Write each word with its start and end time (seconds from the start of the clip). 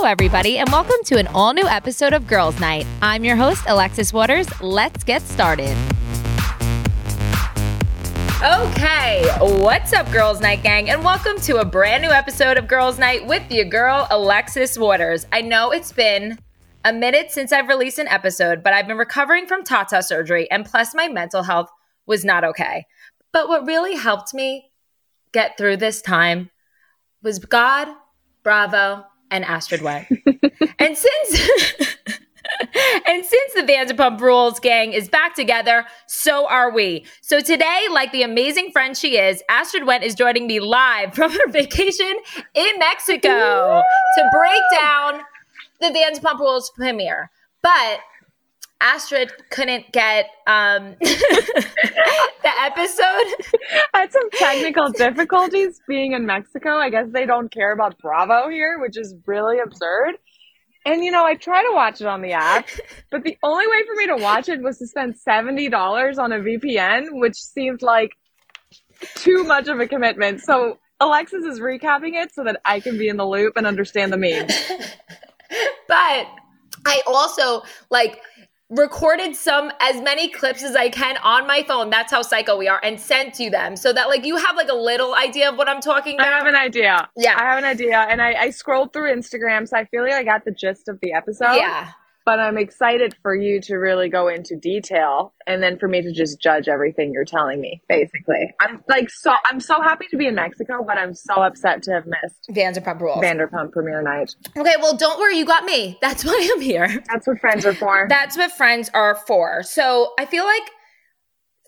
Hello, 0.00 0.10
everybody, 0.10 0.56
and 0.56 0.72
welcome 0.72 0.96
to 1.04 1.18
an 1.18 1.26
all 1.26 1.52
new 1.52 1.66
episode 1.66 2.14
of 2.14 2.26
Girls 2.26 2.58
Night. 2.58 2.86
I'm 3.02 3.22
your 3.22 3.36
host, 3.36 3.62
Alexis 3.68 4.14
Waters. 4.14 4.48
Let's 4.62 5.04
get 5.04 5.20
started. 5.20 5.76
Okay, 8.42 9.28
what's 9.40 9.92
up, 9.92 10.10
Girls 10.10 10.40
Night 10.40 10.62
Gang, 10.62 10.88
and 10.88 11.04
welcome 11.04 11.38
to 11.42 11.58
a 11.58 11.66
brand 11.66 12.02
new 12.02 12.08
episode 12.08 12.56
of 12.56 12.66
Girls 12.66 12.98
Night 12.98 13.26
with 13.26 13.42
your 13.52 13.66
girl, 13.66 14.06
Alexis 14.10 14.78
Waters. 14.78 15.26
I 15.32 15.42
know 15.42 15.70
it's 15.70 15.92
been 15.92 16.38
a 16.82 16.94
minute 16.94 17.30
since 17.30 17.52
I've 17.52 17.68
released 17.68 17.98
an 17.98 18.08
episode, 18.08 18.62
but 18.62 18.72
I've 18.72 18.86
been 18.86 18.96
recovering 18.96 19.46
from 19.46 19.64
Tata 19.64 20.02
surgery, 20.02 20.50
and 20.50 20.64
plus, 20.64 20.94
my 20.94 21.08
mental 21.08 21.42
health 21.42 21.68
was 22.06 22.24
not 22.24 22.42
okay. 22.42 22.86
But 23.32 23.48
what 23.48 23.66
really 23.66 23.96
helped 23.96 24.32
me 24.32 24.70
get 25.32 25.58
through 25.58 25.76
this 25.76 26.00
time 26.00 26.48
was 27.22 27.38
God, 27.38 27.88
Bravo, 28.42 29.04
and 29.30 29.44
Astrid 29.44 29.80
Wendt. 29.80 30.06
and 30.78 30.96
since 30.96 31.96
and 33.06 33.24
since 33.24 33.54
the 33.54 33.62
Vanderpump 33.62 34.20
Rules 34.20 34.60
gang 34.60 34.92
is 34.92 35.08
back 35.08 35.34
together, 35.34 35.86
so 36.06 36.48
are 36.48 36.70
we. 36.70 37.04
So 37.20 37.40
today, 37.40 37.86
like 37.90 38.12
the 38.12 38.22
amazing 38.22 38.70
friend 38.72 38.96
she 38.96 39.18
is, 39.18 39.42
Astrid 39.48 39.84
Wendt 39.84 40.02
is 40.02 40.14
joining 40.14 40.46
me 40.46 40.60
live 40.60 41.14
from 41.14 41.30
her 41.32 41.48
vacation 41.48 42.18
in 42.54 42.78
Mexico 42.78 43.82
to 44.16 44.30
break 44.32 44.62
down 44.78 45.20
the 45.80 45.88
Vanderpump 45.88 46.38
Rules 46.38 46.70
premiere. 46.70 47.30
But 47.62 48.00
Astrid 48.80 49.32
couldn't 49.50 49.92
get 49.92 50.26
um, 50.46 50.96
the 51.00 52.52
episode. 52.60 53.68
Had 53.94 54.12
some 54.12 54.30
technical 54.30 54.90
difficulties 54.90 55.80
being 55.86 56.12
in 56.12 56.26
Mexico. 56.26 56.76
I 56.76 56.90
guess 56.90 57.06
they 57.12 57.26
don't 57.26 57.50
care 57.50 57.72
about 57.72 57.98
Bravo 57.98 58.48
here, 58.48 58.78
which 58.78 58.96
is 58.96 59.14
really 59.26 59.58
absurd. 59.58 60.16
And 60.86 61.04
you 61.04 61.10
know, 61.10 61.24
I 61.24 61.34
try 61.34 61.62
to 61.62 61.72
watch 61.74 62.00
it 62.00 62.06
on 62.06 62.22
the 62.22 62.32
app, 62.32 62.66
but 63.10 63.22
the 63.22 63.36
only 63.42 63.66
way 63.66 63.82
for 63.86 63.94
me 63.96 64.06
to 64.06 64.16
watch 64.16 64.48
it 64.48 64.62
was 64.62 64.78
to 64.78 64.86
spend 64.86 65.14
$70 65.14 66.18
on 66.18 66.32
a 66.32 66.38
VPN, 66.38 67.20
which 67.20 67.36
seemed 67.36 67.82
like 67.82 68.12
too 69.16 69.44
much 69.44 69.68
of 69.68 69.78
a 69.78 69.86
commitment. 69.86 70.40
So 70.40 70.78
Alexis 71.00 71.44
is 71.44 71.60
recapping 71.60 72.14
it 72.14 72.32
so 72.32 72.44
that 72.44 72.60
I 72.64 72.80
can 72.80 72.96
be 72.96 73.08
in 73.08 73.18
the 73.18 73.26
loop 73.26 73.56
and 73.56 73.66
understand 73.66 74.12
the 74.12 74.16
meme. 74.16 74.46
but 75.88 76.26
I 76.86 77.02
also 77.06 77.62
like 77.90 78.20
recorded 78.70 79.34
some 79.34 79.72
as 79.80 80.00
many 80.00 80.28
clips 80.28 80.62
as 80.62 80.76
I 80.76 80.88
can 80.88 81.16
on 81.18 81.46
my 81.46 81.64
phone. 81.64 81.90
That's 81.90 82.12
how 82.12 82.22
psycho 82.22 82.56
we 82.56 82.68
are, 82.68 82.80
and 82.82 83.00
sent 83.00 83.34
to 83.34 83.50
them 83.50 83.76
so 83.76 83.92
that 83.92 84.08
like 84.08 84.24
you 84.24 84.36
have 84.36 84.56
like 84.56 84.68
a 84.68 84.74
little 84.74 85.14
idea 85.14 85.50
of 85.50 85.58
what 85.58 85.68
I'm 85.68 85.80
talking 85.80 86.14
about. 86.14 86.28
I 86.28 86.38
have 86.38 86.46
an 86.46 86.56
idea. 86.56 87.08
Yeah. 87.16 87.36
I 87.38 87.44
have 87.44 87.58
an 87.58 87.64
idea. 87.64 87.98
And 88.08 88.22
I, 88.22 88.34
I 88.34 88.50
scrolled 88.50 88.92
through 88.92 89.12
Instagram, 89.14 89.68
so 89.68 89.76
I 89.76 89.84
feel 89.86 90.02
like 90.02 90.12
I 90.12 90.22
got 90.22 90.44
the 90.44 90.52
gist 90.52 90.88
of 90.88 90.98
the 91.02 91.12
episode. 91.12 91.54
Yeah. 91.54 91.90
But 92.30 92.38
I'm 92.38 92.58
excited 92.58 93.16
for 93.22 93.34
you 93.34 93.60
to 93.62 93.74
really 93.74 94.08
go 94.08 94.28
into 94.28 94.54
detail 94.54 95.34
and 95.48 95.60
then 95.60 95.80
for 95.80 95.88
me 95.88 96.00
to 96.00 96.12
just 96.12 96.40
judge 96.40 96.68
everything 96.68 97.12
you're 97.12 97.24
telling 97.24 97.60
me, 97.60 97.82
basically. 97.88 98.54
I'm 98.60 98.84
like 98.88 99.10
so 99.10 99.32
I'm 99.46 99.58
so 99.58 99.82
happy 99.82 100.06
to 100.12 100.16
be 100.16 100.28
in 100.28 100.36
Mexico, 100.36 100.84
but 100.86 100.96
I'm 100.96 101.12
so 101.12 101.42
upset 101.42 101.82
to 101.82 101.90
have 101.90 102.04
missed 102.06 102.46
Vanderpump 102.52 103.00
Rules. 103.00 103.18
Vanderpump 103.18 103.72
premiere 103.72 104.00
night. 104.00 104.32
okay, 104.56 104.76
well, 104.80 104.96
don't 104.96 105.18
worry, 105.18 105.38
you 105.38 105.44
got 105.44 105.64
me. 105.64 105.98
That's 106.00 106.24
why 106.24 106.48
I'm 106.54 106.60
here. 106.60 107.02
That's 107.08 107.26
what 107.26 107.40
friends 107.40 107.66
are 107.66 107.74
for. 107.74 108.06
That's 108.08 108.36
what 108.36 108.52
friends 108.52 108.92
are 108.94 109.16
for. 109.16 109.64
So 109.64 110.12
I 110.16 110.24
feel 110.24 110.44
like 110.44 110.70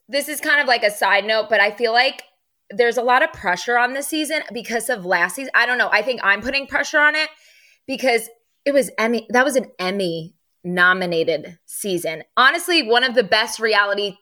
this 0.06 0.28
is 0.28 0.41
kind 0.41 0.60
of 0.60 0.69
like 0.69 0.84
a 0.84 0.92
side 0.92 1.25
note, 1.25 1.48
but 1.50 1.59
I 1.59 1.72
feel 1.72 1.91
like 1.91 2.22
there's 2.70 2.98
a 2.98 3.03
lot 3.03 3.25
of 3.25 3.32
pressure 3.32 3.76
on 3.76 3.94
this 3.94 4.06
season 4.06 4.42
because 4.54 4.88
of 4.88 5.04
last 5.04 5.34
season. 5.34 5.50
I 5.56 5.66
don't 5.66 5.78
know. 5.78 5.88
I 5.91 6.03
think 6.03 6.20
I'm 6.22 6.41
putting 6.41 6.69
pressure 6.69 7.00
on 7.00 7.16
it 7.16 7.31
because 7.88 8.28
it 8.65 8.72
was 8.72 8.92
Emmy. 8.97 9.26
That 9.31 9.44
was 9.44 9.56
an 9.56 9.66
Emmy 9.81 10.36
nominated 10.64 11.58
season. 11.66 12.24
Honestly, 12.36 12.82
one 12.82 13.04
of 13.04 13.14
the 13.14 13.24
best 13.24 13.58
reality 13.58 14.16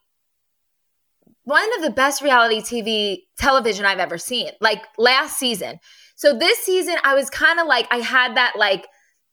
one 1.44 1.68
of 1.76 1.82
the 1.82 1.90
best 1.90 2.22
reality 2.22 2.60
TV 2.60 3.22
television 3.36 3.84
I've 3.84 3.98
ever 3.98 4.18
seen. 4.18 4.50
Like 4.60 4.84
last 4.98 5.36
season. 5.36 5.80
So 6.14 6.38
this 6.38 6.58
season 6.58 6.96
I 7.02 7.14
was 7.14 7.30
kind 7.30 7.58
of 7.58 7.66
like 7.66 7.88
I 7.90 7.96
had 7.96 8.36
that 8.36 8.54
like 8.56 8.86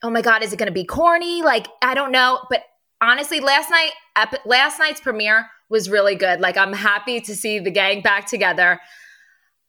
oh 0.04 0.10
my 0.10 0.22
god, 0.22 0.44
is 0.44 0.54
it 0.54 0.58
going 0.58 0.68
to 0.68 0.74
be 0.74 0.86
corny? 0.86 1.44
Like 1.44 1.68
I 1.82 1.94
don't 1.94 2.12
know, 2.12 2.40
but 2.50 2.64
honestly 3.02 3.40
last 3.40 3.70
night 3.70 3.92
ep- 4.16 4.46
last 4.46 4.80
night's 4.80 5.02
premiere 5.02 5.48
was 5.70 5.90
really 5.90 6.16
good. 6.16 6.40
Like 6.40 6.58
I'm 6.58 6.74
happy 6.74 7.22
to 7.22 7.36
see 7.36 7.60
the 7.60 7.72
gang 7.72 8.02
back 8.02 8.26
together. 8.26 8.80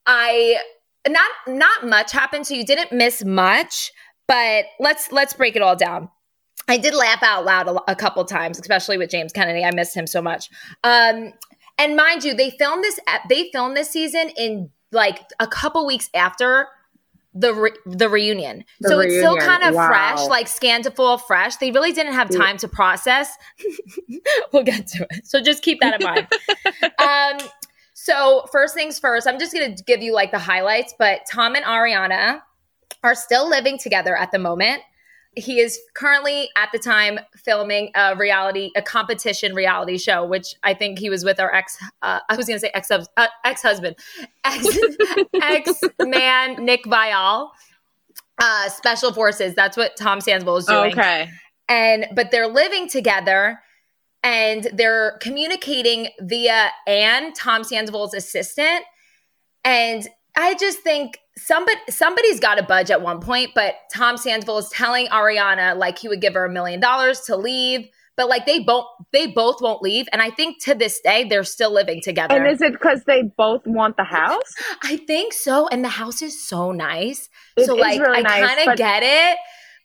I 0.07 0.59
not 1.07 1.31
not 1.47 1.87
much 1.87 2.13
happened 2.13 2.47
so 2.47 2.55
you 2.55 2.65
didn't 2.65 2.93
miss 2.93 3.25
much, 3.25 3.93
but 4.27 4.67
let's 4.81 5.13
let's 5.13 5.35
break 5.35 5.57
it 5.57 5.63
all 5.63 5.77
down. 5.77 6.09
I 6.69 6.77
did 6.77 6.95
laugh 6.95 7.23
out 7.23 7.45
loud 7.45 7.67
a, 7.67 7.93
a, 7.93 7.97
couple 7.97 8.25
times, 8.25 8.59
especially 8.59 8.99
with 8.99 9.11
James 9.11 9.33
Kennedy. 9.33 9.65
I 9.65 9.71
missed 9.73 9.97
him 9.97 10.07
so 10.07 10.21
much. 10.21 10.51
Um, 10.85 11.33
and 11.79 11.97
mind 11.97 12.25
you, 12.25 12.35
they 12.35 12.51
filmed 12.51 12.85
this. 12.85 13.01
They 13.29 13.51
filmed 13.53 13.77
this 13.77 13.91
season 13.91 14.31
in 14.37 14.71
like 14.93 15.21
a 15.41 15.47
couple 15.47 15.87
weeks 15.87 16.11
after 16.15 16.69
the 17.35 17.55
re- 17.55 17.77
the 17.87 18.09
reunion, 18.09 18.65
The 18.81 18.89
so 18.89 19.01
it's 19.01 19.17
still 19.17 19.37
kind 19.37 19.63
of 19.63 19.75
wow. 19.75 19.87
fresh, 19.87 20.27
like 20.27 20.49
scandal 20.49 21.19
fresh. 21.19 21.57
They 21.57 21.71
really 21.71 21.93
didn't 21.93 22.15
have 22.15 22.31
time 22.31 22.57
to 22.59 22.69
process. 22.69 23.31
we'll 24.53 24.65
get 24.65 24.87
to 24.89 25.07
it, 25.11 25.27
so 25.27 25.41
just 25.41 25.63
keep 25.63 25.81
that 25.81 26.01
in 26.01 26.07
mind. 26.07 26.27
um, 26.99 27.49
so 27.95 28.47
first 28.51 28.75
things 28.75 28.99
first, 28.99 29.29
I'm 29.29 29.39
just 29.39 29.53
gonna 29.53 29.77
give 29.87 30.03
you 30.03 30.13
like 30.13 30.33
the 30.33 30.39
highlights. 30.39 30.95
But 30.99 31.21
Tom 31.31 31.55
and 31.55 31.65
Ariana 31.65 32.41
are 33.05 33.15
still 33.15 33.49
living 33.49 33.79
together 33.79 34.17
at 34.17 34.33
the 34.33 34.39
moment 34.39 34.83
he 35.39 35.61
is 35.61 35.79
currently 35.95 36.49
at 36.57 36.69
the 36.73 36.79
time 36.79 37.19
filming 37.37 37.91
a 37.95 38.17
reality 38.17 38.71
a 38.77 38.83
competition 38.83 39.55
reality 39.55 39.97
show 39.99 40.25
which 40.25 40.55
i 40.63 40.75
think 40.75 40.99
he 40.99 41.09
was 41.09 41.25
with 41.25 41.39
our 41.41 41.55
ex 41.55 41.77
uh, 42.03 42.21
i 42.29 42.37
was 42.37 42.47
going 42.47 42.57
to 42.57 42.61
say 42.61 42.71
ex 42.75 42.91
uh, 42.91 43.27
ex 43.45 43.63
husband 43.69 43.97
ex 44.45 44.79
ex 45.43 45.81
man 46.01 46.65
nick 46.65 46.85
viall 46.85 47.51
uh 48.43 48.69
special 48.69 49.13
forces 49.13 49.55
that's 49.55 49.77
what 49.77 49.97
tom 49.97 50.21
sandoval 50.21 50.57
is 50.57 50.67
doing 50.67 50.93
Okay. 50.93 51.31
and 51.69 52.07
but 52.15 52.31
they're 52.31 52.49
living 52.49 52.89
together 52.89 53.61
and 54.23 54.69
they're 54.75 55.17
communicating 55.21 56.09
via 56.21 56.71
Anne, 56.87 57.33
Tom 57.35 57.63
Sandoval's 57.63 58.15
assistant. 58.15 58.85
And 59.65 60.09
I 60.37 60.55
just 60.55 60.81
think 60.81 61.19
somebody 61.39 61.79
somebody's 61.89 62.41
got 62.41 62.57
to 62.57 62.63
budge 62.63 62.91
at 62.91 63.01
one 63.03 63.21
point, 63.21 63.51
but 63.55 63.75
Tom 63.95 64.17
Sandoval 64.17 64.59
is 64.59 64.69
telling 64.71 65.07
Ariana 65.09 65.77
like 65.77 65.99
he 65.99 66.09
would 66.09 66.21
give 66.21 66.35
her 66.35 66.45
a 66.45 66.51
million 66.51 66.81
dollars 66.81 67.21
to 67.23 67.37
leave, 67.37 67.89
but 68.17 68.29
like 68.29 68.47
they 68.47 68.59
both 68.61 68.87
they 69.13 69.27
both 69.29 69.61
won't 69.63 69.81
leave, 69.83 70.07
and 70.13 70.21
I 70.21 70.31
think 70.31 70.63
to 70.65 70.75
this 70.75 71.01
day 71.01 71.25
they're 71.29 71.45
still 71.45 71.73
living 71.73 72.01
together. 72.03 72.35
And 72.35 72.47
is 72.47 72.61
it 72.61 72.73
because 72.73 73.05
they 73.07 73.23
both 73.23 73.63
want 73.67 73.97
the 73.97 74.05
house? 74.05 74.53
I 74.83 74.97
think 74.97 75.33
so, 75.33 75.69
and 75.69 75.85
the 75.85 75.89
house 75.89 76.21
is 76.23 76.47
so 76.47 76.73
nice. 76.73 77.29
It 77.57 77.67
so 77.67 77.75
like 77.75 78.01
really 78.01 78.19
I 78.19 78.23
nice, 78.23 78.47
kind 78.47 78.59
of 78.61 78.67
but- 78.67 78.79
get 78.79 79.03
it, 79.03 79.39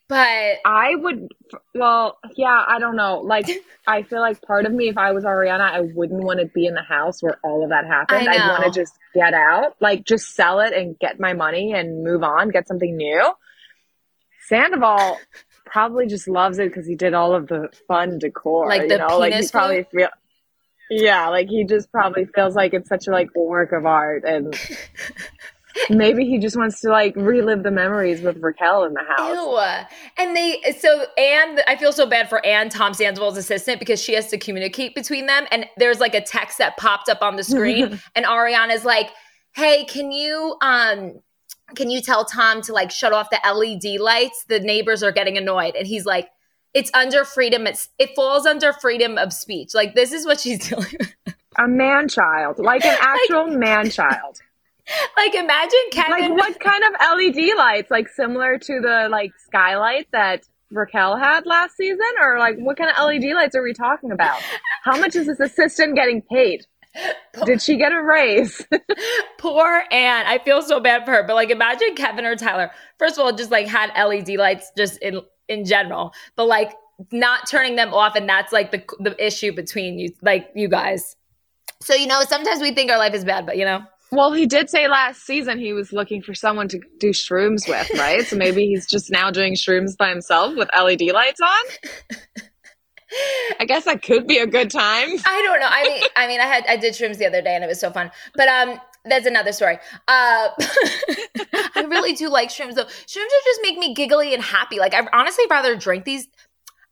but 0.07 0.57
I 0.65 0.95
would, 0.95 1.29
well, 1.73 2.17
yeah, 2.35 2.63
I 2.67 2.79
don't 2.79 2.95
know. 2.95 3.19
Like, 3.19 3.49
I 3.87 4.03
feel 4.03 4.19
like 4.19 4.41
part 4.41 4.65
of 4.65 4.71
me, 4.73 4.89
if 4.89 4.97
I 4.97 5.11
was 5.11 5.23
Ariana, 5.23 5.61
I 5.61 5.81
wouldn't 5.81 6.23
want 6.23 6.39
to 6.39 6.45
be 6.47 6.65
in 6.65 6.73
the 6.73 6.83
house 6.83 7.21
where 7.21 7.37
all 7.43 7.63
of 7.63 7.69
that 7.69 7.85
happened. 7.85 8.27
I 8.27 8.33
I'd 8.33 8.49
want 8.49 8.73
to 8.73 8.79
just 8.79 8.97
get 9.13 9.33
out, 9.33 9.75
like, 9.79 10.05
just 10.05 10.35
sell 10.35 10.59
it 10.59 10.73
and 10.73 10.97
get 10.99 11.19
my 11.19 11.33
money 11.33 11.73
and 11.73 12.03
move 12.03 12.23
on, 12.23 12.49
get 12.49 12.67
something 12.67 12.95
new. 12.95 13.33
Sandoval 14.47 15.19
probably 15.65 16.07
just 16.07 16.27
loves 16.27 16.59
it 16.59 16.69
because 16.69 16.87
he 16.87 16.95
did 16.95 17.13
all 17.13 17.33
of 17.33 17.47
the 17.47 17.69
fun 17.87 18.19
decor. 18.19 18.67
Like 18.67 18.83
you 18.83 18.87
the 18.89 18.97
know, 18.97 19.17
like 19.17 19.33
he 19.33 19.47
probably 19.49 19.85
feel. 19.91 20.09
Yeah, 20.89 21.29
like 21.29 21.49
he 21.49 21.63
just 21.63 21.91
probably 21.91 22.25
feels 22.25 22.55
like 22.55 22.73
it's 22.73 22.89
such 22.89 23.07
a 23.07 23.11
like 23.11 23.33
work 23.35 23.71
of 23.71 23.85
art, 23.85 24.23
and 24.25 24.53
maybe 25.89 26.25
he 26.25 26.37
just 26.37 26.55
wants 26.55 26.81
to 26.81 26.89
like 26.89 27.15
relive 27.15 27.63
the 27.63 27.71
memories 27.71 28.21
with 28.21 28.37
Raquel 28.41 28.83
in 28.83 28.93
the 28.93 29.03
house. 29.03 29.35
Ew. 29.35 30.23
And 30.23 30.35
they 30.35 30.61
so 30.79 31.05
Anne, 31.17 31.59
I 31.67 31.75
feel 31.75 31.91
so 31.91 32.05
bad 32.05 32.29
for 32.29 32.45
Anne, 32.45 32.69
Tom 32.69 32.93
Sandoval's 32.93 33.37
assistant, 33.37 33.79
because 33.79 34.01
she 34.01 34.13
has 34.13 34.27
to 34.27 34.37
communicate 34.37 34.95
between 34.95 35.25
them. 35.25 35.45
And 35.51 35.65
there's 35.77 35.99
like 35.99 36.15
a 36.15 36.21
text 36.21 36.57
that 36.57 36.77
popped 36.77 37.09
up 37.09 37.21
on 37.21 37.35
the 37.35 37.43
screen, 37.43 37.99
and 38.15 38.25
Ariana's 38.25 38.85
like, 38.85 39.09
"Hey, 39.53 39.85
can 39.85 40.11
you 40.11 40.57
um 40.61 41.21
can 41.75 41.89
you 41.89 42.01
tell 42.01 42.25
Tom 42.25 42.61
to 42.61 42.73
like 42.73 42.91
shut 42.91 43.13
off 43.13 43.29
the 43.29 43.39
LED 43.45 43.99
lights? 43.99 44.45
The 44.47 44.59
neighbors 44.59 45.03
are 45.03 45.11
getting 45.11 45.37
annoyed. 45.37 45.75
And 45.75 45.87
he's 45.87 46.05
like, 46.05 46.29
it's 46.73 46.91
under 46.93 47.23
freedom. 47.23 47.67
It's, 47.67 47.89
it 47.99 48.15
falls 48.15 48.45
under 48.45 48.73
freedom 48.73 49.17
of 49.17 49.31
speech. 49.31 49.73
Like, 49.73 49.95
this 49.95 50.11
is 50.11 50.25
what 50.25 50.39
she's 50.39 50.69
doing. 50.69 50.97
A 51.59 51.67
man 51.67 52.07
child, 52.07 52.57
like 52.57 52.83
an 52.83 52.97
actual 52.99 53.47
like, 53.49 53.57
man 53.57 53.89
child. 53.89 54.39
Like, 55.17 55.35
imagine 55.35 55.79
Kevin. 55.91 56.11
Like, 56.11 56.31
what 56.31 56.59
kind 56.59 56.83
of 56.83 57.17
LED 57.17 57.55
lights? 57.57 57.89
Like, 57.89 58.09
similar 58.09 58.57
to 58.57 58.81
the 58.81 59.07
like 59.09 59.31
skylight 59.45 60.07
that 60.11 60.43
Raquel 60.71 61.17
had 61.17 61.45
last 61.45 61.77
season? 61.77 61.99
Or 62.21 62.39
like, 62.39 62.57
what 62.57 62.77
kind 62.77 62.89
of 62.89 62.97
LED 63.05 63.33
lights 63.33 63.55
are 63.55 63.63
we 63.63 63.73
talking 63.73 64.11
about? 64.11 64.41
How 64.83 64.99
much 64.99 65.15
is 65.15 65.27
this 65.27 65.39
assistant 65.39 65.95
getting 65.95 66.21
paid? 66.21 66.65
Did 67.45 67.61
she 67.61 67.77
get 67.77 67.91
a 67.91 68.01
raise? 68.01 68.65
Poor 69.39 69.83
Anne. 69.91 70.25
I 70.27 70.39
feel 70.43 70.61
so 70.61 70.79
bad 70.79 71.05
for 71.05 71.11
her. 71.11 71.23
But 71.23 71.35
like, 71.35 71.49
imagine 71.49 71.95
Kevin 71.95 72.25
or 72.25 72.35
Tyler. 72.35 72.71
First 72.99 73.17
of 73.17 73.25
all, 73.25 73.33
just 73.33 73.51
like 73.51 73.67
had 73.67 73.91
LED 73.97 74.29
lights 74.37 74.71
just 74.77 74.97
in 74.99 75.21
in 75.49 75.65
general, 75.65 76.13
but 76.35 76.45
like 76.45 76.73
not 77.11 77.47
turning 77.49 77.75
them 77.75 77.93
off, 77.93 78.15
and 78.15 78.29
that's 78.29 78.53
like 78.53 78.71
the 78.71 78.83
the 78.99 79.25
issue 79.25 79.53
between 79.53 79.97
you, 79.97 80.09
like 80.21 80.49
you 80.55 80.67
guys. 80.67 81.15
So 81.81 81.95
you 81.95 82.07
know, 82.07 82.21
sometimes 82.21 82.61
we 82.61 82.73
think 82.73 82.91
our 82.91 82.97
life 82.97 83.13
is 83.13 83.25
bad, 83.25 83.45
but 83.45 83.57
you 83.57 83.65
know. 83.65 83.81
Well, 84.13 84.31
he 84.31 84.45
did 84.45 84.69
say 84.69 84.87
last 84.87 85.25
season 85.25 85.57
he 85.57 85.73
was 85.73 85.91
looking 85.91 86.21
for 86.21 86.35
someone 86.35 86.67
to 86.67 86.79
do 86.99 87.09
shrooms 87.09 87.67
with, 87.67 87.89
right? 87.97 88.21
so 88.21 88.35
maybe 88.35 88.67
he's 88.67 88.85
just 88.85 89.09
now 89.09 89.31
doing 89.31 89.55
shrooms 89.55 89.97
by 89.97 90.09
himself 90.09 90.55
with 90.55 90.69
LED 90.77 91.01
lights 91.11 91.41
on. 91.41 92.19
I 93.59 93.65
guess 93.65 93.85
that 93.85 94.03
could 94.03 94.27
be 94.27 94.37
a 94.37 94.45
good 94.45 94.69
time. 94.69 95.09
I 95.25 95.41
don't 95.41 95.59
know. 95.59 95.67
I 95.67 95.83
mean, 95.83 96.03
I 96.15 96.27
mean, 96.27 96.39
I 96.41 96.45
had 96.45 96.63
I 96.67 96.77
did 96.77 96.93
shrooms 96.93 97.17
the 97.17 97.25
other 97.25 97.41
day 97.41 97.55
and 97.55 97.63
it 97.63 97.67
was 97.67 97.79
so 97.79 97.89
fun. 97.89 98.11
But 98.35 98.47
um, 98.47 98.79
that's 99.05 99.25
another 99.25 99.51
story. 99.51 99.79
Uh, 100.07 100.49
I 101.75 101.85
really 101.87 102.13
do 102.13 102.29
like 102.29 102.49
shrooms 102.49 102.75
though. 102.75 102.85
Shrooms 102.85 103.07
just 103.45 103.59
make 103.63 103.79
me 103.79 103.95
giggly 103.95 104.35
and 104.35 104.43
happy. 104.43 104.77
Like 104.77 104.93
I 104.93 105.07
honestly 105.11 105.45
rather 105.49 105.75
drink 105.75 106.05
these. 106.05 106.27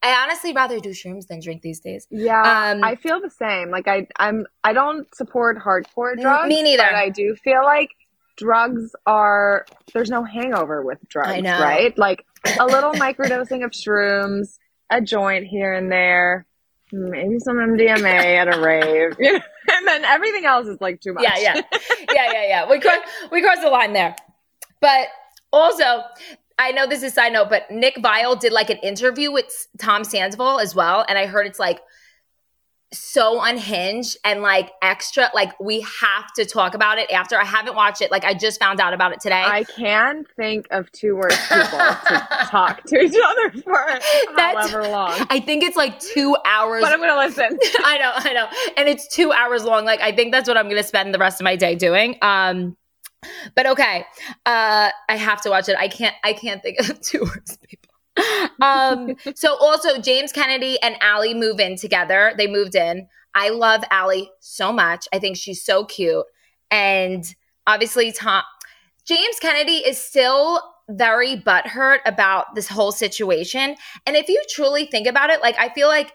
I 0.04 0.24
honestly 0.24 0.54
rather 0.54 0.80
do 0.80 0.90
shrooms 0.90 1.28
than 1.28 1.42
drink 1.42 1.62
these 1.62 1.80
days. 1.80 2.08
Yeah, 2.10 2.42
um, 2.42 2.84
I 2.84 2.96
feel 2.96 3.22
the 3.22 3.30
same. 3.30 3.70
Like 3.70 3.88
I, 3.88 4.08
I'm, 4.18 4.48
I 4.64 4.74
don't 4.74 5.14
support 5.14 5.58
hardcore 5.58 6.20
drugs. 6.20 6.50
Me 6.50 6.64
neither. 6.64 6.84
But 6.84 6.96
I 6.96 7.10
do 7.10 7.36
feel 7.36 7.64
like 7.64 7.90
drugs 8.38 8.96
are. 9.06 9.66
There's 9.94 10.10
no 10.10 10.24
hangover 10.24 10.82
with 10.84 10.98
drugs, 11.08 11.30
I 11.30 11.42
know. 11.42 11.60
right? 11.60 11.96
Like 11.98 12.26
a 12.60 12.66
little 12.66 12.94
microdosing 12.94 13.64
of 13.64 13.72
shrooms 13.72 14.58
a 14.92 15.02
joint 15.02 15.48
here 15.48 15.74
and 15.74 15.92
there, 15.92 16.46
maybe 16.92 17.40
some 17.40 17.56
MDMA 17.56 18.06
at 18.06 18.54
a 18.54 18.60
rave, 18.60 19.16
and 19.20 19.88
then 19.88 20.06
everything 20.06 20.46
else 20.46 20.68
is 20.68 20.80
like 20.82 21.00
too 21.02 21.14
much. 21.14 21.24
Yeah, 21.24 21.38
yeah, 21.38 21.62
yeah, 22.14 22.32
yeah, 22.34 22.48
yeah. 22.48 22.70
We 22.70 22.80
cross 22.80 23.00
we 23.32 23.42
cross 23.42 23.60
the 23.62 23.70
line 23.70 23.94
there, 23.94 24.16
but 24.80 25.08
also. 25.52 26.04
I 26.60 26.72
know 26.72 26.88
this 26.88 27.04
is 27.04 27.14
side 27.14 27.34
note, 27.34 27.50
but 27.50 27.70
Nick 27.72 27.96
Viall 27.98 28.40
did 28.40 28.52
like 28.54 28.70
an 28.70 28.78
interview 28.78 29.32
with 29.32 29.46
Tom 29.80 30.04
Sandoval 30.04 30.60
as 30.60 30.76
well, 30.76 31.06
and 31.08 31.18
I 31.18 31.26
heard 31.26 31.48
it's 31.48 31.60
like 31.60 31.80
so 32.94 33.42
unhinged 33.42 34.18
and 34.26 34.42
like 34.42 34.70
extra 34.82 35.30
like 35.34 35.58
we 35.62 35.80
have 35.82 36.32
to 36.36 36.46
talk 36.46 36.74
about 36.74 36.98
it 36.98 37.10
after. 37.12 37.40
I 37.40 37.46
haven't 37.46 37.76
watched 37.76 38.02
it. 38.02 38.12
Like 38.12 38.26
i 38.26 38.34
just 38.34 38.60
found 38.60 38.82
out 38.82 38.94
about 38.94 39.14
it 39.14 39.22
today. 39.22 39.42
I 39.42 39.64
can 39.64 40.26
think 40.36 40.68
of 40.72 40.92
two 40.92 41.16
worse 41.16 41.40
people 41.48 41.80
to 41.80 42.28
talk 42.50 42.84
to 42.88 43.00
each 43.00 43.16
other 43.16 43.62
for 43.62 43.86
That's, 44.36 44.70
however 44.70 44.90
long. 44.90 45.26
I 45.30 45.40
think 45.40 45.64
it's 45.64 45.78
like 45.78 46.00
two 46.00 46.36
hours 46.46 46.82
but 46.82 46.92
i'm 46.92 47.00
gonna 47.00 47.16
listen. 47.16 47.58
I 47.84 47.98
know 47.98 48.12
i 48.16 48.34
know. 48.34 48.48
And 48.76 48.90
it's 48.90 49.08
two 49.08 49.32
hours 49.32 49.64
long. 49.64 49.86
Like 49.86 50.02
i 50.02 50.12
think 50.12 50.34
that's 50.34 50.48
what 50.48 50.58
i'm 50.58 50.68
gonna 50.68 50.84
spend 50.84 51.14
the 51.14 51.20
rest 51.20 51.40
of 51.40 51.46
my 51.46 51.56
day 51.56 51.76
doing. 51.76 52.18
Um 52.22 52.76
but 53.56 53.66
okay 53.66 54.06
uh 54.46 54.90
i 55.10 55.16
have 55.16 55.42
to 55.42 55.50
watch 55.50 55.70
it 55.70 55.76
i 55.78 55.88
can't 55.88 56.16
i 56.24 56.34
can't 56.34 56.62
think 56.62 56.80
of 56.80 57.00
two 57.02 57.22
worse 57.22 57.58
people 57.68 57.92
um, 58.62 59.16
so 59.36 59.56
also 59.58 60.00
James 60.00 60.32
Kennedy 60.32 60.80
and 60.82 60.96
Ally 61.02 61.34
move 61.34 61.60
in 61.60 61.76
together. 61.78 62.34
They 62.38 62.48
moved 62.48 62.76
in. 62.76 63.08
I 63.34 63.50
love 63.50 63.84
Ally 63.90 64.24
so 64.40 64.74
much. 64.74 65.08
I 65.14 65.20
think 65.20 65.38
she's 65.38 65.64
so 65.64 65.86
cute. 65.86 66.26
And 66.70 67.24
obviously 67.68 68.12
Tom 68.12 68.44
James 69.06 69.40
Kennedy 69.42 69.78
is 69.78 69.98
still 69.98 70.62
very 70.90 71.38
butthurt 71.38 72.00
about 72.06 72.54
this 72.56 72.68
whole 72.68 72.92
situation. 72.92 73.76
And 74.06 74.16
if 74.16 74.30
you 74.30 74.42
truly 74.50 74.86
think 74.86 75.08
about 75.08 75.30
it, 75.30 75.42
like 75.42 75.56
I 75.58 75.70
feel 75.70 75.88
like, 75.88 76.12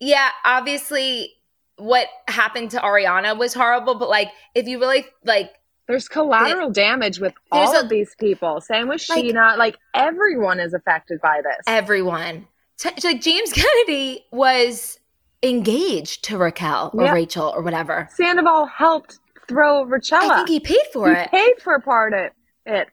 yeah, 0.00 0.30
obviously 0.44 1.32
what 1.76 2.08
happened 2.28 2.70
to 2.72 2.78
Ariana 2.78 3.38
was 3.38 3.54
horrible, 3.54 3.94
but 3.94 4.08
like 4.08 4.30
if 4.54 4.66
you 4.66 4.80
really 4.80 5.06
like 5.24 5.52
there's 5.90 6.06
collateral 6.06 6.70
damage 6.70 7.18
with 7.18 7.34
all 7.50 7.74
a, 7.74 7.80
of 7.80 7.88
these 7.88 8.14
people. 8.14 8.60
Same 8.60 8.86
with 8.86 9.04
like, 9.08 9.24
Scheana. 9.24 9.58
Like 9.58 9.76
everyone 9.92 10.60
is 10.60 10.72
affected 10.72 11.20
by 11.20 11.40
this. 11.42 11.58
Everyone. 11.66 12.46
T- 12.78 12.90
like 13.02 13.20
James 13.20 13.52
Kennedy 13.52 14.24
was 14.30 15.00
engaged 15.42 16.24
to 16.26 16.38
Raquel 16.38 16.92
or 16.94 17.06
yep. 17.06 17.14
Rachel 17.14 17.52
or 17.54 17.62
whatever. 17.62 18.08
Sandoval 18.14 18.66
helped 18.66 19.18
throw 19.48 19.84
Rachella. 19.84 20.30
I 20.30 20.36
think 20.36 20.48
he 20.48 20.60
paid 20.60 20.86
for 20.92 21.12
he 21.12 21.20
it. 21.22 21.30
Paid 21.32 21.54
for 21.60 21.80
part 21.80 22.14
of 22.14 22.30
it, 22.66 22.86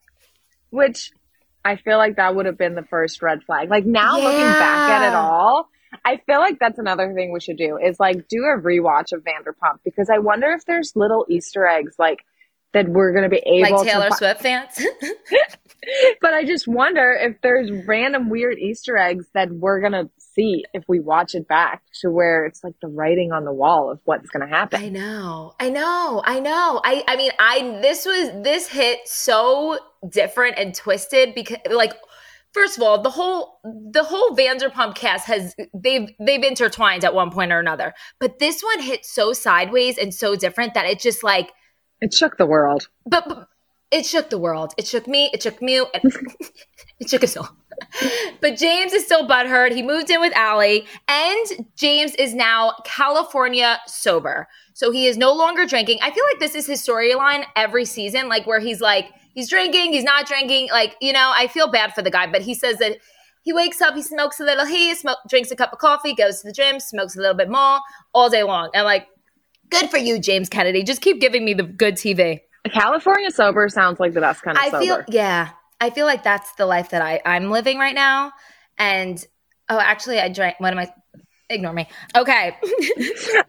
which 0.71 1.11
I 1.63 1.75
feel 1.75 1.97
like 1.99 2.15
that 2.15 2.35
would 2.35 2.47
have 2.47 2.57
been 2.57 2.73
the 2.73 2.85
first 2.89 3.21
red 3.21 3.43
flag. 3.43 3.69
Like 3.69 3.85
now 3.85 4.17
yeah. 4.17 4.23
looking 4.23 4.39
back 4.39 4.89
at 4.89 5.07
it 5.07 5.13
all, 5.13 5.69
I 6.03 6.19
feel 6.25 6.39
like 6.39 6.57
that's 6.59 6.79
another 6.79 7.13
thing 7.13 7.31
we 7.31 7.41
should 7.41 7.57
do 7.57 7.77
is 7.77 7.99
like 7.99 8.27
do 8.27 8.39
a 8.39 8.59
rewatch 8.59 9.11
of 9.13 9.23
Vanderpump 9.23 9.81
because 9.83 10.09
I 10.09 10.17
wonder 10.17 10.49
if 10.49 10.65
there's 10.65 10.93
little 10.95 11.27
Easter 11.29 11.67
eggs 11.67 11.93
like 11.99 12.25
that 12.73 12.87
we're 12.89 13.11
going 13.11 13.23
to 13.23 13.29
be 13.29 13.41
able 13.45 13.77
to. 13.79 13.83
like 13.83 13.87
Taylor 13.87 14.09
to 14.09 14.15
Swift 14.15 14.41
fans. 14.41 14.85
but 16.21 16.33
I 16.33 16.43
just 16.43 16.67
wonder 16.67 17.13
if 17.13 17.37
there's 17.41 17.71
random 17.87 18.29
weird 18.29 18.57
Easter 18.57 18.97
eggs 18.97 19.25
that 19.33 19.51
we're 19.51 19.79
going 19.79 19.93
to 19.93 20.09
see 20.17 20.65
if 20.73 20.83
we 20.87 20.99
watch 20.99 21.33
it 21.35 21.47
back 21.47 21.81
to 22.01 22.09
where 22.09 22.45
it's 22.45 22.63
like 22.63 22.75
the 22.81 22.87
writing 22.87 23.31
on 23.31 23.43
the 23.45 23.53
wall 23.53 23.91
of 23.91 23.99
what's 24.05 24.29
going 24.29 24.47
to 24.47 24.55
happen. 24.55 24.81
I 24.81 24.89
know. 24.89 25.53
I 25.59 25.69
know. 25.69 26.21
I 26.25 26.39
know. 26.39 26.81
I 26.83 27.03
I 27.07 27.15
mean, 27.15 27.31
I 27.39 27.79
this 27.81 28.05
was 28.05 28.43
this 28.43 28.67
hit 28.67 28.99
so 29.05 29.79
different 30.09 30.57
and 30.57 30.75
twisted 30.75 31.33
because 31.33 31.57
like 31.71 31.93
first 32.53 32.77
of 32.77 32.83
all, 32.83 33.01
the 33.01 33.09
whole 33.09 33.59
the 33.91 34.03
whole 34.03 34.35
Vanderpump 34.35 34.95
cast 34.95 35.25
has 35.27 35.55
they've 35.73 36.09
they've 36.19 36.43
intertwined 36.43 37.03
at 37.03 37.13
one 37.13 37.31
point 37.31 37.51
or 37.51 37.59
another. 37.59 37.93
But 38.19 38.39
this 38.39 38.61
one 38.61 38.81
hit 38.81 39.05
so 39.05 39.33
sideways 39.33 39.97
and 39.97 40.13
so 40.13 40.35
different 40.35 40.73
that 40.73 40.85
it 40.85 40.99
just 40.99 41.23
like 41.23 41.51
it 42.01 42.13
shook 42.13 42.37
the 42.37 42.45
world. 42.45 42.87
But, 43.05 43.27
but 43.27 43.47
it 43.91 44.05
shook 44.05 44.29
the 44.29 44.37
world. 44.37 44.73
It 44.77 44.87
shook 44.87 45.07
me. 45.07 45.29
It 45.33 45.43
shook 45.43 45.61
me. 45.61 45.77
It, 45.77 46.03
it 46.99 47.09
shook 47.09 47.23
us 47.23 47.37
all. 47.37 47.49
but 48.41 48.57
James 48.57 48.93
is 48.93 49.05
still 49.05 49.27
butthurt. 49.27 49.73
He 49.73 49.81
moved 49.81 50.09
in 50.09 50.19
with 50.19 50.35
Ally, 50.35 50.79
and 51.07 51.67
James 51.75 52.13
is 52.15 52.33
now 52.33 52.73
California 52.83 53.79
sober. 53.87 54.47
So 54.73 54.91
he 54.91 55.07
is 55.07 55.17
no 55.17 55.33
longer 55.33 55.65
drinking. 55.65 55.99
I 56.01 56.11
feel 56.11 56.23
like 56.25 56.39
this 56.39 56.55
is 56.55 56.67
his 56.67 56.85
storyline 56.85 57.45
every 57.55 57.85
season, 57.85 58.27
like 58.27 58.45
where 58.45 58.59
he's 58.59 58.81
like, 58.81 59.09
he's 59.33 59.49
drinking, 59.49 59.93
he's 59.93 60.03
not 60.03 60.27
drinking. 60.27 60.69
Like, 60.71 60.95
you 61.01 61.13
know, 61.13 61.31
I 61.35 61.47
feel 61.47 61.71
bad 61.71 61.93
for 61.93 62.01
the 62.01 62.11
guy, 62.11 62.27
but 62.27 62.41
he 62.41 62.53
says 62.53 62.77
that 62.77 62.97
he 63.43 63.53
wakes 63.53 63.81
up, 63.81 63.95
he 63.95 64.01
smokes 64.01 64.39
a 64.39 64.43
little, 64.43 64.65
he 64.65 64.93
smoke, 64.93 65.19
drinks 65.29 65.51
a 65.51 65.55
cup 65.55 65.71
of 65.71 65.79
coffee, 65.79 66.13
goes 66.13 66.41
to 66.41 66.47
the 66.47 66.53
gym, 66.53 66.79
smokes 66.79 67.15
a 67.15 67.21
little 67.21 67.35
bit 67.35 67.49
more 67.49 67.79
all 68.13 68.29
day 68.29 68.43
long. 68.43 68.69
And 68.73 68.83
like, 68.83 69.07
Good 69.69 69.89
for 69.89 69.97
you, 69.97 70.19
James 70.19 70.49
Kennedy. 70.49 70.83
Just 70.83 71.01
keep 71.01 71.19
giving 71.19 71.45
me 71.45 71.53
the 71.53 71.63
good 71.63 71.95
TV. 71.95 72.39
California 72.71 73.31
sober 73.31 73.69
sounds 73.69 73.99
like 73.99 74.13
the 74.13 74.21
best 74.21 74.41
kind 74.41 74.57
of 74.57 74.63
I 74.63 74.69
sober. 74.69 74.83
feel 74.83 75.03
yeah. 75.09 75.49
I 75.79 75.89
feel 75.89 76.05
like 76.05 76.23
that's 76.23 76.53
the 76.53 76.65
life 76.65 76.89
that 76.89 77.01
I 77.01 77.21
I'm 77.25 77.51
living 77.51 77.77
right 77.77 77.95
now. 77.95 78.31
And 78.77 79.23
oh, 79.69 79.79
actually, 79.79 80.19
I 80.19 80.29
drank. 80.29 80.59
What 80.59 80.73
am 80.73 80.79
I? 80.79 80.89
Ignore 81.49 81.71
me. 81.71 81.87
Okay. 82.13 82.57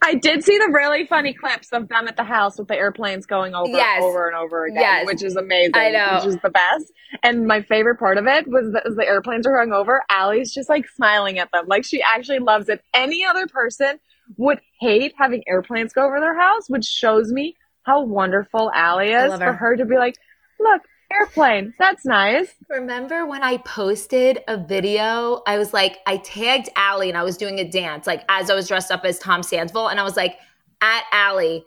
I 0.02 0.14
did 0.14 0.44
see 0.44 0.56
the 0.56 0.70
really 0.72 1.04
funny 1.04 1.34
clips 1.34 1.72
of 1.72 1.88
them 1.88 2.06
at 2.06 2.16
the 2.16 2.22
house 2.22 2.56
with 2.56 2.68
the 2.68 2.76
airplanes 2.76 3.26
going 3.26 3.56
over 3.56 3.76
yes. 3.76 4.04
over 4.04 4.28
and 4.28 4.36
over 4.36 4.66
again, 4.66 4.80
yes. 4.80 5.06
which 5.06 5.24
is 5.24 5.34
amazing. 5.34 5.72
I 5.74 5.90
know. 5.90 6.14
Which 6.14 6.26
is 6.26 6.36
the 6.40 6.50
best. 6.50 6.92
And 7.24 7.48
my 7.48 7.62
favorite 7.62 7.98
part 7.98 8.16
of 8.16 8.26
it 8.28 8.46
was 8.46 8.70
that 8.72 8.86
as 8.86 8.94
the 8.94 9.04
airplanes 9.04 9.48
are 9.48 9.56
going 9.56 9.72
over, 9.72 10.00
Ally's 10.10 10.54
just 10.54 10.68
like 10.68 10.88
smiling 10.88 11.40
at 11.40 11.50
them. 11.52 11.64
Like 11.66 11.84
she 11.84 12.00
actually 12.00 12.38
loves 12.38 12.68
it. 12.68 12.80
Any 12.94 13.24
other 13.24 13.48
person 13.48 13.98
would 14.36 14.60
hate 14.80 15.14
having 15.16 15.42
airplanes 15.48 15.92
go 15.92 16.06
over 16.06 16.20
their 16.20 16.38
house, 16.38 16.68
which 16.68 16.84
shows 16.84 17.32
me 17.32 17.56
how 17.84 18.04
wonderful 18.04 18.70
Ally 18.74 19.06
is 19.06 19.32
her. 19.32 19.38
for 19.38 19.52
her 19.52 19.76
to 19.76 19.84
be 19.84 19.96
like, 19.96 20.14
look, 20.60 20.82
airplane, 21.12 21.74
that's 21.78 22.04
nice. 22.04 22.54
Remember 22.68 23.26
when 23.26 23.42
I 23.42 23.56
posted 23.58 24.40
a 24.46 24.56
video? 24.56 25.42
I 25.46 25.58
was 25.58 25.72
like, 25.72 25.98
I 26.06 26.18
tagged 26.18 26.68
Ally 26.76 27.06
and 27.06 27.16
I 27.16 27.22
was 27.22 27.36
doing 27.36 27.58
a 27.58 27.68
dance, 27.68 28.06
like 28.06 28.24
as 28.28 28.50
I 28.50 28.54
was 28.54 28.68
dressed 28.68 28.90
up 28.90 29.04
as 29.04 29.18
Tom 29.18 29.42
Sandoval, 29.42 29.88
and 29.88 29.98
I 29.98 30.02
was 30.02 30.16
like, 30.16 30.36
at 30.80 31.04
Ally, 31.12 31.60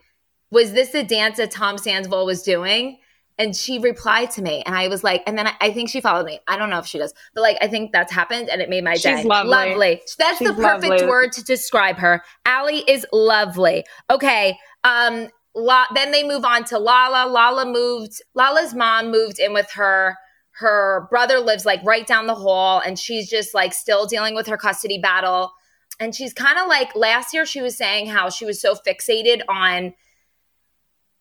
was 0.52 0.74
this 0.74 0.94
a 0.94 1.04
dance 1.04 1.38
that 1.38 1.52
Tom 1.52 1.78
Sandoval 1.78 2.26
was 2.26 2.44
doing? 2.44 3.00
And 3.42 3.56
she 3.56 3.80
replied 3.80 4.30
to 4.30 4.42
me 4.42 4.62
and 4.66 4.76
i 4.76 4.88
was 4.88 5.04
like 5.04 5.24
and 5.26 5.38
then 5.38 5.48
I, 5.48 5.54
I, 5.60 5.74
think 5.74 5.90
she 5.90 6.00
followed 6.00 6.26
me 6.26 6.40
i 6.48 6.58
don't 6.58 6.70
know 6.70 6.80
if 6.80 6.86
she 6.86 6.98
does 7.00 7.14
but 7.34 7.42
like 7.42 7.58
i 7.60 7.68
think 7.68 7.92
that's 7.92 8.12
happened 8.12 8.50
and 8.50 8.62
it 8.62 8.70
made 8.70 8.84
my 8.84 8.94
She's 8.94 9.04
day 9.04 9.24
lovely. 9.24 9.52
lovely 9.52 10.02
that's 10.18 10.38
She's 10.38 10.48
the 10.48 10.54
perfect 10.54 10.92
lovely. 10.92 11.08
word 11.08 11.32
to 11.34 11.44
describe 11.44 11.98
her 11.98 12.24
Ally 12.46 12.82
is 12.88 13.06
lovely 13.12 13.84
okay 14.10 14.58
um 14.84 15.28
La- 15.54 15.88
then 15.94 16.12
they 16.12 16.24
move 16.24 16.46
on 16.46 16.64
to 16.66 16.80
Lala. 16.80 17.30
Lala 17.30 17.66
moved. 17.66 18.22
Lala's 18.36 18.74
mom 18.74 19.12
moved 19.12 19.40
in 19.40 19.54
with 19.54 19.72
her. 19.72 20.18
Her 20.52 21.08
brother 21.10 21.40
lives 21.40 21.66
like 21.66 21.82
right 21.84 22.06
down 22.08 22.28
the 22.28 22.36
hall, 22.36 22.82
and 22.86 22.98
she's 22.98 23.30
just 23.30 23.54
like 23.54 23.74
still 23.74 24.06
dealing 24.06 24.36
with 24.36 24.48
her 24.48 24.58
custody 24.58 24.98
battle. 24.98 25.52
And 26.00 26.16
she's 26.16 26.34
kind 26.34 26.58
of 26.58 26.68
like 26.68 26.96
last 26.96 27.34
year, 27.34 27.46
she 27.46 27.62
was 27.62 27.78
saying 27.78 28.08
how 28.08 28.30
she 28.30 28.46
was 28.46 28.62
so 28.62 28.76
fixated 28.76 29.42
on 29.50 29.94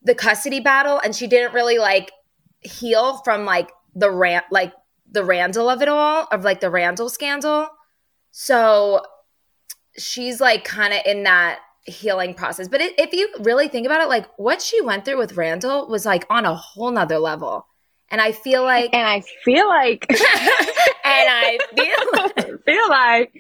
the 0.03 0.15
custody 0.15 0.61
battle, 0.61 1.01
and 1.03 1.15
she 1.15 1.27
didn't 1.27 1.55
really 1.55 1.79
like 1.79 2.13
heal 2.61 3.19
from 3.19 3.45
like 3.45 3.71
the 3.95 4.11
rant, 4.11 4.45
like 4.51 4.73
the 5.11 5.25
Randall 5.25 5.69
of 5.69 5.83
it 5.83 5.89
all, 5.89 6.27
of 6.31 6.45
like 6.45 6.61
the 6.61 6.71
Randall 6.71 7.09
scandal. 7.09 7.69
So 8.31 9.03
she's 9.99 10.41
like 10.41 10.65
kind 10.65 10.93
of 10.93 11.01
in 11.05 11.25
that 11.25 11.61
healing 11.85 12.35
process. 12.35 12.69
But 12.69 12.81
it, 12.81 12.99
if 12.99 13.13
you 13.13 13.29
really 13.41 13.69
think 13.69 13.87
about 13.87 14.01
it, 14.01 14.09
like 14.09 14.27
what 14.37 14.63
she 14.63 14.81
went 14.81 15.05
through 15.05 15.19
with 15.19 15.37
Randall 15.37 15.89
was 15.89 16.07
like 16.07 16.27
on 16.31 16.45
a 16.45 16.55
whole 16.55 16.91
nother 16.91 17.19
level. 17.19 17.67
And 18.11 18.21
I 18.21 18.33
feel 18.33 18.65
like, 18.65 18.93
and 18.93 19.07
I 19.07 19.23
feel 19.45 19.69
like, 19.69 20.07
and 20.11 20.19
I 21.05 21.59
feel 21.77 22.47
like, 22.47 22.65
feel 22.65 22.89
like, 22.89 23.33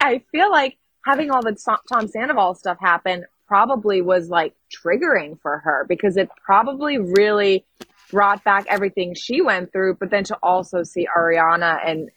I 0.00 0.22
feel 0.32 0.50
like 0.50 0.78
having 1.04 1.30
all 1.30 1.42
the 1.42 1.56
Tom 1.92 2.08
Sandoval 2.08 2.54
stuff 2.54 2.78
happen 2.80 3.26
probably 3.54 4.02
was 4.02 4.28
like 4.28 4.52
triggering 4.68 5.40
for 5.40 5.58
her 5.58 5.86
because 5.88 6.16
it 6.16 6.28
probably 6.44 6.98
really 6.98 7.64
brought 8.10 8.42
back 8.42 8.66
everything 8.68 9.14
she 9.14 9.42
went 9.42 9.70
through, 9.70 9.94
but 9.94 10.10
then 10.10 10.24
to 10.24 10.36
also 10.42 10.82
see 10.82 11.06
Ariana 11.16 11.78
and 11.86 12.10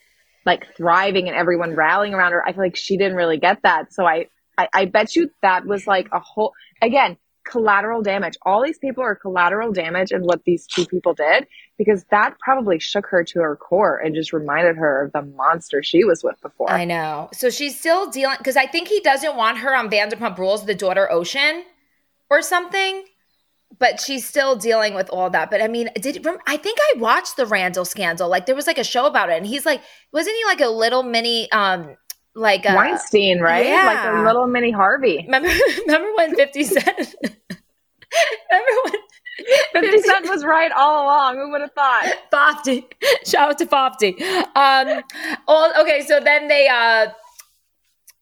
like 0.47 0.75
thriving 0.75 1.27
and 1.27 1.37
everyone 1.37 1.75
rallying 1.75 2.15
around 2.15 2.31
her, 2.31 2.43
I 2.43 2.53
feel 2.53 2.63
like 2.63 2.75
she 2.75 2.97
didn't 2.97 3.17
really 3.17 3.37
get 3.37 3.61
that. 3.61 3.93
So 3.93 4.03
I, 4.03 4.29
I, 4.57 4.67
I 4.73 4.85
bet 4.85 5.15
you 5.15 5.29
that 5.43 5.67
was 5.67 5.85
like 5.85 6.07
a 6.11 6.19
whole, 6.19 6.53
again, 6.81 7.17
collateral 7.47 8.01
damage. 8.01 8.35
All 8.41 8.63
these 8.63 8.79
people 8.79 9.03
are 9.03 9.13
collateral 9.13 9.71
damage 9.71 10.11
in 10.11 10.23
what 10.23 10.43
these 10.43 10.65
two 10.65 10.87
people 10.87 11.13
did 11.13 11.45
because 11.77 12.03
that 12.05 12.37
probably 12.39 12.79
shook 12.79 13.05
her 13.07 13.23
to 13.23 13.39
her 13.39 13.55
core 13.55 13.97
and 13.97 14.15
just 14.15 14.33
reminded 14.33 14.77
her 14.77 15.05
of 15.05 15.11
the 15.11 15.21
monster 15.21 15.83
she 15.83 16.03
was 16.03 16.23
with 16.23 16.39
before. 16.41 16.71
I 16.71 16.85
know. 16.85 17.29
So 17.33 17.49
she's 17.49 17.77
still 17.77 18.09
dealing 18.09 18.37
because 18.39 18.57
I 18.57 18.65
think 18.65 18.87
he 18.87 18.99
doesn't 19.01 19.35
want 19.35 19.59
her 19.59 19.75
on 19.75 19.89
Vanderpump 19.89 20.37
Rules, 20.37 20.65
the 20.65 20.75
daughter 20.75 21.11
Ocean, 21.11 21.63
or 22.29 22.41
something. 22.41 23.05
But 23.79 23.99
she's 23.99 24.25
still 24.25 24.55
dealing 24.55 24.95
with 24.95 25.09
all 25.09 25.29
that. 25.29 25.51
But 25.51 25.61
I 25.61 25.67
mean, 25.67 25.89
did 25.95 26.25
I 26.47 26.57
think 26.57 26.79
I 26.81 26.99
watched 26.99 27.35
the 27.35 27.45
Randall 27.45 27.85
scandal? 27.85 28.27
Like 28.27 28.45
there 28.47 28.55
was 28.55 28.65
like 28.65 28.79
a 28.79 28.83
show 28.83 29.05
about 29.05 29.29
it, 29.29 29.37
and 29.37 29.45
he's 29.45 29.65
like, 29.65 29.81
wasn't 30.11 30.35
he 30.35 30.45
like 30.45 30.61
a 30.61 30.69
little 30.69 31.03
mini 31.03 31.51
um 31.51 31.95
like 32.33 32.65
a, 32.65 32.73
Weinstein, 32.73 33.39
right? 33.39 33.65
Yeah. 33.65 33.85
Like 33.85 34.15
a 34.15 34.23
little 34.23 34.47
mini 34.47 34.71
Harvey. 34.71 35.23
Remember, 35.25 35.49
remember 35.85 36.13
when 36.15 36.35
Fifty 36.35 36.63
Cent? 36.63 36.85
remember 38.51 38.71
when 38.85 38.93
50 39.73 40.01
Cent 40.01 40.29
was 40.29 40.43
right 40.43 40.71
all 40.71 41.03
along. 41.05 41.37
Who 41.37 41.51
would 41.51 41.61
have 41.61 41.71
thought? 41.73 42.13
Fofty. 42.31 42.85
Shout 43.25 43.51
out 43.51 43.57
to 43.59 43.65
Fofty. 43.65 44.21
Um, 44.55 45.03
all, 45.47 45.71
okay, 45.81 46.03
so 46.05 46.19
then 46.19 46.47
they, 46.47 46.67
uh, 46.67 47.07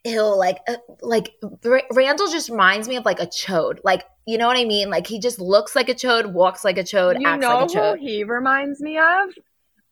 he'll 0.03 0.37
like, 0.37 0.59
uh, 0.67 0.75
like 1.01 1.33
R- 1.65 1.83
Randall 1.91 2.27
just 2.29 2.49
reminds 2.49 2.87
me 2.87 2.95
of 2.97 3.05
like 3.05 3.19
a 3.19 3.27
chode. 3.27 3.79
Like, 3.83 4.03
you 4.27 4.37
know 4.37 4.47
what 4.47 4.57
I 4.57 4.65
mean? 4.65 4.89
Like 4.89 5.07
he 5.07 5.19
just 5.19 5.39
looks 5.39 5.75
like 5.75 5.89
a 5.89 5.93
chode, 5.95 6.31
walks 6.33 6.63
like 6.65 6.77
a 6.77 6.83
chode, 6.83 7.19
You 7.19 7.27
acts 7.27 7.41
know 7.41 7.59
like 7.59 7.69
a 7.69 7.73
who 7.73 7.79
chode. 7.79 7.99
he 7.99 8.23
reminds 8.23 8.81
me 8.81 8.97
of? 8.97 9.29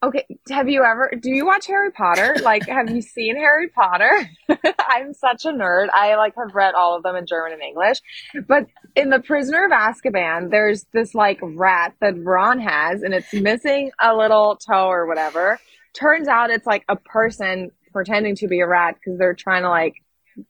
Okay, 0.04 0.26
have 0.50 0.68
you 0.68 0.84
ever 0.84 1.14
do 1.18 1.32
you 1.32 1.46
watch 1.46 1.66
Harry 1.68 1.90
Potter? 1.90 2.36
Like 2.44 2.68
have 2.68 2.90
you 2.90 3.02
seen 3.02 3.38
Harry 3.38 3.70
Potter? 3.70 4.30
I'm 4.90 5.14
such 5.14 5.46
a 5.46 5.54
nerd. 5.54 5.88
I 5.94 6.16
like 6.16 6.34
have 6.36 6.54
read 6.54 6.74
all 6.74 6.98
of 6.98 7.04
them 7.04 7.16
in 7.16 7.26
German 7.26 7.54
and 7.54 7.62
English. 7.62 8.02
But 8.46 8.68
in 8.98 9.12
The 9.12 9.20
Prisoner 9.20 9.66
of 9.66 9.72
Azkaban, 9.72 10.52
there's 10.52 10.86
this 10.92 11.16
like 11.16 11.40
rat 11.42 11.94
that 12.02 12.22
Ron 12.22 12.60
has 12.60 13.02
and 13.02 13.14
it's 13.14 13.34
missing 13.34 13.92
a 14.02 14.14
little 14.14 14.58
toe 14.58 14.88
or 14.88 15.08
whatever. 15.08 15.58
Turns 15.94 16.28
out 16.28 16.50
it's 16.50 16.68
like 16.68 16.84
a 16.90 16.98
person 16.98 17.72
pretending 17.94 18.36
to 18.36 18.48
be 18.50 18.60
a 18.60 18.68
rat 18.68 18.96
because 18.96 19.18
they're 19.18 19.34
trying 19.34 19.64
to 19.64 19.70
like 19.70 19.94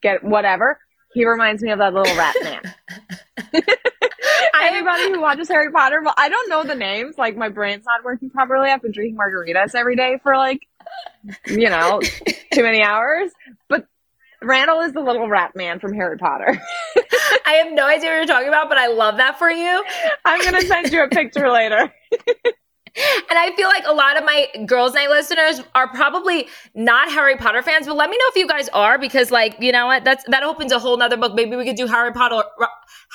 get 0.01 0.23
whatever. 0.23 0.79
He 1.13 1.25
reminds 1.25 1.61
me 1.61 1.69
of 1.69 1.77
that 1.77 1.93
little 1.93 2.17
rat 2.17 2.35
man. 2.41 3.63
Anybody 4.83 5.15
who 5.15 5.21
watches 5.21 5.47
Harry 5.47 5.71
Potter, 5.71 6.01
well, 6.03 6.13
I 6.17 6.29
don't 6.29 6.49
know 6.49 6.63
the 6.63 6.75
names. 6.75 7.17
Like 7.17 7.37
my 7.37 7.49
brain's 7.49 7.85
not 7.85 8.03
working 8.03 8.29
properly. 8.29 8.69
I've 8.69 8.81
been 8.81 8.91
drinking 8.91 9.17
margaritas 9.17 9.75
every 9.75 9.95
day 9.95 10.17
for 10.21 10.35
like, 10.35 10.61
you 11.47 11.69
know, 11.69 12.01
too 12.53 12.63
many 12.63 12.83
hours. 12.83 13.31
But 13.69 13.87
Randall 14.41 14.81
is 14.81 14.93
the 14.93 14.99
little 14.99 15.29
rat 15.29 15.55
man 15.55 15.79
from 15.79 15.93
Harry 15.93 16.17
Potter. 16.17 16.61
I 17.45 17.53
have 17.63 17.71
no 17.71 17.85
idea 17.85 18.09
what 18.09 18.15
you're 18.17 18.25
talking 18.25 18.49
about, 18.49 18.67
but 18.67 18.77
I 18.77 18.87
love 18.87 19.17
that 19.17 19.39
for 19.39 19.49
you. 19.49 19.83
I'm 20.25 20.43
gonna 20.43 20.61
send 20.61 20.91
you 20.91 21.03
a 21.03 21.07
picture 21.07 21.49
later. 21.49 21.93
And 22.95 23.39
I 23.39 23.51
feel 23.55 23.67
like 23.67 23.85
a 23.87 23.93
lot 23.93 24.17
of 24.17 24.23
my 24.23 24.47
girls' 24.67 24.93
night 24.93 25.09
listeners 25.09 25.61
are 25.73 25.87
probably 25.87 26.47
not 26.75 27.11
Harry 27.11 27.35
Potter 27.35 27.63
fans, 27.63 27.87
but 27.87 27.95
let 27.95 28.09
me 28.09 28.17
know 28.17 28.25
if 28.27 28.35
you 28.35 28.47
guys 28.47 28.69
are 28.69 28.99
because, 28.99 29.31
like, 29.31 29.55
you 29.59 29.71
know 29.71 29.87
what? 29.87 30.03
That's 30.03 30.23
that 30.27 30.43
opens 30.43 30.71
a 30.71 30.77
whole 30.77 30.95
nother 30.97 31.17
book. 31.17 31.33
Maybe 31.33 31.55
we 31.55 31.65
could 31.65 31.75
do 31.75 31.87
Harry 31.87 32.11
Potter 32.11 32.43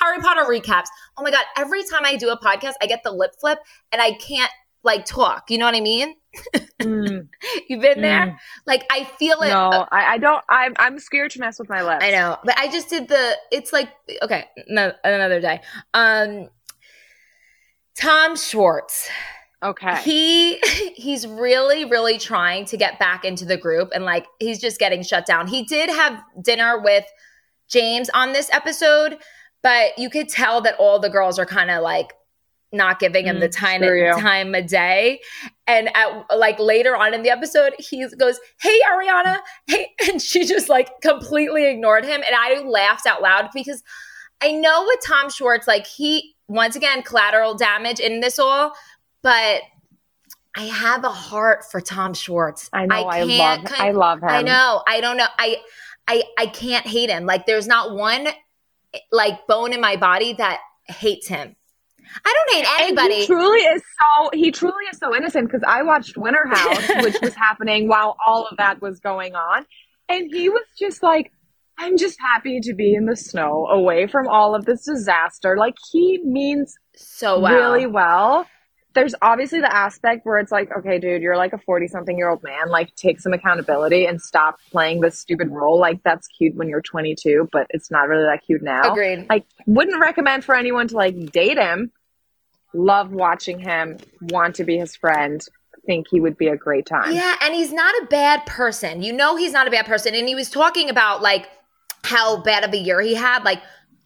Harry 0.01 0.19
Potter 0.21 0.41
recaps. 0.41 0.87
Oh 1.17 1.23
my 1.23 1.31
god! 1.31 1.45
Every 1.57 1.83
time 1.83 2.01
I 2.03 2.17
do 2.17 2.29
a 2.29 2.37
podcast, 2.37 2.73
I 2.81 2.87
get 2.87 3.03
the 3.03 3.11
lip 3.11 3.31
flip 3.39 3.59
and 3.91 4.01
I 4.01 4.13
can't 4.13 4.51
like 4.83 5.05
talk. 5.05 5.49
You 5.49 5.57
know 5.57 5.65
what 5.65 5.75
I 5.75 5.81
mean? 5.81 6.15
Mm, 6.81 7.27
You've 7.69 7.81
been 7.81 8.01
there. 8.01 8.27
Mm. 8.27 8.37
Like 8.65 8.85
I 8.91 9.03
feel 9.03 9.41
it. 9.41 9.49
no, 9.49 9.87
I, 9.91 10.13
I 10.13 10.17
don't. 10.17 10.43
I'm 10.49 10.73
I'm 10.77 10.99
scared 10.99 11.31
to 11.31 11.39
mess 11.39 11.59
with 11.59 11.69
my 11.69 11.83
lips. 11.83 12.03
I 12.03 12.11
know, 12.11 12.37
but 12.43 12.57
I 12.57 12.69
just 12.69 12.89
did 12.89 13.07
the. 13.07 13.37
It's 13.51 13.71
like 13.71 13.89
okay, 14.21 14.45
no, 14.67 14.91
another 15.03 15.39
day. 15.39 15.61
Um, 15.93 16.49
Tom 17.95 18.35
Schwartz. 18.35 19.09
Okay. 19.61 20.01
he 20.03 20.57
he's 20.95 21.27
really 21.27 21.83
really 21.85 22.17
trying 22.17 22.65
to 22.65 22.77
get 22.77 22.97
back 22.99 23.25
into 23.25 23.43
the 23.45 23.57
group 23.57 23.89
and 23.93 24.05
like 24.05 24.25
he's 24.39 24.59
just 24.59 24.79
getting 24.79 25.03
shut 25.03 25.25
down 25.25 25.47
he 25.47 25.63
did 25.63 25.89
have 25.89 26.21
dinner 26.41 26.79
with 26.79 27.05
james 27.69 28.09
on 28.13 28.31
this 28.33 28.49
episode 28.53 29.17
but 29.61 29.97
you 29.99 30.09
could 30.09 30.29
tell 30.29 30.61
that 30.61 30.75
all 30.79 30.97
the 30.99 31.09
girls 31.09 31.37
are 31.37 31.45
kind 31.45 31.69
of 31.69 31.81
like 31.83 32.13
not 32.71 32.99
giving 32.99 33.25
him 33.25 33.39
the 33.39 33.49
Mm, 33.49 33.57
time 33.57 33.81
screw 33.81 34.05
you. 34.07 34.13
time 34.21 34.55
of 34.55 34.67
day 34.67 35.19
and 35.67 35.89
at 35.95 36.23
like 36.37 36.57
later 36.59 36.95
on 36.95 37.13
in 37.13 37.23
the 37.23 37.29
episode 37.29 37.73
he 37.79 38.07
goes 38.17 38.39
hey 38.61 38.79
ariana 38.89 39.39
hey 39.67 39.89
and 40.09 40.21
she 40.21 40.45
just 40.45 40.69
like 40.69 40.89
completely 41.01 41.65
ignored 41.69 42.05
him 42.05 42.21
and 42.25 42.35
i 42.37 42.61
laughed 42.61 43.05
out 43.07 43.21
loud 43.21 43.49
because 43.53 43.83
i 44.41 44.51
know 44.51 44.83
with 44.85 44.99
tom 45.05 45.29
schwartz 45.29 45.67
like 45.67 45.85
he 45.85 46.35
once 46.47 46.75
again 46.75 47.01
collateral 47.01 47.55
damage 47.55 47.99
in 47.99 48.19
this 48.21 48.37
all 48.39 48.71
but 49.21 49.61
I 50.55 50.63
have 50.63 51.03
a 51.03 51.09
heart 51.09 51.65
for 51.71 51.79
Tom 51.81 52.13
Schwartz. 52.13 52.69
I 52.73 52.85
know. 52.85 53.07
I, 53.07 53.25
can't 53.25 53.63
love. 53.63 53.71
con- 53.71 53.87
I 53.87 53.91
love 53.91 54.19
him. 54.21 54.29
I 54.29 54.41
know. 54.41 54.83
I 54.87 55.01
don't 55.01 55.17
know. 55.17 55.27
I 55.37 55.57
I 56.07 56.23
I 56.37 56.45
can't 56.47 56.85
hate 56.87 57.09
him. 57.09 57.25
Like 57.25 57.45
there's 57.45 57.67
not 57.67 57.95
one 57.95 58.27
like 59.11 59.45
bone 59.47 59.73
in 59.73 59.81
my 59.81 59.95
body 59.95 60.33
that 60.33 60.59
hates 60.87 61.27
him. 61.27 61.55
I 62.25 62.33
don't 62.33 62.55
hate 62.57 62.65
And 62.67 62.81
anybody. 62.99 63.19
he 63.21 63.25
truly 63.27 63.59
is 63.59 63.83
so 63.83 64.29
he 64.33 64.51
truly 64.51 64.83
is 64.91 64.97
so 64.97 65.15
innocent 65.15 65.45
because 65.47 65.63
I 65.67 65.83
watched 65.83 66.17
Winter 66.17 66.47
House, 66.47 66.89
which 67.03 67.21
was 67.21 67.35
happening 67.35 67.87
while 67.87 68.17
all 68.25 68.47
of 68.47 68.57
that 68.57 68.81
was 68.81 68.99
going 68.99 69.35
on, 69.35 69.65
and 70.09 70.27
he 70.33 70.49
was 70.49 70.65
just 70.79 71.03
like, 71.03 71.31
"I'm 71.77 71.97
just 71.97 72.17
happy 72.19 72.59
to 72.61 72.73
be 72.73 72.95
in 72.95 73.05
the 73.05 73.15
snow, 73.15 73.67
away 73.67 74.07
from 74.07 74.27
all 74.27 74.55
of 74.55 74.65
this 74.65 74.85
disaster." 74.85 75.55
Like 75.55 75.75
he 75.91 76.19
means 76.25 76.73
so 76.95 77.39
well. 77.39 77.53
really 77.53 77.85
well. 77.85 78.47
There's 78.95 79.13
obviously 79.21 79.61
the 79.61 79.73
aspect 79.73 80.25
where 80.25 80.39
it's 80.39 80.51
like, 80.51 80.75
okay, 80.75 80.97
dude, 80.97 81.21
you're 81.21 81.37
like 81.37 81.53
a 81.53 81.59
40 81.59 81.87
something 81.87 82.17
year 82.17 82.29
old 82.29 82.41
man. 82.43 82.69
Like, 82.69 82.95
take 82.95 83.19
some 83.19 83.33
accountability 83.33 84.05
and 84.05 84.19
stop 84.19 84.59
playing 84.71 85.01
this 85.01 85.19
stupid 85.19 85.49
role. 85.49 85.79
Like, 85.79 86.01
that's 86.03 86.27
cute 86.27 86.55
when 86.55 86.69
you're 86.69 86.81
22, 86.81 87.49
but 87.51 87.67
it's 87.69 87.91
not 87.91 88.07
really 88.07 88.23
that 88.23 88.43
cute 88.45 88.63
now. 88.63 88.91
Agreed. 88.91 89.27
Like, 89.29 89.45
wouldn't 89.67 89.99
recommend 89.99 90.43
for 90.43 90.55
anyone 90.55 90.87
to 90.87 90.95
like 90.95 91.31
date 91.31 91.57
him. 91.57 91.91
Love 92.73 93.11
watching 93.11 93.59
him, 93.59 93.97
want 94.21 94.55
to 94.55 94.63
be 94.63 94.77
his 94.77 94.95
friend, 94.95 95.43
think 95.89 96.07
he 96.07 96.19
would 96.19 96.37
be 96.37 96.47
a 96.47 96.55
great 96.55 96.85
time. 96.85 97.13
Yeah, 97.13 97.35
and 97.41 97.55
he's 97.55 97.73
not 97.73 97.95
a 98.03 98.05
bad 98.05 98.45
person. 98.45 99.01
You 99.01 99.11
know 99.11 99.35
he's 99.35 99.51
not 99.51 99.67
a 99.67 99.71
bad 99.71 99.87
person. 99.87 100.13
And 100.13 100.27
he 100.27 100.35
was 100.35 100.49
talking 100.51 100.87
about 100.87 101.23
like 101.23 101.47
how 102.03 102.41
bad 102.43 102.63
of 102.63 102.73
a 102.73 102.77
year 102.77 103.01
he 103.01 103.15
had. 103.15 103.43
Like, 103.43 103.61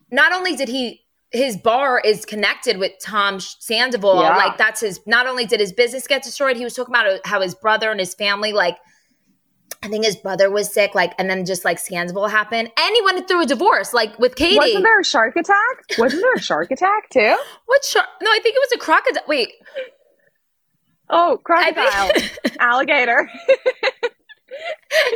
not 0.10 0.32
only 0.32 0.56
did 0.56 0.70
he 0.70 1.03
his 1.34 1.58
bar 1.58 2.00
is 2.00 2.24
connected 2.26 2.78
with 2.78 2.92
Tom 3.02 3.40
Sandoval. 3.40 4.22
Yeah. 4.22 4.38
Like 4.38 4.58
that's 4.58 4.82
his. 4.82 5.00
Not 5.06 5.28
only 5.28 5.46
did 5.46 5.60
his 5.60 5.74
business 5.74 6.08
get 6.08 6.24
destroyed, 6.24 6.56
he 6.58 6.64
was 6.64 6.74
talking 6.76 6.94
about 6.94 7.20
how 7.26 7.42
his 7.42 7.56
brother 7.56 7.92
and 7.92 8.00
his 8.00 8.14
family, 8.14 8.54
like, 8.54 8.78
I 9.82 9.88
think 9.90 10.06
his 10.06 10.16
brother 10.16 10.50
was 10.50 10.72
sick, 10.72 10.96
like, 10.96 11.14
and 11.18 11.30
then 11.30 11.44
just 11.46 11.66
like 11.66 11.80
Sandoval 11.80 12.28
happened, 12.28 12.70
and 12.78 12.96
he 12.96 13.02
went 13.02 13.28
through 13.28 13.42
a 13.42 13.46
divorce, 13.46 13.94
like 13.94 14.18
with 14.20 14.36
Katie. 14.36 14.58
Wasn't 14.58 14.84
there 14.84 15.00
a 15.00 15.04
shark 15.04 15.36
attack? 15.36 15.98
Wasn't 15.98 16.22
there 16.22 16.34
a 16.36 16.40
shark 16.40 16.72
attack 16.72 17.10
too? 17.12 17.36
what 17.66 17.84
shark? 17.84 18.06
No, 18.22 18.30
I 18.32 18.40
think 18.42 18.56
it 18.56 18.62
was 18.70 18.72
a 18.76 18.80
crocodile. 18.80 19.24
Wait, 19.28 19.50
Oh, 21.10 21.40
crocodile, 21.44 22.12
think 22.14 22.56
alligator. 22.60 23.30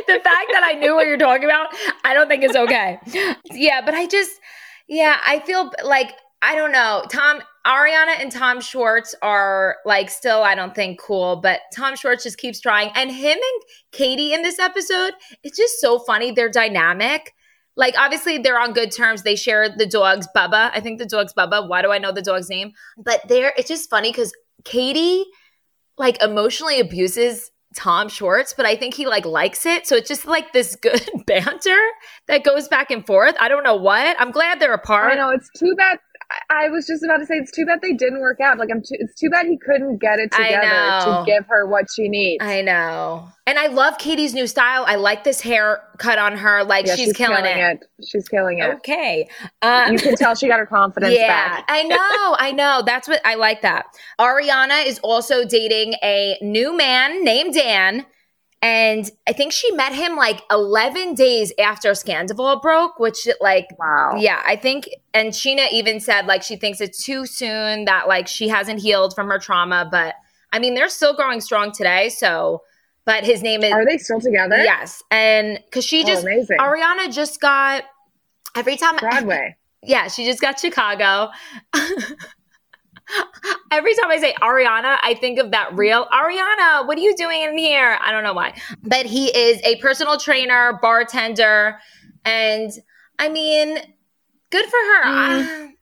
the 0.06 0.20
fact 0.22 0.48
that 0.52 0.62
I 0.64 0.72
knew 0.74 0.94
what 0.94 1.06
you're 1.06 1.16
talking 1.16 1.44
about, 1.44 1.68
I 2.04 2.12
don't 2.14 2.28
think 2.28 2.44
is 2.44 2.54
okay. 2.56 2.98
Yeah, 3.50 3.80
but 3.84 3.94
I 3.94 4.06
just, 4.06 4.32
yeah, 4.88 5.20
I 5.26 5.40
feel 5.40 5.70
like 5.84 6.14
I 6.40 6.54
don't 6.54 6.72
know. 6.72 7.04
Tom, 7.10 7.42
Ariana 7.66 8.20
and 8.20 8.30
Tom 8.30 8.60
Schwartz 8.60 9.14
are 9.22 9.76
like 9.84 10.08
still, 10.08 10.42
I 10.42 10.54
don't 10.54 10.74
think 10.74 11.00
cool, 11.00 11.36
but 11.36 11.60
Tom 11.74 11.96
Schwartz 11.96 12.22
just 12.22 12.38
keeps 12.38 12.60
trying. 12.60 12.90
And 12.94 13.10
him 13.10 13.36
and 13.36 13.62
Katie 13.92 14.32
in 14.32 14.42
this 14.42 14.58
episode, 14.58 15.14
it's 15.42 15.56
just 15.56 15.80
so 15.80 15.98
funny. 15.98 16.30
They're 16.30 16.48
dynamic. 16.48 17.34
Like, 17.76 17.94
obviously, 17.98 18.38
they're 18.38 18.58
on 18.58 18.72
good 18.72 18.90
terms. 18.90 19.22
They 19.22 19.36
share 19.36 19.68
the 19.68 19.86
dogs, 19.86 20.26
Bubba. 20.34 20.70
I 20.72 20.80
think 20.80 20.98
the 20.98 21.06
dog's 21.06 21.32
Bubba. 21.32 21.68
Why 21.68 21.82
do 21.82 21.92
I 21.92 21.98
know 21.98 22.10
the 22.10 22.22
dog's 22.22 22.48
name? 22.48 22.72
But 22.96 23.20
they're, 23.28 23.52
it's 23.56 23.68
just 23.68 23.88
funny 23.88 24.10
because 24.10 24.32
Katie, 24.64 25.24
like, 25.96 26.20
emotionally 26.20 26.80
abuses 26.80 27.52
Tom 27.78 28.08
Schwartz, 28.08 28.52
but 28.52 28.66
I 28.66 28.74
think 28.74 28.94
he 28.94 29.06
like 29.06 29.24
likes 29.24 29.64
it. 29.64 29.86
So 29.86 29.94
it's 29.94 30.08
just 30.08 30.26
like 30.26 30.52
this 30.52 30.74
good 30.74 31.00
banter 31.26 31.78
that 32.26 32.42
goes 32.42 32.66
back 32.66 32.90
and 32.90 33.06
forth. 33.06 33.36
I 33.40 33.48
don't 33.48 33.62
know 33.62 33.76
what. 33.76 34.16
I'm 34.18 34.32
glad 34.32 34.58
they're 34.58 34.74
apart. 34.74 35.12
I 35.12 35.14
know 35.14 35.30
it's 35.30 35.48
too 35.56 35.76
bad 35.76 36.00
I 36.50 36.68
was 36.68 36.86
just 36.86 37.02
about 37.02 37.18
to 37.18 37.26
say 37.26 37.36
it's 37.36 37.50
too 37.50 37.64
bad 37.64 37.80
they 37.80 37.94
didn't 37.94 38.20
work 38.20 38.38
out. 38.40 38.58
Like 38.58 38.68
I'm, 38.70 38.80
too, 38.82 38.96
it's 38.98 39.18
too 39.18 39.30
bad 39.30 39.46
he 39.46 39.56
couldn't 39.56 39.98
get 39.98 40.18
it 40.18 40.30
together 40.30 40.60
to 40.60 41.22
give 41.26 41.46
her 41.46 41.66
what 41.66 41.86
she 41.94 42.08
needs. 42.08 42.44
I 42.44 42.60
know, 42.60 43.28
and 43.46 43.58
I 43.58 43.68
love 43.68 43.96
Katie's 43.96 44.34
new 44.34 44.46
style. 44.46 44.84
I 44.86 44.96
like 44.96 45.24
this 45.24 45.40
hair 45.40 45.82
cut 45.96 46.18
on 46.18 46.36
her. 46.36 46.64
Like 46.64 46.86
yeah, 46.86 46.96
she's, 46.96 47.06
she's, 47.06 47.16
killing, 47.16 47.44
killing 47.44 47.58
it. 47.58 47.82
it. 47.98 48.06
She's 48.06 48.28
killing 48.28 48.58
it. 48.58 48.74
Okay, 48.76 49.28
um, 49.62 49.92
you 49.92 49.98
can 49.98 50.16
tell 50.16 50.34
she 50.34 50.48
got 50.48 50.58
her 50.58 50.66
confidence 50.70 51.14
yeah, 51.14 51.28
back. 51.28 51.64
I 51.66 51.82
know, 51.84 52.36
I 52.38 52.52
know. 52.52 52.82
That's 52.84 53.08
what 53.08 53.22
I 53.24 53.36
like. 53.36 53.62
That 53.62 53.86
Ariana 54.20 54.84
is 54.84 54.98
also 54.98 55.46
dating 55.46 55.94
a 56.02 56.36
new 56.42 56.76
man 56.76 57.24
named 57.24 57.54
Dan. 57.54 58.04
And 58.60 59.08
I 59.28 59.32
think 59.32 59.52
she 59.52 59.70
met 59.72 59.94
him 59.94 60.16
like 60.16 60.42
11 60.50 61.14
days 61.14 61.52
after 61.60 61.92
Scandoval 61.92 62.60
broke, 62.60 62.98
which 62.98 63.28
like, 63.40 63.66
wow. 63.78 64.14
Yeah, 64.16 64.42
I 64.44 64.56
think, 64.56 64.88
and 65.14 65.30
Scheana 65.30 65.70
even 65.70 66.00
said 66.00 66.26
like 66.26 66.42
she 66.42 66.56
thinks 66.56 66.80
it's 66.80 67.04
too 67.04 67.24
soon 67.24 67.84
that 67.84 68.08
like 68.08 68.26
she 68.26 68.48
hasn't 68.48 68.80
healed 68.80 69.14
from 69.14 69.28
her 69.28 69.38
trauma. 69.38 69.88
But 69.90 70.16
I 70.52 70.58
mean, 70.58 70.74
they're 70.74 70.88
still 70.88 71.14
growing 71.14 71.40
strong 71.40 71.70
today. 71.70 72.08
So, 72.08 72.62
but 73.04 73.22
his 73.22 73.42
name 73.42 73.62
is. 73.62 73.72
Are 73.72 73.86
they 73.86 73.98
still 73.98 74.20
together? 74.20 74.56
Yes. 74.56 75.04
And 75.10 75.60
because 75.64 75.84
she 75.84 76.02
oh, 76.02 76.06
just, 76.06 76.24
oh, 76.24 76.26
amazing. 76.26 76.58
Ariana 76.58 77.12
just 77.12 77.40
got, 77.40 77.84
every 78.56 78.76
time. 78.76 78.96
Broadway. 78.96 79.56
Yeah, 79.84 80.08
she 80.08 80.24
just 80.24 80.40
got 80.40 80.58
Chicago. 80.58 81.30
Every 83.70 83.94
time 83.94 84.10
I 84.10 84.18
say 84.18 84.34
Ariana, 84.34 84.98
I 85.02 85.14
think 85.14 85.38
of 85.38 85.50
that 85.52 85.74
real 85.74 86.06
Ariana. 86.06 86.86
What 86.86 86.98
are 86.98 87.00
you 87.00 87.14
doing 87.16 87.42
in 87.42 87.58
here? 87.58 87.98
I 88.00 88.12
don't 88.12 88.24
know 88.24 88.34
why. 88.34 88.54
But 88.82 89.06
he 89.06 89.26
is 89.28 89.60
a 89.64 89.76
personal 89.76 90.18
trainer, 90.18 90.78
bartender, 90.80 91.78
and 92.24 92.70
I 93.18 93.28
mean, 93.28 93.78
good 94.50 94.64
for 94.64 94.76
her. 94.76 95.04
Mm. 95.04 95.72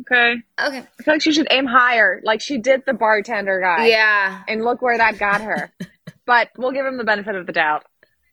Okay. 0.00 0.34
Okay. 0.60 0.78
I 0.78 1.02
feel 1.02 1.14
like 1.14 1.22
she 1.22 1.32
should 1.32 1.48
aim 1.50 1.66
higher, 1.66 2.20
like 2.24 2.40
she 2.40 2.58
did 2.58 2.82
the 2.86 2.94
bartender 2.94 3.60
guy. 3.60 3.86
Yeah. 3.86 4.42
And 4.48 4.64
look 4.64 4.82
where 4.82 4.96
that 4.96 5.18
got 5.18 5.40
her. 5.40 5.72
but 6.26 6.50
we'll 6.56 6.72
give 6.72 6.86
him 6.86 6.96
the 6.96 7.04
benefit 7.04 7.34
of 7.34 7.46
the 7.46 7.52
doubt. 7.52 7.84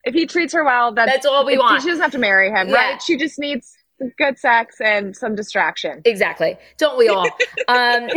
If 0.04 0.14
he 0.14 0.26
treats 0.26 0.54
her 0.54 0.64
well, 0.64 0.94
that's, 0.94 1.12
that's 1.12 1.26
all 1.26 1.46
we 1.46 1.58
want. 1.58 1.82
She 1.82 1.90
doesn't 1.90 2.02
have 2.02 2.12
to 2.12 2.18
marry 2.18 2.50
him, 2.50 2.70
yeah. 2.70 2.76
right? 2.76 3.02
She 3.02 3.18
just 3.18 3.38
needs 3.38 3.77
good 4.18 4.38
sex 4.38 4.78
and 4.80 5.16
some 5.16 5.36
distraction. 5.36 6.02
Exactly. 6.06 6.58
Don't 6.78 6.98
we 6.98 7.08
all? 7.08 7.26
um, 7.68 8.08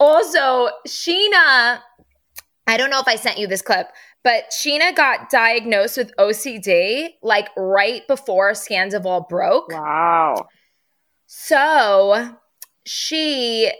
also, 0.00 0.68
Scheana, 0.86 1.80
I 2.66 2.76
don't 2.76 2.90
know 2.90 3.00
if 3.00 3.08
I 3.08 3.16
sent 3.16 3.38
you 3.38 3.46
this 3.46 3.62
clip, 3.62 3.88
but 4.24 4.50
Scheana 4.50 4.94
got 4.94 5.30
diagnosed 5.30 5.96
with 5.96 6.14
OCD 6.16 7.10
like 7.22 7.48
right 7.56 8.06
before 8.08 8.52
Scandoval 8.52 9.28
broke. 9.28 9.70
Wow. 9.70 10.48
So 11.26 12.36
she, 12.84 13.70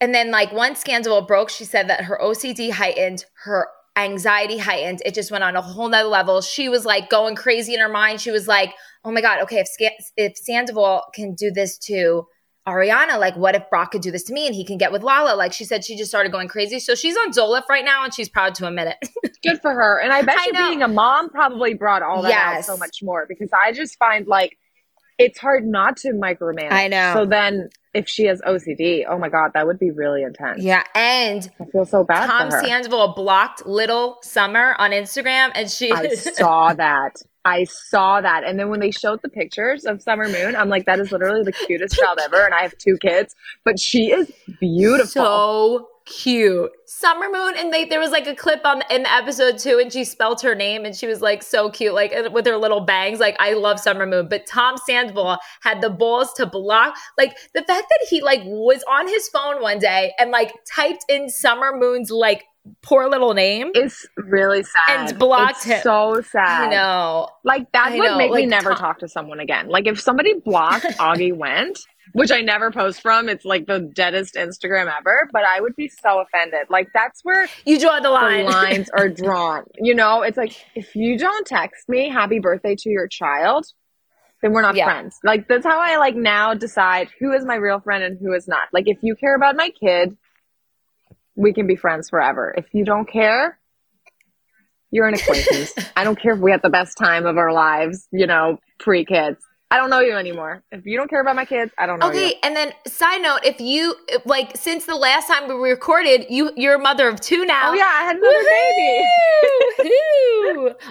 and 0.00 0.14
then 0.14 0.30
like 0.30 0.52
once 0.52 0.82
Scandoval 0.82 1.26
broke, 1.26 1.48
she 1.48 1.64
said 1.64 1.88
that 1.88 2.04
her 2.04 2.18
OCD 2.22 2.72
heightened, 2.72 3.24
her 3.44 3.68
anxiety 3.96 4.58
heightened. 4.58 5.02
It 5.04 5.14
just 5.14 5.30
went 5.30 5.44
on 5.44 5.56
a 5.56 5.62
whole 5.62 5.88
nother 5.88 6.08
level. 6.08 6.40
She 6.40 6.68
was 6.68 6.84
like 6.84 7.10
going 7.10 7.36
crazy 7.36 7.74
in 7.74 7.80
her 7.80 7.88
mind. 7.88 8.20
She 8.20 8.30
was 8.30 8.48
like, 8.48 8.74
oh 9.04 9.12
my 9.12 9.20
God, 9.20 9.42
okay, 9.42 9.64
if, 9.78 10.10
if 10.16 10.36
Sandoval 10.36 11.02
can 11.14 11.34
do 11.34 11.50
this 11.50 11.78
to 11.86 12.26
Ariana, 12.66 13.18
like 13.18 13.36
what 13.36 13.54
if 13.54 13.68
Brock 13.70 13.92
could 13.92 14.02
do 14.02 14.10
this 14.10 14.22
to 14.24 14.32
me 14.32 14.46
and 14.46 14.54
he 14.54 14.64
can 14.64 14.78
get 14.78 14.92
with 14.92 15.02
Lala? 15.02 15.34
Like 15.36 15.52
she 15.52 15.64
said, 15.64 15.84
she 15.84 15.96
just 15.96 16.10
started 16.10 16.32
going 16.32 16.48
crazy. 16.48 16.78
So 16.78 16.94
she's 16.94 17.16
on 17.16 17.32
Zoloft 17.32 17.68
right 17.68 17.84
now 17.84 18.04
and 18.04 18.14
she's 18.14 18.28
proud 18.28 18.54
to 18.56 18.66
admit 18.66 18.96
it. 19.00 19.32
Good 19.42 19.60
for 19.60 19.72
her. 19.72 20.00
And 20.00 20.12
I 20.12 20.22
bet 20.22 20.38
I 20.38 20.44
you 20.46 20.52
know. 20.52 20.68
being 20.68 20.82
a 20.82 20.88
mom 20.88 21.28
probably 21.28 21.74
brought 21.74 22.02
all 22.02 22.22
that 22.22 22.28
yes. 22.28 22.68
out 22.68 22.74
so 22.74 22.76
much 22.78 22.98
more 23.02 23.26
because 23.28 23.50
I 23.52 23.72
just 23.72 23.98
find 23.98 24.26
like 24.26 24.56
it's 25.18 25.38
hard 25.38 25.66
not 25.66 25.96
to 25.98 26.12
micromanage. 26.12 26.72
I 26.72 26.88
know. 26.88 27.12
So 27.14 27.26
then 27.26 27.68
if 27.94 28.08
she 28.08 28.24
has 28.26 28.40
OCD, 28.42 29.04
oh 29.08 29.18
my 29.18 29.28
god, 29.28 29.52
that 29.54 29.66
would 29.66 29.78
be 29.78 29.90
really 29.90 30.22
intense. 30.22 30.62
Yeah, 30.62 30.84
and 30.94 31.50
I 31.60 31.64
feel 31.66 31.84
so 31.84 32.04
bad. 32.04 32.26
Tom 32.26 32.50
Sandoval 32.50 33.14
blocked 33.14 33.66
Little 33.66 34.18
Summer 34.22 34.74
on 34.78 34.90
Instagram, 34.92 35.50
and 35.54 35.70
she. 35.70 35.92
I 35.92 36.08
saw 36.14 36.72
that. 36.74 37.22
I 37.44 37.64
saw 37.64 38.20
that, 38.20 38.44
and 38.44 38.58
then 38.58 38.70
when 38.70 38.78
they 38.80 38.92
showed 38.92 39.20
the 39.22 39.28
pictures 39.28 39.84
of 39.84 40.00
Summer 40.00 40.28
Moon, 40.28 40.54
I'm 40.54 40.68
like, 40.68 40.86
that 40.86 41.00
is 41.00 41.10
literally 41.10 41.42
the 41.42 41.52
cutest 41.52 41.98
child 41.98 42.20
ever, 42.22 42.44
and 42.44 42.54
I 42.54 42.62
have 42.62 42.78
two 42.78 42.96
kids, 43.00 43.34
but 43.64 43.80
she 43.80 44.12
is 44.12 44.30
beautiful. 44.60 45.08
So 45.08 45.88
cute. 46.06 46.70
Summer 46.86 47.28
Moon, 47.30 47.54
and 47.56 47.72
they, 47.72 47.84
there 47.84 47.98
was 47.98 48.10
like 48.10 48.26
a 48.26 48.34
clip 48.34 48.64
on 48.64 48.82
in 48.90 49.04
the 49.04 49.12
episode 49.12 49.58
too, 49.58 49.78
and 49.80 49.92
she 49.92 50.04
spelled 50.04 50.40
her 50.42 50.54
name, 50.54 50.84
and 50.84 50.94
she 50.94 51.06
was 51.06 51.20
like 51.20 51.42
so 51.42 51.70
cute, 51.70 51.94
like 51.94 52.12
with 52.32 52.46
her 52.46 52.56
little 52.56 52.80
bangs. 52.80 53.18
Like 53.18 53.36
I 53.38 53.54
love 53.54 53.80
Summer 53.80 54.06
Moon, 54.06 54.28
but 54.28 54.46
Tom 54.46 54.76
Sandoval 54.76 55.38
had 55.62 55.80
the 55.80 55.90
balls 55.90 56.32
to 56.34 56.46
block, 56.46 56.94
like 57.18 57.36
the 57.54 57.62
fact 57.62 57.86
that 57.88 58.06
he 58.08 58.20
like 58.20 58.42
was 58.44 58.84
on 58.88 59.08
his 59.08 59.28
phone 59.28 59.62
one 59.62 59.78
day 59.78 60.12
and 60.18 60.30
like 60.30 60.52
typed 60.74 61.04
in 61.08 61.28
Summer 61.28 61.72
Moon's 61.76 62.10
like 62.10 62.44
poor 62.82 63.08
little 63.08 63.34
name 63.34 63.70
It's 63.74 64.06
really 64.16 64.62
sad 64.62 65.10
and 65.10 65.18
blocked 65.18 65.56
it's 65.56 65.64
him. 65.64 65.80
So 65.82 66.20
sad. 66.30 66.68
I 66.68 66.70
know. 66.70 67.28
Like 67.44 67.70
that 67.72 67.92
I 67.92 67.98
would 67.98 68.04
know. 68.04 68.18
make 68.18 68.30
like, 68.30 68.44
me 68.44 68.46
never 68.46 68.74
talk 68.74 69.00
to 69.00 69.08
someone 69.08 69.40
again. 69.40 69.68
Like 69.68 69.86
if 69.86 70.00
somebody 70.00 70.34
blocked 70.34 70.84
Augie 70.98 71.32
Wendt, 71.32 71.78
which 72.12 72.30
I 72.30 72.40
never 72.40 72.70
post 72.70 73.00
from. 73.00 73.28
It's 73.28 73.44
like 73.44 73.66
the 73.66 73.80
deadest 73.94 74.34
Instagram 74.34 74.92
ever, 74.98 75.28
but 75.32 75.42
I 75.44 75.60
would 75.60 75.74
be 75.76 75.88
so 75.88 76.20
offended. 76.20 76.66
Like 76.68 76.88
that's 76.94 77.20
where 77.22 77.48
you 77.64 77.78
draw 77.78 78.00
the 78.00 78.10
line. 78.10 78.44
The 78.44 78.50
lines 78.50 78.90
are 78.96 79.08
drawn. 79.08 79.64
You 79.78 79.94
know, 79.94 80.22
it's 80.22 80.36
like 80.36 80.54
if 80.74 80.94
you 80.94 81.18
don't 81.18 81.46
text 81.46 81.88
me 81.88 82.08
happy 82.08 82.38
birthday 82.38 82.76
to 82.78 82.90
your 82.90 83.08
child, 83.08 83.64
then 84.42 84.52
we're 84.52 84.62
not 84.62 84.76
yeah. 84.76 84.84
friends. 84.84 85.16
Like 85.24 85.48
that's 85.48 85.64
how 85.64 85.80
I 85.80 85.96
like 85.98 86.16
now 86.16 86.54
decide 86.54 87.08
who 87.20 87.32
is 87.32 87.44
my 87.44 87.54
real 87.54 87.80
friend 87.80 88.02
and 88.02 88.18
who 88.20 88.32
is 88.34 88.48
not. 88.48 88.68
Like 88.72 88.84
if 88.86 88.98
you 89.02 89.14
care 89.16 89.36
about 89.36 89.56
my 89.56 89.70
kid, 89.80 90.16
we 91.34 91.52
can 91.52 91.66
be 91.66 91.76
friends 91.76 92.10
forever. 92.10 92.54
If 92.56 92.66
you 92.72 92.84
don't 92.84 93.10
care, 93.10 93.58
you're 94.90 95.06
an 95.06 95.14
acquaintance. 95.14 95.72
I 95.96 96.04
don't 96.04 96.20
care 96.20 96.34
if 96.34 96.40
we 96.40 96.50
had 96.50 96.62
the 96.62 96.70
best 96.70 96.98
time 96.98 97.26
of 97.26 97.38
our 97.38 97.52
lives, 97.52 98.06
you 98.12 98.26
know, 98.26 98.58
pre 98.78 99.04
kids. 99.04 99.38
I 99.70 99.78
don't 99.78 99.88
know 99.88 100.00
you 100.00 100.14
anymore. 100.14 100.62
If 100.70 100.84
you 100.84 100.98
don't 100.98 101.08
care 101.08 101.22
about 101.22 101.34
my 101.34 101.46
kids, 101.46 101.72
I 101.78 101.86
don't 101.86 101.98
know 101.98 102.08
okay, 102.08 102.28
you. 102.28 102.34
and 102.42 102.54
then 102.54 102.72
side 102.86 103.22
note, 103.22 103.40
if 103.42 103.58
you 103.58 103.94
like 104.26 104.54
since 104.54 104.84
the 104.84 104.94
last 104.94 105.28
time 105.28 105.48
we 105.48 105.70
recorded, 105.70 106.26
you 106.28 106.52
you're 106.56 106.74
a 106.74 106.78
mother 106.78 107.08
of 107.08 107.22
two 107.22 107.46
now. 107.46 107.70
Oh 107.70 107.72
yeah, 107.72 107.84
I 107.84 108.02
had 108.02 108.16
another 108.16 108.44
baby. 108.50 109.08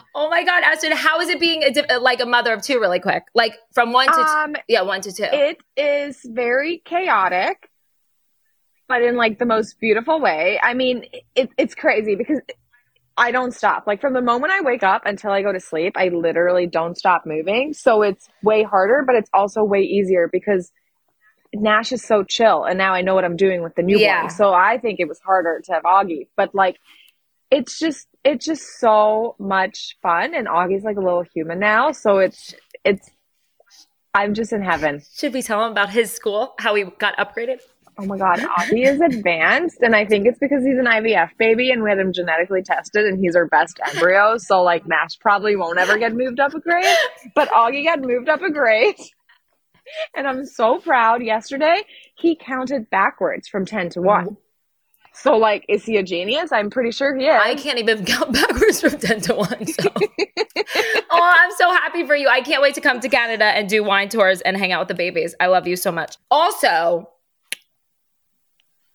oh 0.15 0.31
my 0.31 0.43
god, 0.43 0.63
Astrid, 0.63 0.93
how 0.93 1.19
is 1.19 1.29
it 1.29 1.39
being 1.39 1.63
a, 1.63 1.99
like 1.99 2.21
a 2.21 2.25
mother 2.25 2.53
of 2.53 2.63
two 2.63 2.79
really 2.79 2.99
quick? 2.99 3.25
Like 3.35 3.53
from 3.71 3.93
1 3.93 4.07
to 4.07 4.13
um, 4.13 4.53
two, 4.55 4.61
yeah, 4.67 4.81
1 4.81 5.01
to 5.01 5.11
2. 5.11 5.23
It 5.31 5.57
is 5.77 6.21
very 6.25 6.81
chaotic. 6.83 7.69
But 8.91 9.03
in 9.03 9.15
like 9.15 9.39
the 9.39 9.45
most 9.45 9.79
beautiful 9.79 10.19
way. 10.19 10.59
I 10.61 10.73
mean, 10.73 11.05
it, 11.33 11.49
it's 11.57 11.73
crazy 11.73 12.15
because 12.15 12.39
I 13.17 13.31
don't 13.31 13.53
stop. 13.53 13.87
Like 13.87 14.01
from 14.01 14.13
the 14.13 14.21
moment 14.21 14.51
I 14.51 14.59
wake 14.59 14.83
up 14.83 15.03
until 15.05 15.31
I 15.31 15.41
go 15.41 15.53
to 15.53 15.61
sleep, 15.61 15.93
I 15.95 16.09
literally 16.09 16.67
don't 16.67 16.97
stop 16.97 17.25
moving. 17.25 17.73
So 17.73 18.01
it's 18.01 18.27
way 18.43 18.63
harder, 18.63 19.03
but 19.07 19.15
it's 19.15 19.29
also 19.33 19.63
way 19.63 19.81
easier 19.81 20.27
because 20.29 20.71
Nash 21.53 21.93
is 21.93 22.03
so 22.03 22.23
chill 22.23 22.65
and 22.65 22.77
now 22.77 22.93
I 22.93 23.01
know 23.01 23.15
what 23.15 23.23
I'm 23.23 23.37
doing 23.37 23.63
with 23.63 23.75
the 23.75 23.81
newborn. 23.81 24.01
Yeah. 24.01 24.27
So 24.27 24.53
I 24.53 24.77
think 24.77 24.99
it 24.99 25.07
was 25.07 25.19
harder 25.19 25.61
to 25.63 25.71
have 25.71 25.83
Augie, 25.83 26.27
but 26.35 26.53
like 26.53 26.77
it's 27.49 27.79
just 27.79 28.07
it's 28.25 28.45
just 28.45 28.79
so 28.79 29.35
much 29.39 29.97
fun 30.01 30.35
and 30.35 30.47
Augie's 30.47 30.83
like 30.83 30.97
a 30.97 31.01
little 31.01 31.23
human 31.33 31.59
now, 31.59 31.91
so 31.91 32.19
it's 32.19 32.55
it's 32.83 33.09
I'm 34.13 34.33
just 34.33 34.51
in 34.51 34.61
heaven. 34.61 35.01
Should 35.15 35.33
we 35.33 35.41
tell 35.41 35.65
him 35.65 35.71
about 35.71 35.89
his 35.89 36.11
school, 36.11 36.53
how 36.59 36.75
he 36.75 36.83
got 36.83 37.15
upgraded? 37.17 37.59
Oh 38.01 38.05
my 38.05 38.17
god, 38.17 38.39
Augie 38.39 38.87
is 38.87 38.99
advanced, 38.99 39.81
and 39.81 39.95
I 39.95 40.05
think 40.05 40.25
it's 40.25 40.39
because 40.39 40.63
he's 40.65 40.79
an 40.79 40.85
IVF 40.85 41.37
baby, 41.37 41.69
and 41.69 41.83
we 41.83 41.89
had 41.91 41.99
him 41.99 42.11
genetically 42.11 42.63
tested, 42.63 43.05
and 43.05 43.19
he's 43.19 43.35
our 43.35 43.45
best 43.45 43.79
embryo. 43.93 44.39
So 44.39 44.63
like 44.63 44.87
Nash 44.87 45.19
probably 45.19 45.55
won't 45.55 45.77
ever 45.77 45.99
get 45.99 46.15
moved 46.15 46.39
up 46.39 46.55
a 46.55 46.59
grade, 46.59 46.85
but 47.35 47.49
Augie 47.49 47.85
got 47.85 48.01
moved 48.01 48.27
up 48.27 48.41
a 48.41 48.51
grade, 48.51 48.95
and 50.15 50.27
I'm 50.27 50.47
so 50.47 50.79
proud. 50.79 51.21
Yesterday 51.21 51.83
he 52.15 52.35
counted 52.35 52.89
backwards 52.89 53.47
from 53.47 53.65
ten 53.67 53.89
to 53.91 54.01
one. 54.01 54.25
Mm-hmm. 54.25 54.33
So, 55.13 55.37
like, 55.37 55.65
is 55.67 55.85
he 55.85 55.97
a 55.97 56.03
genius? 56.03 56.51
I'm 56.51 56.69
pretty 56.69 56.91
sure 56.91 57.15
he 57.15 57.25
is. 57.25 57.39
I 57.39 57.55
can't 57.55 57.77
even 57.77 58.05
count 58.05 58.33
backwards 58.33 58.79
from 58.79 58.97
10 58.97 59.21
to 59.21 59.35
1. 59.35 59.65
So. 59.67 59.83
oh, 61.11 61.35
I'm 61.39 61.51
so 61.57 61.69
happy 61.69 62.05
for 62.05 62.15
you. 62.15 62.29
I 62.29 62.39
can't 62.39 62.61
wait 62.61 62.75
to 62.75 62.81
come 62.81 63.01
to 63.01 63.09
Canada 63.09 63.43
and 63.43 63.67
do 63.67 63.83
wine 63.83 64.07
tours 64.07 64.39
and 64.39 64.55
hang 64.55 64.71
out 64.71 64.79
with 64.79 64.87
the 64.87 64.93
babies. 64.93 65.35
I 65.41 65.47
love 65.47 65.67
you 65.67 65.75
so 65.75 65.91
much. 65.91 66.15
Also, 66.31 67.09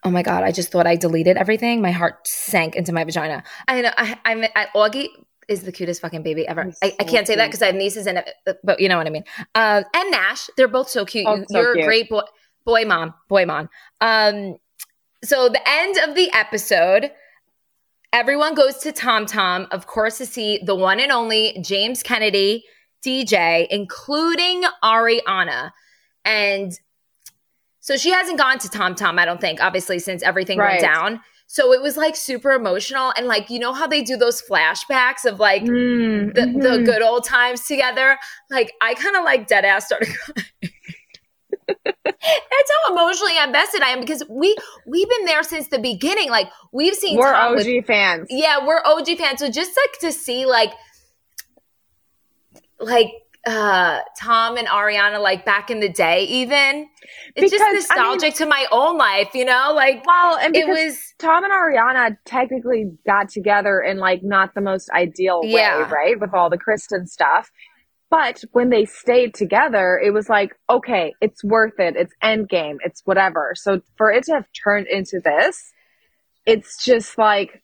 oh 0.06 0.10
my 0.10 0.22
God, 0.22 0.44
I 0.44 0.52
just 0.52 0.70
thought 0.70 0.86
I 0.86 0.94
deleted 0.94 1.36
everything. 1.36 1.82
My 1.82 1.90
heart 1.90 2.26
sank 2.28 2.76
into 2.76 2.92
my 2.92 3.02
vagina. 3.02 3.42
I 3.66 3.82
know, 3.82 3.90
I, 3.96 4.16
I'm, 4.24 4.44
I, 4.54 4.68
Augie 4.72 5.08
is 5.48 5.62
the 5.62 5.72
cutest 5.72 6.00
fucking 6.00 6.22
baby 6.22 6.46
ever. 6.46 6.72
I, 6.80 6.94
I, 7.00 7.04
can't 7.04 7.26
say 7.26 7.34
that 7.34 7.46
because 7.46 7.60
I 7.60 7.66
have 7.66 7.74
nieces 7.74 8.06
and, 8.06 8.22
but 8.62 8.78
you 8.78 8.88
know 8.88 8.98
what 8.98 9.08
I 9.08 9.10
mean. 9.10 9.24
Uh, 9.56 9.82
and 9.94 10.10
Nash, 10.12 10.48
they're 10.56 10.68
both 10.68 10.88
so 10.88 11.04
cute. 11.04 11.26
Oh, 11.26 11.44
so 11.48 11.60
you're 11.60 11.74
cute. 11.74 11.84
a 11.84 11.88
great 11.88 12.08
boy, 12.08 12.22
boy 12.64 12.84
mom, 12.84 13.14
boy 13.28 13.46
mom. 13.46 13.68
Um, 14.00 14.58
so 15.24 15.48
the 15.48 15.60
end 15.68 15.96
of 16.08 16.14
the 16.14 16.30
episode, 16.32 17.10
everyone 18.12 18.54
goes 18.54 18.76
to 18.78 18.92
Tom 18.92 19.26
Tom, 19.26 19.66
of 19.72 19.88
course, 19.88 20.18
to 20.18 20.26
see 20.26 20.60
the 20.64 20.76
one 20.76 21.00
and 21.00 21.10
only 21.10 21.58
James 21.62 22.04
Kennedy 22.04 22.62
DJ, 23.04 23.66
including 23.70 24.62
Ariana. 24.84 25.72
And 26.24 26.78
so 27.86 27.96
she 27.96 28.10
hasn't 28.10 28.36
gone 28.36 28.58
to 28.58 28.68
Tom 28.68 28.96
Tom, 28.96 29.16
I 29.16 29.24
don't 29.24 29.40
think, 29.40 29.62
obviously, 29.62 30.00
since 30.00 30.20
everything 30.24 30.58
Right. 30.58 30.70
went 30.72 30.82
down. 30.82 31.20
So 31.46 31.72
it 31.72 31.80
was 31.80 31.96
like 31.96 32.16
super 32.16 32.50
emotional. 32.50 33.12
And 33.16 33.28
like, 33.28 33.48
you 33.50 33.60
know 33.60 33.72
how 33.72 33.86
they 33.86 34.02
do 34.02 34.16
those 34.16 34.42
flashbacks 34.42 35.24
of 35.24 35.38
like 35.38 35.62
Mm, 35.62 36.34
the, 36.34 36.40
the 36.40 36.78
mhm. 36.78 36.84
good 36.84 37.00
old 37.00 37.22
times 37.22 37.64
together? 37.68 38.18
Like, 38.50 38.72
I 38.82 38.94
kind 38.94 39.14
of 39.14 39.22
like 39.22 39.46
dead 39.46 39.64
ass 39.64 39.86
started 39.86 40.08
crying. 40.08 40.72
That's 41.94 42.70
how 42.86 42.94
emotionally 42.94 43.38
invested 43.38 43.82
I 43.82 43.90
am 43.90 44.00
because 44.00 44.24
we 44.28 44.56
we've 44.88 45.08
been 45.08 45.24
there 45.26 45.44
since 45.44 45.68
the 45.68 45.78
beginning. 45.78 46.28
Like 46.30 46.48
we've 46.72 46.94
seen 46.94 47.16
We're 47.18 47.32
Tom 47.32 47.52
OG 47.52 47.64
with 47.66 47.86
fans. 47.86 48.26
yeah, 48.30 48.66
we're 48.66 48.82
OG 48.84 49.16
fans. 49.16 49.38
So 49.38 49.48
just 49.48 49.70
like 49.84 50.00
to 50.00 50.10
see 50.12 50.46
like 50.46 50.72
like 52.80 53.10
uh 53.46 54.00
Tom 54.20 54.56
and 54.56 54.66
Ariana 54.66 55.20
like 55.22 55.44
back 55.44 55.70
in 55.70 55.80
the 55.80 55.88
day 55.88 56.24
even. 56.24 56.88
It's 57.36 57.50
Because, 57.52 57.60
I 57.60 57.72
just 57.74 57.90
mean- 57.90 57.98
nostalgic 58.02 58.34
to 58.36 58.46
my 58.46 58.66
own 58.72 58.98
life, 58.98 59.30
you 59.34 59.44
know? 59.44 59.72
Like 59.74 60.04
Well, 60.04 60.36
and 60.38 60.56
it 60.56 60.66
was 60.66 61.14
Tom 61.18 61.44
and 61.44 61.52
Ariana 61.52 62.16
technically 62.24 62.86
got 63.06 63.28
together 63.28 63.80
in 63.80 63.98
like 63.98 64.22
not 64.22 64.54
the 64.54 64.60
most 64.60 64.90
ideal 64.90 65.40
Yeah. 65.44 65.82
way, 65.84 65.90
right? 65.90 66.20
With 66.20 66.34
all 66.34 66.50
the 66.50 66.58
Kristen 66.58 67.06
stuff. 67.06 67.50
But 68.10 68.42
when 68.52 68.70
they 68.70 68.84
stayed 68.84 69.34
together, 69.34 70.00
it 70.02 70.12
was 70.12 70.28
like, 70.28 70.54
okay, 70.70 71.14
it's 71.20 71.42
worth 71.42 71.78
it. 71.80 71.96
It's 71.96 72.12
end 72.22 72.48
game. 72.48 72.78
It's 72.84 73.02
whatever. 73.04 73.52
So 73.56 73.80
for 73.96 74.12
it 74.12 74.24
to 74.24 74.32
have 74.34 74.46
turned 74.64 74.86
into 74.86 75.20
this, 75.24 75.72
it's 76.46 76.84
just 76.84 77.18
like 77.18 77.62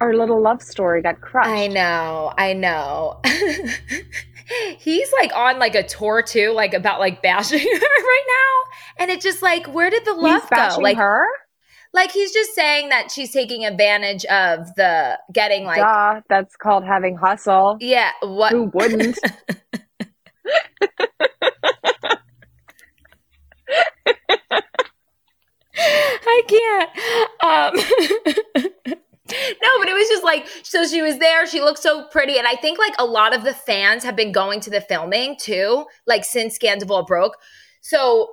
our 0.00 0.14
little 0.14 0.42
love 0.42 0.62
story 0.62 1.02
got 1.02 1.20
crushed. 1.20 1.48
I 1.48 1.66
know, 1.68 2.32
I 2.36 2.52
know. 2.52 3.20
He's 4.78 5.10
like 5.20 5.34
on 5.34 5.58
like 5.58 5.74
a 5.74 5.82
tour 5.82 6.22
too, 6.22 6.52
like 6.52 6.72
about 6.74 7.00
like 7.00 7.22
bashing 7.22 7.58
her 7.60 7.64
right 7.64 8.24
now. 8.28 9.02
And 9.02 9.10
it's 9.10 9.24
just 9.24 9.42
like, 9.42 9.66
where 9.66 9.90
did 9.90 10.04
the 10.04 10.14
love 10.14 10.42
He's 10.42 10.76
go? 10.76 10.80
Like 10.80 10.96
her. 10.98 11.24
like 11.92 12.12
he's 12.12 12.32
just 12.32 12.54
saying 12.54 12.90
that 12.90 13.10
she's 13.10 13.32
taking 13.32 13.64
advantage 13.64 14.24
of 14.26 14.72
the 14.76 15.18
getting 15.32 15.64
like 15.64 15.78
Duh, 15.78 16.20
that's 16.28 16.54
called 16.56 16.84
having 16.84 17.16
hustle. 17.16 17.76
yeah, 17.80 18.10
what 18.22 18.52
Who 18.52 18.70
wouldn't? 18.72 19.18
I 25.78 26.42
can't. 26.48 26.90
Um, 28.64 28.70
no, 29.30 29.78
but 29.78 29.88
it 29.88 29.94
was 29.94 30.08
just 30.08 30.24
like 30.24 30.46
so 30.62 30.86
she 30.86 31.02
was 31.02 31.18
there. 31.18 31.46
She 31.46 31.60
looked 31.60 31.80
so 31.80 32.06
pretty, 32.08 32.38
and 32.38 32.46
I 32.46 32.54
think 32.54 32.78
like 32.78 32.94
a 32.98 33.04
lot 33.04 33.34
of 33.34 33.42
the 33.44 33.54
fans 33.54 34.04
have 34.04 34.16
been 34.16 34.32
going 34.32 34.60
to 34.60 34.70
the 34.70 34.80
filming 34.80 35.36
too, 35.36 35.86
like 36.06 36.24
since 36.24 36.58
Scandoval 36.58 37.06
broke. 37.06 37.36
So 37.80 38.28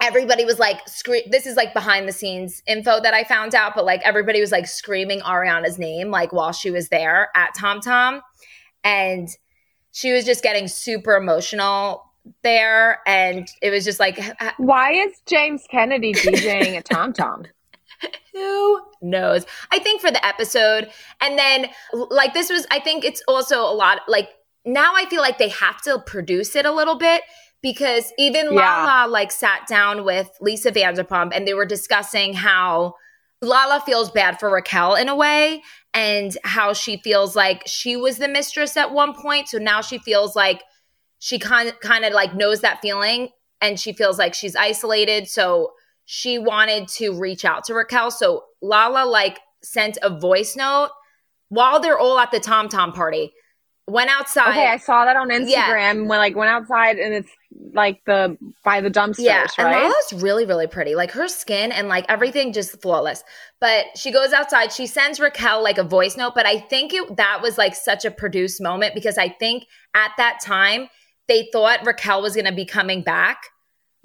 everybody 0.00 0.44
was 0.44 0.58
like, 0.58 0.86
scre- 0.88 1.28
"This 1.30 1.46
is 1.46 1.56
like 1.56 1.74
behind 1.74 2.08
the 2.08 2.12
scenes 2.12 2.62
info 2.66 3.00
that 3.00 3.14
I 3.14 3.24
found 3.24 3.54
out," 3.54 3.74
but 3.74 3.84
like 3.84 4.02
everybody 4.04 4.40
was 4.40 4.52
like 4.52 4.66
screaming 4.66 5.20
Ariana's 5.20 5.78
name 5.78 6.10
like 6.10 6.32
while 6.32 6.52
she 6.52 6.70
was 6.70 6.88
there 6.88 7.28
at 7.34 7.50
Tom 7.58 7.80
Tom, 7.80 8.20
and 8.84 9.28
she 9.92 10.12
was 10.12 10.24
just 10.24 10.42
getting 10.42 10.68
super 10.68 11.16
emotional 11.16 12.02
there, 12.42 13.00
and 13.06 13.48
it 13.62 13.70
was 13.70 13.84
just 13.84 13.98
like 13.98 14.20
Why 14.58 14.92
is 14.92 15.12
James 15.26 15.64
Kennedy 15.70 16.12
DJing 16.14 16.76
at 16.76 16.84
Tom 16.84 17.12
Tom? 17.12 17.46
Who 18.32 18.80
knows? 19.02 19.46
I 19.70 19.78
think 19.78 20.00
for 20.00 20.10
the 20.10 20.24
episode, 20.24 20.90
and 21.20 21.38
then 21.38 21.66
like 21.92 22.34
this 22.34 22.50
was, 22.50 22.66
I 22.70 22.80
think 22.80 23.04
it's 23.04 23.22
also 23.28 23.60
a 23.60 23.74
lot 23.74 24.00
like 24.08 24.30
now 24.64 24.94
I 24.94 25.06
feel 25.06 25.20
like 25.20 25.38
they 25.38 25.50
have 25.50 25.80
to 25.82 25.98
produce 25.98 26.56
it 26.56 26.66
a 26.66 26.72
little 26.72 26.96
bit 26.96 27.22
because 27.62 28.12
even 28.18 28.52
Yeah. 28.52 28.84
Lala 28.84 29.10
like 29.10 29.32
sat 29.32 29.66
down 29.68 30.04
with 30.04 30.30
Lisa 30.40 30.70
Vanderpump 30.70 31.32
and 31.34 31.46
they 31.46 31.54
were 31.54 31.66
discussing 31.66 32.34
how 32.34 32.94
Lala 33.40 33.82
feels 33.84 34.10
bad 34.10 34.40
for 34.40 34.50
Raquel 34.50 34.94
in 34.94 35.08
a 35.08 35.16
way 35.16 35.62
and 35.92 36.36
how 36.44 36.72
she 36.72 36.96
feels 36.98 37.36
like 37.36 37.62
she 37.66 37.96
was 37.96 38.18
the 38.18 38.28
mistress 38.28 38.76
at 38.76 38.92
one 38.92 39.14
point. 39.14 39.48
So 39.48 39.58
now 39.58 39.80
she 39.80 39.98
feels 39.98 40.34
like 40.34 40.62
she 41.18 41.38
kind 41.38 41.72
kind 41.80 42.04
of 42.04 42.12
like 42.12 42.34
knows 42.34 42.60
that 42.60 42.80
feeling 42.80 43.28
and 43.60 43.78
she 43.78 43.92
feels 43.92 44.18
like 44.18 44.34
she's 44.34 44.56
isolated. 44.56 45.28
So 45.28 45.72
she 46.04 46.38
wanted 46.38 46.88
to 46.88 47.18
reach 47.18 47.44
out 47.44 47.64
to 47.64 47.74
Raquel. 47.74 48.10
So 48.10 48.44
Lala 48.62 49.08
like 49.08 49.40
sent 49.62 49.98
a 50.02 50.10
voice 50.18 50.56
note 50.56 50.90
while 51.48 51.80
they're 51.80 51.98
all 51.98 52.18
at 52.18 52.30
the 52.30 52.40
Tom 52.40 52.68
Tom 52.68 52.92
party. 52.92 53.32
Went 53.86 54.08
outside. 54.08 54.48
Okay, 54.50 54.66
I 54.66 54.78
saw 54.78 55.04
that 55.04 55.14
on 55.16 55.28
Instagram 55.28 55.48
Yeah. 55.48 55.92
when 55.92 56.08
like 56.18 56.34
went 56.34 56.48
outside 56.48 56.96
and 56.98 57.12
it's 57.12 57.30
like 57.74 58.00
the 58.06 58.36
by 58.64 58.80
the 58.80 58.90
dumpsters, 58.90 59.18
Yeah, 59.24 59.46
and 59.58 59.66
right? 59.66 59.82
Lala's 59.82 60.22
really, 60.22 60.46
really 60.46 60.66
pretty. 60.66 60.94
Like 60.94 61.10
her 61.10 61.28
skin 61.28 61.70
and 61.70 61.86
like 61.86 62.06
everything 62.08 62.54
just 62.54 62.80
flawless. 62.80 63.22
But 63.60 63.84
she 63.94 64.10
goes 64.10 64.32
outside. 64.32 64.72
She 64.72 64.86
sends 64.86 65.20
Raquel 65.20 65.62
like 65.62 65.76
a 65.76 65.84
voice 65.84 66.16
note. 66.16 66.34
But 66.34 66.46
I 66.46 66.60
think 66.60 66.94
it, 66.94 67.16
that 67.18 67.40
was 67.42 67.58
like 67.58 67.74
such 67.74 68.06
a 68.06 68.10
produced 68.10 68.58
moment 68.62 68.94
because 68.94 69.18
I 69.18 69.28
think 69.28 69.64
at 69.94 70.12
that 70.16 70.38
time 70.42 70.88
they 71.28 71.48
thought 71.52 71.84
Raquel 71.86 72.22
was 72.22 72.34
going 72.34 72.46
to 72.46 72.52
be 72.52 72.64
coming 72.64 73.02
back, 73.02 73.38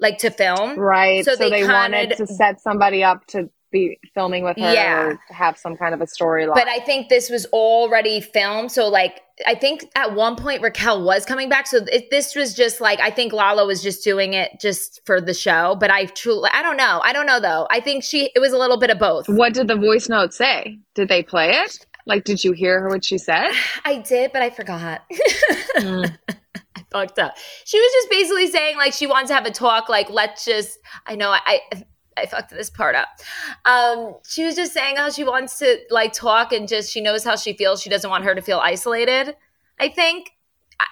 like 0.00 0.18
to 0.18 0.30
film. 0.30 0.78
right. 0.78 1.24
So 1.24 1.32
So, 1.34 1.36
they 1.48 1.62
they, 1.62 1.66
wanted 1.66 2.16
to 2.16 2.26
set 2.26 2.60
somebody 2.60 3.04
up 3.04 3.26
to 3.28 3.50
be 3.72 3.98
filming 4.14 4.42
with 4.42 4.56
her 4.58 4.72
Yeah. 4.72 5.12
have 5.28 5.56
some 5.56 5.76
kind 5.76 5.94
of 5.94 6.00
a 6.00 6.04
storyline. 6.06 6.54
But 6.54 6.66
I 6.66 6.80
think 6.80 7.08
this 7.08 7.30
was 7.30 7.46
already 7.52 8.20
filmed. 8.20 8.72
So 8.72 8.88
like 8.88 9.20
I 9.46 9.54
think 9.54 9.84
at 9.94 10.14
one 10.16 10.34
point 10.34 10.60
Raquel 10.60 11.04
was 11.04 11.24
coming 11.24 11.48
back. 11.48 11.68
So 11.68 11.78
it, 11.86 12.10
this 12.10 12.34
was 12.34 12.52
just 12.54 12.80
like 12.80 12.98
I 12.98 13.10
think 13.10 13.32
Lala 13.32 13.64
was 13.64 13.80
just 13.80 14.02
doing 14.02 14.34
it 14.34 14.50
just 14.60 15.00
for 15.06 15.20
the 15.20 15.32
show. 15.34 15.76
But 15.78 15.90
I 15.92 16.06
truly 16.06 16.50
I 16.52 16.62
don't 16.62 16.76
know. 16.76 17.00
I 17.04 17.12
don't 17.12 17.26
know 17.26 17.38
though. 17.38 17.68
I 17.70 17.78
think 17.80 18.02
she 18.02 18.32
it 18.34 18.40
was 18.40 18.52
a 18.52 18.58
little 18.58 18.76
bit 18.78 18.90
of 18.90 18.98
both. 18.98 19.28
what 19.28 19.54
did 19.54 19.68
the 19.68 19.76
voice 19.76 20.08
note 20.08 20.34
say? 20.34 20.78
Did 20.96 21.08
they 21.08 21.22
play 21.22 21.50
it? 21.52 21.86
Like 22.06 22.24
did 22.24 22.42
you 22.42 22.50
hear 22.52 22.88
what 22.88 23.04
she 23.04 23.18
said? 23.18 23.50
I 23.84 23.98
did, 23.98 24.32
but 24.32 24.42
I 24.42 24.50
forgot. 24.50 25.02
Mm. 25.76 26.18
Fucked 26.90 27.18
up. 27.18 27.36
She 27.64 27.78
was 27.78 27.92
just 27.92 28.10
basically 28.10 28.46
saying 28.48 28.76
like 28.76 28.92
she 28.92 29.06
wants 29.06 29.28
to 29.28 29.34
have 29.34 29.46
a 29.46 29.50
talk. 29.50 29.88
Like 29.88 30.10
let's 30.10 30.44
just. 30.44 30.78
I 31.06 31.14
know 31.16 31.30
I. 31.30 31.40
I 31.46 31.84
I 32.16 32.26
fucked 32.26 32.50
this 32.50 32.68
part 32.68 32.96
up. 32.96 33.08
Um, 33.64 34.14
she 34.28 34.44
was 34.44 34.54
just 34.54 34.72
saying 34.74 34.96
how 34.96 35.08
she 35.10 35.24
wants 35.24 35.58
to 35.60 35.78
like 35.90 36.12
talk 36.12 36.52
and 36.52 36.68
just 36.68 36.90
she 36.92 37.00
knows 37.00 37.24
how 37.24 37.36
she 37.36 37.52
feels. 37.54 37.80
She 37.80 37.88
doesn't 37.88 38.10
want 38.10 38.24
her 38.24 38.34
to 38.34 38.42
feel 38.42 38.58
isolated. 38.58 39.36
I 39.78 39.88
think. 39.88 40.30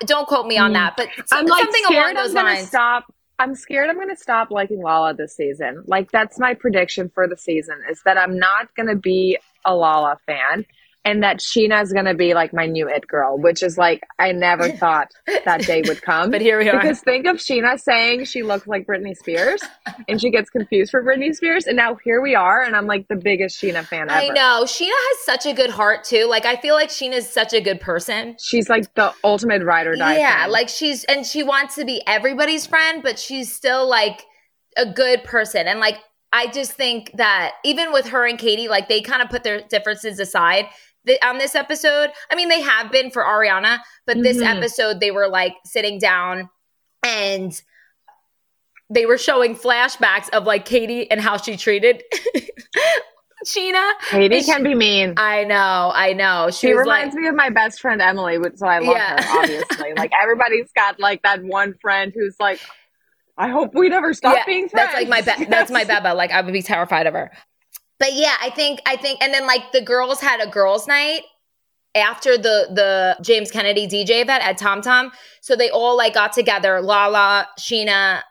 Don't 0.04 0.28
quote 0.28 0.46
me 0.46 0.56
on 0.58 0.70
Mm. 0.70 0.74
that, 0.74 0.96
but 0.96 1.08
I'm 1.32 1.46
like 1.46 1.62
something 1.64 1.82
scared 1.84 2.12
along 2.12 2.14
those 2.14 2.30
I'm 2.30 2.44
gonna 2.44 2.54
lines. 2.56 2.68
stop. 2.68 3.14
I'm 3.40 3.54
scared 3.54 3.88
I'm 3.90 3.98
gonna 3.98 4.16
stop 4.16 4.50
liking 4.50 4.82
Lala 4.82 5.14
this 5.14 5.34
season. 5.34 5.82
Like 5.86 6.10
that's 6.10 6.38
my 6.38 6.54
prediction 6.54 7.10
for 7.14 7.26
the 7.26 7.36
season 7.36 7.76
is 7.90 8.02
that 8.04 8.16
I'm 8.18 8.38
not 8.38 8.74
gonna 8.76 8.96
be 8.96 9.38
a 9.64 9.74
Lala 9.74 10.18
fan 10.26 10.64
and 11.08 11.22
that 11.22 11.38
Scheana 11.38 11.82
is 11.82 11.90
gonna 11.90 12.12
be 12.12 12.34
like 12.34 12.52
my 12.52 12.66
new 12.66 12.86
it 12.86 13.08
girl, 13.08 13.38
which 13.38 13.62
is 13.62 13.78
like 13.78 14.02
I 14.18 14.32
never 14.32 14.68
thought 14.82 15.10
that 15.26 15.62
day 15.62 15.82
would 15.86 16.02
come. 16.02 16.30
But 16.30 16.42
here 16.42 16.58
we 16.58 16.68
are. 16.68 16.78
Because 16.78 17.00
think 17.00 17.26
of 17.26 17.36
Scheana 17.36 17.80
saying 17.80 18.26
she 18.26 18.42
looks 18.42 18.66
like 18.66 18.86
Britney 18.86 19.16
Spears 19.16 19.62
and 20.06 20.20
she 20.20 20.30
gets 20.30 20.50
confused 20.50 20.90
for 20.90 21.02
Britney 21.02 21.34
Spears 21.34 21.66
and 21.66 21.76
now 21.76 21.96
here 22.04 22.20
we 22.20 22.34
are 22.34 22.62
and 22.62 22.76
I'm 22.76 22.86
like 22.86 23.08
the 23.08 23.16
biggest 23.16 23.60
Scheana 23.60 23.84
fan 23.84 24.10
ever. 24.10 24.20
I 24.20 24.28
know 24.28 24.64
Scheana 24.64 24.90
has 24.90 25.18
such 25.24 25.46
a 25.46 25.54
good 25.54 25.70
heart 25.70 26.04
too. 26.04 26.26
Like 26.26 26.44
I 26.44 26.56
feel 26.56 26.74
like 26.74 26.90
Scheana's 26.90 27.28
such 27.28 27.54
a 27.54 27.60
good 27.62 27.80
person. 27.80 28.36
She's 28.38 28.68
like 28.68 28.94
the 28.94 29.14
ultimate 29.24 29.64
ride 29.64 29.86
or 29.86 29.96
die. 29.96 30.18
Yeah, 30.18 30.42
fan. 30.42 30.50
like 30.50 30.68
she's 30.68 31.04
and 31.04 31.24
she 31.24 31.42
wants 31.42 31.74
to 31.76 31.86
be 31.86 32.02
everybody's 32.06 32.66
friend, 32.66 33.02
but 33.02 33.18
she's 33.18 33.50
still 33.50 33.88
like 33.88 34.26
a 34.76 34.84
good 34.84 35.24
person. 35.24 35.66
And 35.66 35.80
like 35.80 35.96
I 36.32 36.48
just 36.48 36.72
think 36.72 37.12
that 37.14 37.54
even 37.64 37.92
with 37.92 38.08
her 38.08 38.26
and 38.26 38.38
Katie, 38.38 38.68
like 38.68 38.88
they 38.88 39.00
kind 39.00 39.22
of 39.22 39.30
put 39.30 39.44
their 39.44 39.62
differences 39.62 40.20
aside. 40.20 40.66
Th- 41.08 41.18
on 41.24 41.38
this 41.38 41.54
episode, 41.56 42.10
I 42.30 42.36
mean, 42.36 42.48
they 42.48 42.60
have 42.60 42.92
been 42.92 43.10
for 43.10 43.24
Ariana, 43.24 43.80
but 44.06 44.22
this 44.22 44.36
Mhm. 44.38 44.56
episode 44.58 45.00
they 45.00 45.10
were 45.10 45.26
like 45.28 45.54
sitting 45.64 45.98
down 45.98 46.48
and 47.04 47.60
they 48.90 49.04
were 49.06 49.18
showing 49.18 49.56
flashbacks 49.56 50.28
of 50.30 50.44
like 50.44 50.64
Katie 50.64 51.10
and 51.10 51.20
how 51.20 51.36
she 51.36 51.56
treated 51.56 52.02
Scheana. 53.46 53.92
Katie 54.08 54.40
she- 54.40 54.46
can 54.46 54.62
be 54.62 54.74
mean. 54.74 55.14
I 55.16 55.44
know, 55.44 55.92
I 55.94 56.12
know. 56.12 56.48
She, 56.50 56.68
She 56.68 56.74
was 56.74 56.80
reminds 56.80 57.14
like, 57.14 57.22
me 57.22 57.28
of 57.28 57.34
my 57.36 57.50
best 57.50 57.80
friend 57.80 58.00
Emily, 58.02 58.38
which- 58.38 58.56
so 58.56 58.66
I 58.66 58.78
love 58.80 58.96
Yeah. 58.96 59.22
her. 59.22 59.38
Obviously, 59.40 59.94
like 59.94 60.10
everybody's 60.20 60.70
got 60.72 60.98
like 60.98 61.22
that 61.22 61.42
one 61.42 61.74
friend 61.80 62.12
who's 62.14 62.34
like, 62.40 62.60
"I 63.36 63.48
hope 63.48 63.74
we 63.74 63.88
never 63.88 64.12
stop 64.12 64.36
Yeah, 64.36 64.44
being 64.44 64.68
friends." 64.68 64.92
That's 64.92 64.94
like 64.94 65.08
my 65.08 65.20
be- 65.36 65.44
that's 65.44 65.70
my 65.70 65.84
Beba. 65.90 66.16
Like 66.16 66.32
I 66.32 66.40
would 66.40 66.52
be 66.52 66.62
terrified 66.62 67.06
of 67.06 67.14
her. 67.14 67.30
But 67.98 68.14
yeah, 68.14 68.36
I 68.40 68.50
think 68.50 68.80
I 68.86 68.96
think 68.96 69.22
and 69.22 69.32
then 69.34 69.46
like 69.46 69.72
the 69.72 69.80
girls 69.80 70.20
had 70.20 70.40
a 70.40 70.46
girls' 70.50 70.86
night 70.86 71.22
after 71.94 72.36
the 72.36 72.68
the 72.72 73.16
James 73.22 73.50
Kennedy 73.50 73.86
DJ 73.88 74.22
event 74.22 74.44
at 74.46 74.56
Tom 74.58 74.82
Tom. 74.82 75.10
So 75.40 75.56
they 75.56 75.70
all 75.70 75.96
like 75.96 76.14
got 76.14 76.32
together, 76.32 76.80
Lala, 76.80 77.48
Scheana, 77.58 78.22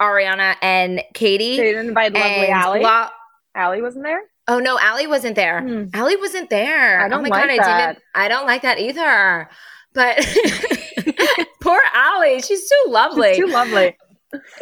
Ariana, 0.00 0.56
and 0.60 1.02
Katie. 1.14 1.56
They 1.56 1.72
didn't 1.72 1.88
invite 1.88 2.12
lovely 2.12 2.48
Ally. 2.48 2.80
La- 2.80 3.10
Ally 3.54 3.80
wasn't 3.80 4.04
there. 4.04 4.20
oh 4.48 4.58
no, 4.58 4.78
Ally 4.78 5.06
wasn't 5.06 5.36
there. 5.36 5.60
Hmm. 5.62 5.84
Ally 5.94 6.16
wasn't 6.20 6.50
there. 6.50 7.00
I 7.00 7.08
don't 7.08 7.20
oh 7.20 7.22
my 7.22 7.28
like 7.28 7.48
god, 7.48 7.50
I 7.50 7.56
that. 7.56 7.86
didn't 7.92 8.02
I 8.14 8.28
don't 8.28 8.46
like 8.46 8.62
that 8.62 8.78
either. 8.78 9.48
But 9.94 10.18
poor 11.60 11.80
Ally, 11.94 12.40
she's 12.40 12.68
too 12.68 12.90
lovely. 12.90 13.34
She's 13.34 13.44
too 13.46 13.52
lovely. 13.52 13.96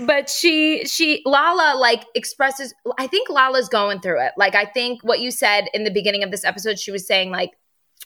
But 0.00 0.28
she 0.28 0.84
she 0.84 1.22
Lala 1.24 1.78
like 1.78 2.04
expresses 2.14 2.74
I 2.98 3.06
think 3.06 3.28
Lala's 3.28 3.68
going 3.68 4.00
through 4.00 4.20
it. 4.24 4.32
Like 4.36 4.54
I 4.54 4.64
think 4.64 5.02
what 5.02 5.20
you 5.20 5.30
said 5.30 5.68
in 5.72 5.84
the 5.84 5.90
beginning 5.90 6.22
of 6.22 6.30
this 6.30 6.44
episode 6.44 6.78
she 6.78 6.90
was 6.90 7.06
saying 7.06 7.30
like 7.30 7.50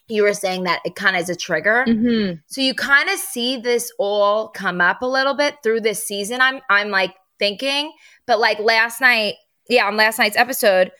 you 0.09 0.22
were 0.22 0.35
saying 0.35 0.64
that 0.64 0.81
it 0.85 0.94
kind 0.94 1.16
of 1.16 1.22
is 1.22 1.31
a 1.31 1.37
trigger. 1.37 1.85
Mm-hmm. 1.88 2.35
So 2.46 2.61
you 2.61 2.74
kind 2.74 3.09
of 3.09 3.18
see 3.18 3.57
this 3.57 3.90
all 3.98 4.48
come 4.48 4.81
up 4.81 5.03
a 5.03 5.07
little 5.07 5.35
bit 5.35 5.57
through 5.62 5.81
this 5.81 6.07
season. 6.07 6.40
I'm 6.40 6.61
I'm 6.68 6.90
like 6.90 7.14
thinking, 7.38 7.92
but 8.27 8.38
like 8.38 8.59
last 8.59 9.00
night, 9.00 9.35
yeah, 9.68 9.87
on 9.87 9.96
last 9.96 10.18
night's 10.18 10.37
episode, 10.37 10.92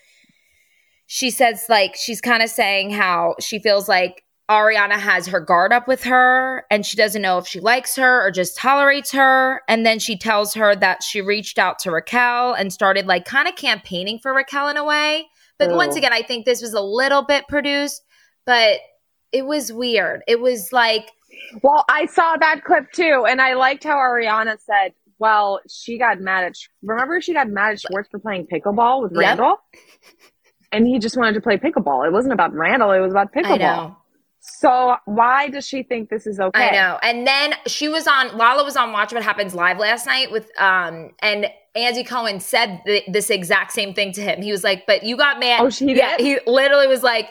she 1.07 1.31
says 1.31 1.67
like 1.69 1.97
she's 1.97 2.21
kind 2.21 2.43
of 2.43 2.49
saying 2.49 2.91
how 2.91 3.35
she 3.41 3.59
feels 3.59 3.89
like 3.89 4.24
Ariana 4.51 4.99
has 4.99 5.27
her 5.27 5.41
guard 5.41 5.73
up 5.73 5.89
with 5.89 6.03
her 6.05 6.67
and 6.71 6.85
she 6.85 6.97
doesn't 6.97 7.23
know 7.23 7.39
if 7.39 7.47
she 7.47 7.61
likes 7.61 7.97
her 7.97 8.27
or 8.27 8.31
just 8.31 8.57
tolerates 8.59 9.11
her. 9.13 9.63
And 9.69 9.87
then 9.87 9.99
she 9.99 10.19
tells 10.19 10.53
her 10.55 10.77
that 10.77 11.03
she 11.03 11.23
reached 11.23 11.59
out 11.59 11.79
to 11.81 11.91
Raquel 11.91 12.53
and 12.53 12.73
started 12.73 13.07
like 13.07 13.25
kind 13.25 13.49
of 13.49 13.57
campaigning 13.57 14.19
for 14.19 14.35
Raquel 14.35 14.69
in 14.69 14.77
a 14.77 14.85
way. 14.85 15.29
But 15.59 15.71
Ew. 15.71 15.77
once 15.77 15.97
again, 15.97 16.13
I 16.13 16.21
think 16.23 16.45
this 16.45 16.61
was 16.61 16.75
a 16.75 16.81
little 16.81 17.23
bit 17.23 17.49
produced, 17.49 18.03
but 18.45 18.81
it 19.33 19.47
was 19.47 19.73
weird. 19.73 20.23
It 20.29 20.41
was 20.41 20.73
like, 20.73 21.11
Well, 21.63 21.85
I 21.89 22.07
saw 22.07 22.37
that 22.37 22.65
clip 22.65 22.93
too, 22.93 23.25
and 23.27 23.41
I 23.41 23.55
liked 23.55 23.85
how 23.85 23.97
Ariana 23.97 24.59
said, 24.61 24.93
"Well, 25.19 25.61
she 25.69 25.99
got 25.99 26.21
mad 26.21 26.45
at. 26.45 26.55
Remember, 26.83 27.21
she 27.21 27.33
got 27.33 27.49
mad 27.49 27.73
at 27.73 27.81
Schwartz 27.81 28.09
for 28.11 28.19
playing 28.19 28.47
pickleball 28.47 29.03
with 29.03 29.13
Yep. 29.13 29.21
Randall, 29.21 29.57
and 30.71 30.87
he 30.87 30.99
just 30.99 31.17
wanted 31.17 31.35
to 31.35 31.41
play 31.41 31.57
pickleball. 31.57 32.07
It 32.07 32.13
wasn't 32.13 32.35
about 32.35 32.53
Randall; 32.53 32.93
it 32.93 33.01
was 33.01 33.13
about 33.13 33.33
pickleball. 33.33 33.97
So 34.47 34.97
why 35.07 35.49
does 35.49 35.67
she 35.67 35.83
think 35.83 36.11
this 36.11 36.27
is 36.27 36.39
okay? 36.39 36.69
I 36.69 36.73
know. 36.73 36.99
And 37.03 37.27
then 37.27 37.55
she 37.67 37.89
was 37.89 38.07
on 38.07 38.37
Lala 38.37 38.63
was 38.63 38.77
on 38.77 38.93
Watch 38.93 39.11
What 39.11 39.23
Happens 39.23 39.55
live 39.55 39.79
last 39.79 40.05
night 40.05 40.31
with 40.31 40.51
um 40.61 41.13
and 41.21 41.47
Andy 41.75 42.05
Cohen 42.05 42.41
said 42.41 42.83
th- 42.85 43.05
this 43.09 43.31
exact 43.31 43.73
same 43.73 43.95
thing 43.95 44.13
to 44.13 44.21
him. 44.21 44.43
He 44.43 44.53
was 44.53 44.63
like, 44.63 44.85
"But 44.87 45.03
you 45.03 45.17
got 45.17 45.41
mad." 45.41 45.63
Oh, 45.63 45.71
she 45.71 45.97
yeah, 45.97 46.19
did? 46.19 46.27
he 46.27 46.39
literally 46.47 46.87
was 46.87 47.03
like, 47.03 47.31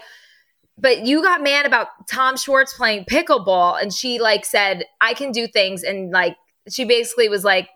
"But 0.75 1.05
you 1.05 1.21
got 1.21 1.43
mad 1.43 1.67
about 1.67 1.87
Tom 2.09 2.35
Schwartz 2.35 2.73
playing 2.73 3.05
pickleball." 3.05 3.79
And 3.79 3.93
she 3.93 4.19
like 4.19 4.43
said, 4.43 4.83
"I 4.99 5.13
can 5.13 5.31
do 5.31 5.45
things." 5.45 5.83
And 5.83 6.11
like 6.11 6.35
she 6.67 6.83
basically 6.83 7.29
was 7.29 7.43
like 7.43 7.69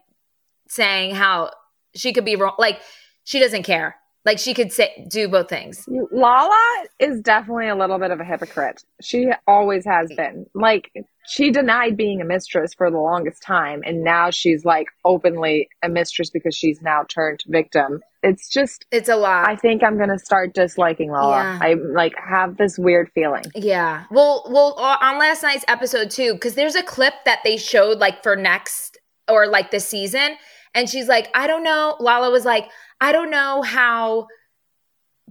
saying 0.68 1.14
how 1.14 1.52
she 1.96 2.12
could 2.12 2.26
be 2.26 2.36
wrong. 2.36 2.56
Like 2.58 2.82
she 3.24 3.40
doesn't 3.40 3.64
care. 3.64 3.98
Like 4.28 4.40
she 4.40 4.54
could 4.54 4.74
say 4.74 5.08
do 5.10 5.30
both 5.30 5.48
things. 5.48 5.88
Lala 6.12 6.86
is 7.00 7.22
definitely 7.22 7.70
a 7.70 7.76
little 7.78 7.98
bit 7.98 8.12
of 8.12 8.20
a 8.20 8.26
hypocrite. 8.26 8.84
She 9.02 9.30
always 9.48 9.86
has 9.86 10.12
been. 10.18 10.46
Like 10.54 10.92
she 11.26 11.50
denied 11.50 11.96
being 11.96 12.20
a 12.20 12.26
mistress 12.26 12.74
for 12.74 12.92
the 12.92 12.98
longest 12.98 13.42
time 13.42 13.84
and 13.86 14.04
now 14.04 14.30
she's 14.30 14.66
like 14.66 14.88
openly 15.06 15.70
a 15.82 15.88
mistress 15.88 16.30
because 16.30 16.54
she's 16.54 16.82
now 16.82 17.04
turned 17.08 17.40
victim. 17.48 18.02
It's 18.22 18.50
just 18.50 18.86
It's 18.92 19.08
a 19.08 19.16
lot. 19.16 19.48
I 19.48 19.56
think 19.56 19.82
I'm 19.82 19.96
going 19.96 20.10
to 20.10 20.20
start 20.20 20.54
disliking 20.54 21.10
Lala. 21.10 21.38
Yeah. 21.38 21.60
I 21.62 21.76
like 21.76 22.12
have 22.18 22.58
this 22.58 22.78
weird 22.78 23.10
feeling. 23.16 23.46
Yeah. 23.56 24.04
Well, 24.12 24.46
well, 24.50 24.76
uh, 24.78 24.98
on 25.00 25.20
last 25.20 25.42
night's 25.42 25.64
episode 25.70 26.12
too, 26.12 26.34
because 26.34 26.56
there's 26.56 26.76
a 26.76 26.84
clip 26.84 27.14
that 27.24 27.40
they 27.46 27.56
showed 27.56 28.00
like 28.00 28.24
for 28.24 28.36
next 28.36 28.98
or 29.30 29.48
like 29.48 29.72
the 29.72 29.80
season, 29.80 30.36
and 30.74 30.90
she's 30.90 31.08
like, 31.08 31.30
I 31.34 31.48
don't 31.48 31.64
know. 31.64 31.96
Lala 32.00 32.30
was 32.30 32.46
like, 32.46 32.66
I 33.00 33.12
don't 33.12 33.30
know 33.30 33.62
how 33.62 34.28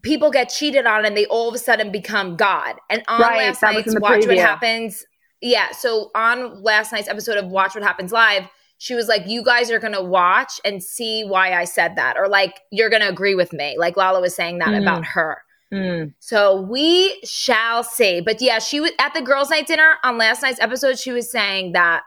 people 0.02 0.31
get 0.31 0.48
cheated 0.48 0.87
on 0.87 1.05
and 1.05 1.16
they 1.16 1.26
all 1.26 1.48
of 1.48 1.55
a 1.55 1.59
sudden 1.59 1.90
become 1.90 2.37
God. 2.37 2.76
And 2.90 3.02
on 3.09 3.20
Right, 3.20 3.38
last 3.38 3.62
night's 3.62 3.94
Watch 3.98 4.26
What. 4.26 4.38
Happens, 4.38 5.05
yeah. 5.40 5.72
So 5.72 6.11
on 6.14 6.62
last 6.62 6.92
night's 6.92 7.09
episode 7.09 7.37
of 7.37 7.46
Watch 7.46 7.74
What 7.74 7.83
Happens 7.85 8.12
Live. 8.12 8.44
She 8.79 8.94
was 8.94 9.09
like, 9.09 9.22
You 9.26 9.42
guys 9.42 9.70
are 9.70 9.79
gonna 9.79 10.02
watch 10.02 10.61
and 10.64 10.83
see 10.83 11.24
why 11.24 11.55
I 11.55 11.64
said 11.64 11.96
that, 11.96 12.16
or 12.18 12.29
like, 12.29 12.61
you're 12.70 12.90
gonna 12.90 13.09
agree 13.09 13.35
with 13.35 13.52
me. 13.55 13.74
Like, 13.79 13.96
Lala 13.96 14.20
was 14.20 14.35
saying 14.37 14.59
that 14.59 14.68
Mm. 14.68 14.83
about 14.83 15.05
her. 15.07 15.42
Mm. 15.72 16.14
So 16.20 16.61
we 16.61 17.18
shall 17.24 17.83
see. 17.83 18.20
But 18.20 18.40
yeah, 18.40 18.59
she 18.59 18.81
was 18.81 18.92
at 19.00 19.14
the 19.14 19.22
girls' 19.22 19.50
night 19.50 19.66
dinner 19.66 19.94
on 20.05 20.18
last 20.18 20.42
night's 20.42 20.61
episode. 20.61 20.98
She 20.98 21.11
was 21.11 21.31
saying 21.31 21.72
that 21.72 22.02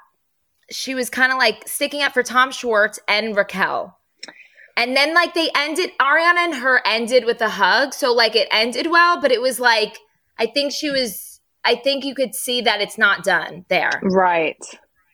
she 0.71 0.93
was 0.95 1.09
kind 1.09 1.31
of 1.31 1.37
like 1.39 1.67
sticking 1.67 2.01
up 2.03 2.13
for 2.13 2.23
Tom 2.23 2.51
Schwartz 2.51 2.99
and 3.07 3.35
Raquel. 3.35 3.97
And 4.79 4.95
then 4.95 5.13
like 5.13 5.33
they 5.33 5.49
ended, 5.53 5.91
Ariana 5.99 6.37
and 6.37 6.55
her 6.55 6.81
ended 6.85 7.25
with 7.25 7.41
a 7.41 7.49
hug. 7.49 7.93
So 7.93 8.13
like 8.13 8.33
it 8.33 8.47
ended 8.49 8.87
well, 8.89 9.19
but 9.19 9.29
it 9.29 9.41
was 9.41 9.59
like, 9.59 9.97
I 10.37 10.45
think 10.45 10.71
she 10.71 10.89
was, 10.89 11.41
I 11.65 11.75
think 11.75 12.05
you 12.05 12.15
could 12.15 12.33
see 12.33 12.61
that 12.61 12.79
it's 12.79 12.97
not 12.97 13.25
done 13.25 13.65
there. 13.67 13.99
Right. 14.01 14.55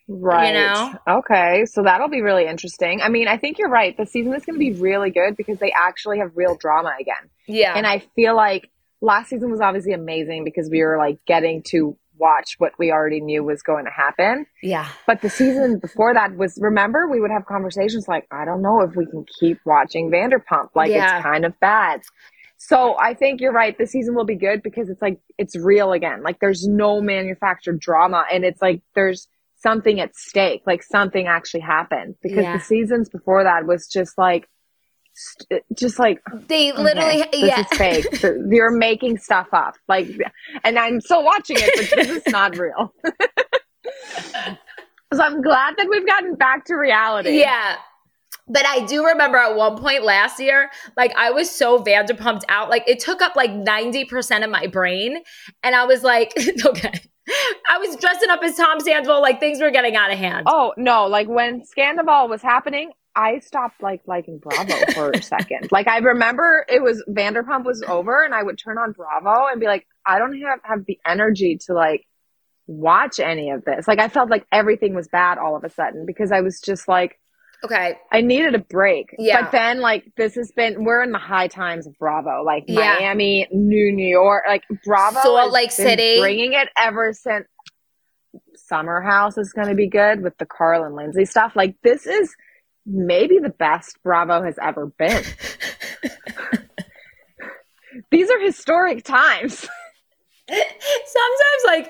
Right. 0.08 0.50
You 0.50 0.54
know? 0.54 0.94
Okay. 1.08 1.66
So 1.66 1.82
that'll 1.82 2.10
be 2.10 2.22
really 2.22 2.46
interesting. 2.46 3.02
I 3.02 3.10
mean, 3.10 3.28
I 3.28 3.38
think 3.38 3.58
you're 3.58 3.70
right. 3.70 3.98
The 3.98 4.06
season 4.06 4.36
is 4.36 4.46
going 4.46 4.54
to 4.54 4.60
be 4.60 4.74
really 4.74 5.10
good 5.10 5.36
because 5.36 5.58
they 5.58 5.74
actually 5.76 6.20
have 6.20 6.34
real 6.36 6.56
drama 6.56 6.94
again. 7.02 7.32
Yeah. 7.48 7.74
And 7.76 7.88
I 7.88 8.04
feel 8.16 8.36
like 8.36 8.70
last 9.02 9.30
season 9.30 9.50
was 9.50 9.62
obviously 9.62 9.94
amazing 9.94 10.44
because 10.44 10.70
we 10.70 10.84
were 10.84 11.00
like 11.00 11.18
getting 11.26 11.64
to 11.72 11.98
watch 12.18 12.56
what 12.58 12.74
we 12.80 12.92
already 12.92 13.22
knew 13.22 13.44
was 13.44 13.62
going 13.62 13.86
to 13.86 13.92
happen. 13.92 14.46
yeah. 14.64 14.88
But 15.08 15.22
the 15.22 15.30
season 15.30 15.80
before 15.80 16.14
that 16.14 16.36
was 16.36 16.58
remember 16.62 17.08
we 17.10 17.20
would 17.20 17.32
have 17.32 17.46
conversations 17.46 18.08
like 18.08 18.28
I 18.32 18.46
don't 18.46 18.62
know 18.62 18.82
if 18.82 18.96
we 18.96 19.06
can 19.06 19.26
keep 19.40 19.60
watching 19.66 20.10
Vanderpump 20.12 20.70
like 20.76 20.90
Yeah. 20.92 21.18
it's 21.18 21.24
kind 21.24 21.46
of 21.46 21.60
bad. 21.60 22.02
So 22.58 22.96
I 22.98 23.14
think 23.14 23.42
you're 23.42 23.52
right. 23.52 23.78
The 23.78 23.86
season 23.86 24.16
will 24.16 24.26
be 24.26 24.36
good 24.38 24.64
because 24.64 24.90
it's 24.90 25.02
like 25.02 25.20
it's 25.38 25.56
real 25.58 25.92
again. 25.92 26.24
Like 26.24 26.40
there's 26.40 26.66
no 26.68 27.02
manufactured 27.02 27.80
drama 27.80 28.26
and 28.32 28.44
it's 28.46 28.62
like 28.62 28.82
there's 28.96 29.28
something 29.58 30.00
at 30.00 30.16
stake. 30.16 30.62
Like 30.66 30.82
something 30.84 31.28
actually 31.28 31.62
happened 31.62 32.16
because 32.24 32.44
Yeah. 32.44 32.58
the 32.58 32.64
seasons 32.64 33.10
before 33.10 33.44
that 33.44 33.66
was 33.66 33.88
just 33.88 34.18
like 34.18 34.48
just 35.74 36.00
like 36.00 36.22
They 36.48 36.72
literally, 36.72 37.24
okay, 37.24 37.42
this 37.42 37.42
yeah. 37.42 37.60
is 37.62 37.78
fake. 37.78 38.16
So 38.16 38.36
you're 38.50 38.72
making 38.72 39.18
stuff 39.18 39.48
up. 39.54 39.76
Like 39.88 40.10
and 40.64 40.78
I'm 40.78 41.02
still 41.02 41.24
watching 41.24 41.58
it, 41.60 41.90
but 41.92 42.06
this 42.06 42.18
is 42.18 42.32
not 42.32 42.58
real. 42.58 42.94
so 45.14 45.22
I'm 45.22 45.42
glad 45.42 45.76
that 45.78 45.88
we've 45.90 46.06
gotten 46.06 46.36
back 46.36 46.66
to 46.66 46.76
reality. 46.76 47.40
Yeah. 47.40 47.78
But 48.48 48.66
I 48.66 48.86
do 48.86 49.06
remember 49.06 49.38
at 49.38 49.56
one 49.56 49.78
point 49.78 50.04
last 50.04 50.40
year, 50.40 50.70
like 50.96 51.12
I 51.16 51.32
was 51.32 51.50
so 51.50 51.82
Vanderpumped 51.82 52.44
out. 52.48 52.70
Like 52.70 52.84
it 52.88 53.00
took 53.00 53.22
up 53.22 53.36
like 53.36 53.52
90% 53.52 54.44
of 54.44 54.50
my 54.52 54.68
brain. 54.68 55.18
And 55.64 55.76
I 55.76 55.86
was 55.86 56.04
like, 56.04 56.34
okay. 56.66 56.94
I 57.70 57.80
was 57.80 57.96
dressing 57.96 58.30
up 58.30 58.44
as 58.44 58.56
Tom 58.56 58.80
Sandoval, 58.80 59.22
like 59.22 59.40
things 59.40 59.60
were 59.60 59.72
getting 59.72 59.96
out 59.96 60.12
of 60.12 60.20
hand. 60.20 60.46
Oh 60.48 60.74
no, 60.78 61.08
like 61.08 61.28
when 61.28 61.64
Scandoval 61.64 62.30
was 62.30 62.44
happening, 62.44 62.92
I 63.16 63.40
stopped 63.40 63.82
like 63.82 64.02
liking 64.06 64.40
Bravo 64.40 64.74
for 64.94 65.12
a 65.12 65.22
second. 65.22 65.70
Like 65.72 65.88
I 65.88 66.00
remember 66.00 66.66
it 66.68 66.82
was 66.84 67.04
Vanderpump 67.10 67.66
was 67.66 67.84
over 67.88 68.24
and 68.24 68.34
I 68.34 68.44
would 68.44 68.58
turn 68.58 68.78
on 68.78 68.92
Bravo 68.92 69.48
and 69.52 69.60
be 69.60 69.68
like, 69.68 69.88
I 70.06 70.20
don't 70.20 70.38
have, 70.42 70.60
have 70.64 70.86
the 70.86 71.00
energy 71.06 71.58
to 71.68 71.74
like 71.74 72.06
watch 72.68 73.20
any 73.20 73.52
of 73.52 73.64
this. 73.64 73.88
Like 73.88 74.00
I 74.00 74.10
felt 74.10 74.30
like 74.30 74.46
everything 74.52 74.96
was 74.96 75.08
bad 75.08 75.38
all 75.38 75.56
of 75.56 75.64
a 75.64 75.70
sudden 75.70 76.06
because 76.06 76.32
I 76.32 76.42
was 76.42 76.60
just 76.60 76.88
like 76.88 77.18
Okay. 77.64 77.98
I 78.12 78.22
needed 78.22 78.54
a 78.54 78.60
break. 78.60 79.16
Yeah. 79.18 79.44
But 79.44 79.52
then 79.52 79.80
like 79.80 80.04
this 80.18 80.36
has 80.36 80.52
been 80.56 80.84
we're 80.84 81.02
in 81.02 81.12
the 81.12 81.18
high 81.20 81.48
times 81.48 81.88
of 81.88 81.98
Bravo. 81.98 82.44
Like 82.44 82.66
Yeah. 82.68 82.98
Miami, 83.00 83.48
New 83.52 83.92
New 83.92 84.08
York, 84.08 84.44
like 84.48 84.64
Bravo 84.84 85.22
Salt 85.22 85.52
Lake 85.54 85.72
City. 85.72 86.20
bringing 86.20 86.54
it 86.54 86.70
ever 86.80 87.14
since 87.14 87.48
Summer 88.56 89.02
House 89.02 89.38
is 89.38 89.54
going 89.54 89.70
to 89.70 89.76
be 89.76 89.88
good 89.88 90.22
with 90.22 90.38
the 90.38 90.46
Carl 90.46 90.84
and 90.84 90.96
Lindsay 90.96 91.26
stuff. 91.26 91.54
Like 91.56 91.76
this 91.84 92.06
is 92.06 92.36
maybe 92.86 93.40
the 93.40 93.50
best 93.50 93.98
Bravo 94.04 94.44
has 94.44 94.58
ever 94.62 94.88
been. 94.88 95.24
These 98.12 98.30
are 98.30 98.40
historic 98.40 99.04
times. 99.04 99.68
Sometimes, 100.50 101.64
like, 101.66 101.90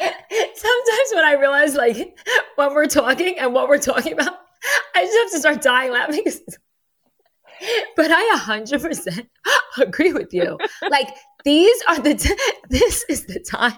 sometimes 0.54 1.10
when 1.14 1.24
I 1.24 1.36
realize, 1.38 1.74
like, 1.74 2.18
when 2.56 2.74
we're 2.74 2.86
talking 2.86 3.38
and 3.38 3.52
what 3.54 3.68
we're 3.68 3.78
talking 3.78 4.12
about, 4.14 4.34
I 4.94 5.04
just 5.04 5.18
have 5.18 5.30
to 5.30 5.38
start 5.38 5.62
dying 5.62 5.92
laughing. 5.92 6.24
but 7.96 8.10
I 8.10 8.36
100% 8.38 9.26
agree 9.78 10.12
with 10.12 10.32
you. 10.32 10.58
Like 10.90 11.08
these 11.44 11.82
are 11.88 12.00
the 12.00 12.14
t- 12.14 12.36
this 12.68 13.04
is 13.08 13.26
the 13.26 13.40
time 13.40 13.76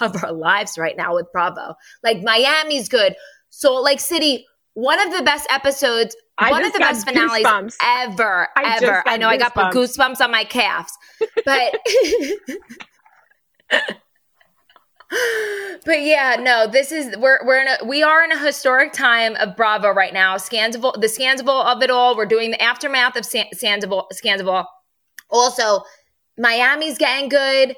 of 0.00 0.22
our 0.22 0.32
lives 0.32 0.78
right 0.78 0.96
now 0.96 1.14
with 1.14 1.26
Bravo. 1.32 1.74
Like 2.02 2.22
Miami's 2.22 2.88
good. 2.88 3.14
Salt 3.50 3.84
Lake 3.84 4.00
City, 4.00 4.46
one 4.74 5.00
of 5.06 5.16
the 5.16 5.22
best 5.22 5.46
episodes, 5.50 6.14
I 6.38 6.50
one 6.50 6.64
of 6.64 6.72
the 6.72 6.78
best 6.78 7.06
finales 7.06 7.44
goosebumps. 7.44 7.76
ever, 7.82 8.48
I 8.56 8.78
ever. 8.80 9.02
I 9.06 9.16
know 9.16 9.28
I 9.28 9.36
got 9.36 9.54
goosebumps. 9.54 9.72
goosebumps 9.72 10.20
on 10.20 10.30
my 10.30 10.44
calves. 10.44 10.92
But 11.44 11.74
But 15.86 16.02
yeah, 16.02 16.36
no, 16.38 16.66
this 16.66 16.92
is 16.92 17.16
we're 17.16 17.38
we're 17.46 17.60
in 17.62 17.68
a 17.68 17.84
we 17.86 18.02
are 18.02 18.22
in 18.24 18.30
a 18.30 18.38
historic 18.38 18.92
time 18.92 19.36
of 19.36 19.56
Bravo 19.56 19.90
right 19.90 20.12
now. 20.12 20.36
Scandoval, 20.36 21.00
the 21.00 21.06
Scandoval 21.06 21.64
of 21.64 21.82
it 21.82 21.90
all. 21.90 22.14
We're 22.14 22.26
doing 22.26 22.50
the 22.50 22.62
aftermath 22.62 23.16
of 23.16 23.24
San, 23.24 23.46
Scandoval. 23.54 24.04
Scandoval. 24.12 24.66
Also, 25.30 25.82
Miami's 26.36 26.98
getting 26.98 27.30
good. 27.30 27.74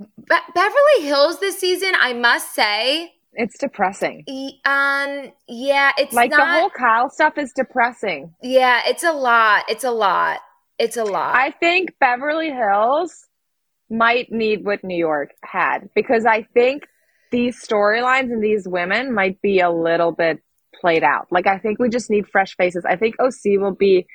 Be- 0.00 0.52
Beverly 0.54 1.02
Hills 1.06 1.38
this 1.38 1.58
season, 1.60 1.92
I 2.00 2.14
must 2.14 2.52
say, 2.52 3.12
It's 3.34 3.56
depressing. 3.58 4.24
um, 4.64 5.32
yeah, 5.48 5.92
it's 5.96 6.12
Like 6.12 6.30
not. 6.30 6.38
the 6.38 6.52
whole 6.60 6.70
Kyle 6.70 7.08
stuff 7.08 7.38
is 7.38 7.52
depressing. 7.52 8.34
yeah, 8.42 8.82
it's 8.86 9.04
a 9.04 9.12
lot. 9.12 9.64
It's 9.68 9.84
a 9.84 9.90
lot. 9.90 10.40
It's 10.78 10.96
a 10.96 11.04
lot. 11.04 11.34
I 11.34 11.50
think 11.50 11.94
Beverly 12.00 12.50
Hills 12.50 13.26
might 13.90 14.30
need 14.30 14.64
what 14.64 14.82
New 14.84 14.96
York 14.96 15.30
had 15.44 15.88
because 15.94 16.26
I 16.26 16.42
think 16.54 16.84
these 17.30 17.62
storylines 17.62 18.30
and 18.32 18.42
these 18.42 18.66
women 18.68 19.14
might 19.14 19.40
be 19.40 19.60
a 19.60 19.70
little 19.70 20.12
bit 20.12 20.38
played 20.80 21.02
out. 21.04 21.28
Like 21.30 21.46
I 21.46 21.58
think 21.58 21.78
we 21.78 21.88
just 21.88 22.10
need 22.10 22.26
fresh 22.28 22.54
faces. 22.56 22.84
I 22.88 22.96
think 22.96 23.14
OC 23.20 23.58
will 23.60 23.74
be 23.74 24.06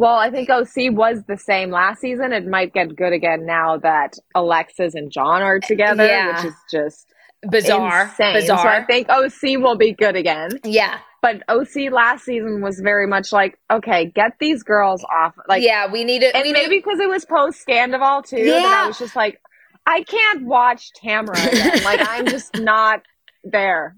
well, 0.00 0.14
I 0.14 0.30
think 0.30 0.48
OC 0.48 0.92
was 0.92 1.24
the 1.26 1.36
same 1.36 1.70
last 1.70 2.00
season. 2.00 2.32
It 2.32 2.46
might 2.46 2.72
get 2.72 2.94
good 2.94 3.12
again 3.12 3.44
now 3.46 3.78
that 3.78 4.12
Alexis 4.34 4.94
and 4.94 5.10
John 5.10 5.42
are 5.42 5.58
together, 5.58 6.06
Yeah. 6.06 6.36
which 6.36 6.44
is 6.46 6.54
just 6.70 7.06
bizarre. 7.50 8.04
insane. 8.04 8.34
Bizarre. 8.34 8.62
So 8.62 8.68
I 8.68 8.84
think 8.84 9.08
OC 9.08 9.60
will 9.62 9.76
be 9.76 9.92
good 9.92 10.16
again. 10.16 10.50
yeah. 10.64 10.98
But 11.20 11.42
OC 11.48 11.90
last 11.90 12.24
season 12.24 12.60
was 12.62 12.78
very 12.78 13.08
much 13.08 13.32
like, 13.32 13.58
okay, 13.72 14.06
get 14.06 14.34
these 14.38 14.62
girls 14.62 15.04
off. 15.12 15.34
Like 15.48 15.64
yeah, 15.64 15.90
we 15.90 16.04
need 16.04 16.22
it. 16.22 16.32
and 16.34 16.44
we 16.44 16.52
maybe 16.52 16.76
because 16.78 17.00
it 17.00 17.08
was 17.08 17.24
post 17.24 17.66
Scandoval 17.66 18.24
too, 18.24 18.36
that 18.36 18.62
Yeah. 18.62 18.82
I 18.84 18.86
was 18.86 18.98
just 19.00 19.16
like, 19.16 19.40
I 19.84 20.02
can't 20.04 20.46
watch 20.46 20.92
Tamara 20.92 21.36
again. 21.48 21.82
like 21.84 22.00
I'm 22.08 22.26
just 22.26 22.56
not 22.60 23.02
there. 23.42 23.96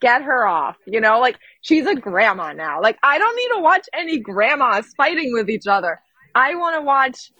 Get 0.00 0.22
her 0.22 0.46
off. 0.46 0.76
You 0.86 1.00
know, 1.02 1.20
like 1.20 1.36
she's 1.60 1.86
a 1.86 1.94
grandma 1.94 2.52
now. 2.54 2.80
Like 2.80 2.98
I 3.02 3.18
don't 3.18 3.36
need 3.36 3.56
to 3.56 3.60
watch 3.62 3.86
any 3.92 4.18
grandmas 4.18 4.86
fighting 4.96 5.32
with 5.34 5.50
each 5.50 5.66
other. 5.66 6.00
I 6.34 6.54
want 6.54 6.76
to 6.76 6.82
watch 6.82 7.32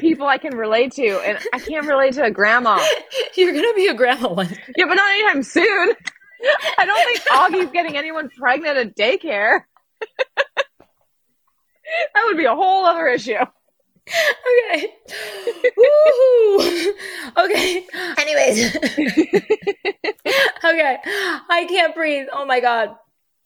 people 0.00 0.26
I 0.26 0.38
can 0.38 0.56
relate 0.56 0.92
to, 0.92 1.20
and 1.20 1.38
I 1.52 1.58
can't 1.58 1.86
relate 1.86 2.14
to 2.14 2.24
a 2.24 2.30
grandma. 2.30 2.84
you're 3.36 3.52
gonna 3.52 3.74
be 3.74 3.86
a 3.86 3.94
grandma 3.94 4.32
one. 4.32 4.48
Yeah, 4.76 4.86
but 4.86 4.94
not 4.94 5.10
anytime 5.10 5.42
soon. 5.42 5.92
I 6.78 6.86
don't 6.86 7.04
think 7.04 7.20
Augie's 7.32 7.70
getting 7.72 7.96
anyone 7.96 8.30
pregnant 8.30 8.78
at 8.78 8.96
daycare. 8.96 9.60
that 12.14 12.24
would 12.24 12.36
be 12.36 12.46
a 12.46 12.54
whole 12.54 12.86
other 12.86 13.06
issue. 13.08 13.34
Okay. 14.08 14.94
Okay. 17.36 17.86
Anyways. 18.18 18.76
okay. 20.64 20.98
I 21.48 21.66
can't 21.68 21.94
breathe. 21.94 22.26
Oh 22.32 22.44
my 22.44 22.60
god. 22.60 22.96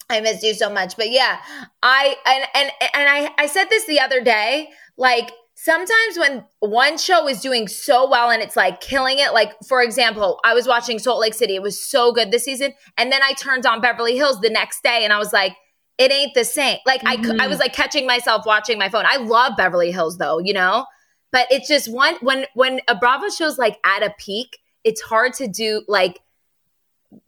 I 0.08 0.20
missed 0.20 0.42
you 0.42 0.54
so 0.54 0.70
much. 0.70 0.96
But 0.96 1.10
yeah, 1.10 1.38
I 1.82 2.16
and 2.26 2.44
and 2.54 2.70
and 2.94 3.08
I 3.08 3.30
I 3.38 3.46
said 3.46 3.66
this 3.70 3.86
the 3.86 4.00
other 4.00 4.22
day, 4.22 4.68
like 4.96 5.32
sometimes 5.64 6.18
when 6.18 6.44
one 6.60 6.98
show 6.98 7.26
is 7.26 7.40
doing 7.40 7.68
so 7.68 8.08
well 8.08 8.30
and 8.30 8.42
it's 8.42 8.54
like 8.54 8.82
killing 8.82 9.18
it, 9.18 9.32
like 9.32 9.52
for 9.66 9.82
example, 9.82 10.38
I 10.44 10.52
was 10.52 10.66
watching 10.66 10.98
Salt 10.98 11.20
Lake 11.20 11.32
City. 11.32 11.54
It 11.54 11.62
was 11.62 11.82
so 11.82 12.12
good 12.12 12.30
this 12.30 12.44
season, 12.44 12.74
and 12.98 13.10
then 13.10 13.22
I 13.22 13.32
turned 13.32 13.64
on 13.64 13.80
Beverly 13.80 14.16
Hills 14.16 14.40
the 14.40 14.50
next 14.50 14.82
day 14.82 15.04
and 15.04 15.12
I 15.12 15.18
was 15.18 15.32
like 15.32 15.56
it 15.96 16.10
ain't 16.10 16.34
the 16.34 16.44
same. 16.44 16.78
Like 16.84 17.02
I, 17.06 17.12
I 17.12 17.16
mm-hmm. 17.16 17.48
was 17.48 17.60
like 17.60 17.72
catching 17.72 18.06
myself 18.06 18.44
watching 18.44 18.78
my 18.78 18.88
phone. 18.88 19.04
I 19.06 19.16
love 19.16 19.52
Beverly 19.56 19.92
Hills 19.92 20.18
though, 20.18 20.38
you 20.38 20.52
know, 20.52 20.86
but 21.30 21.46
it's 21.50 21.68
just 21.68 21.90
one 21.90 22.16
when 22.20 22.46
when 22.54 22.80
a 22.88 22.94
Bravo 22.94 23.28
show's 23.28 23.58
like 23.58 23.78
at 23.84 24.02
a 24.02 24.12
peak, 24.18 24.58
it's 24.82 25.00
hard 25.00 25.32
to 25.34 25.48
do 25.48 25.82
like 25.88 26.20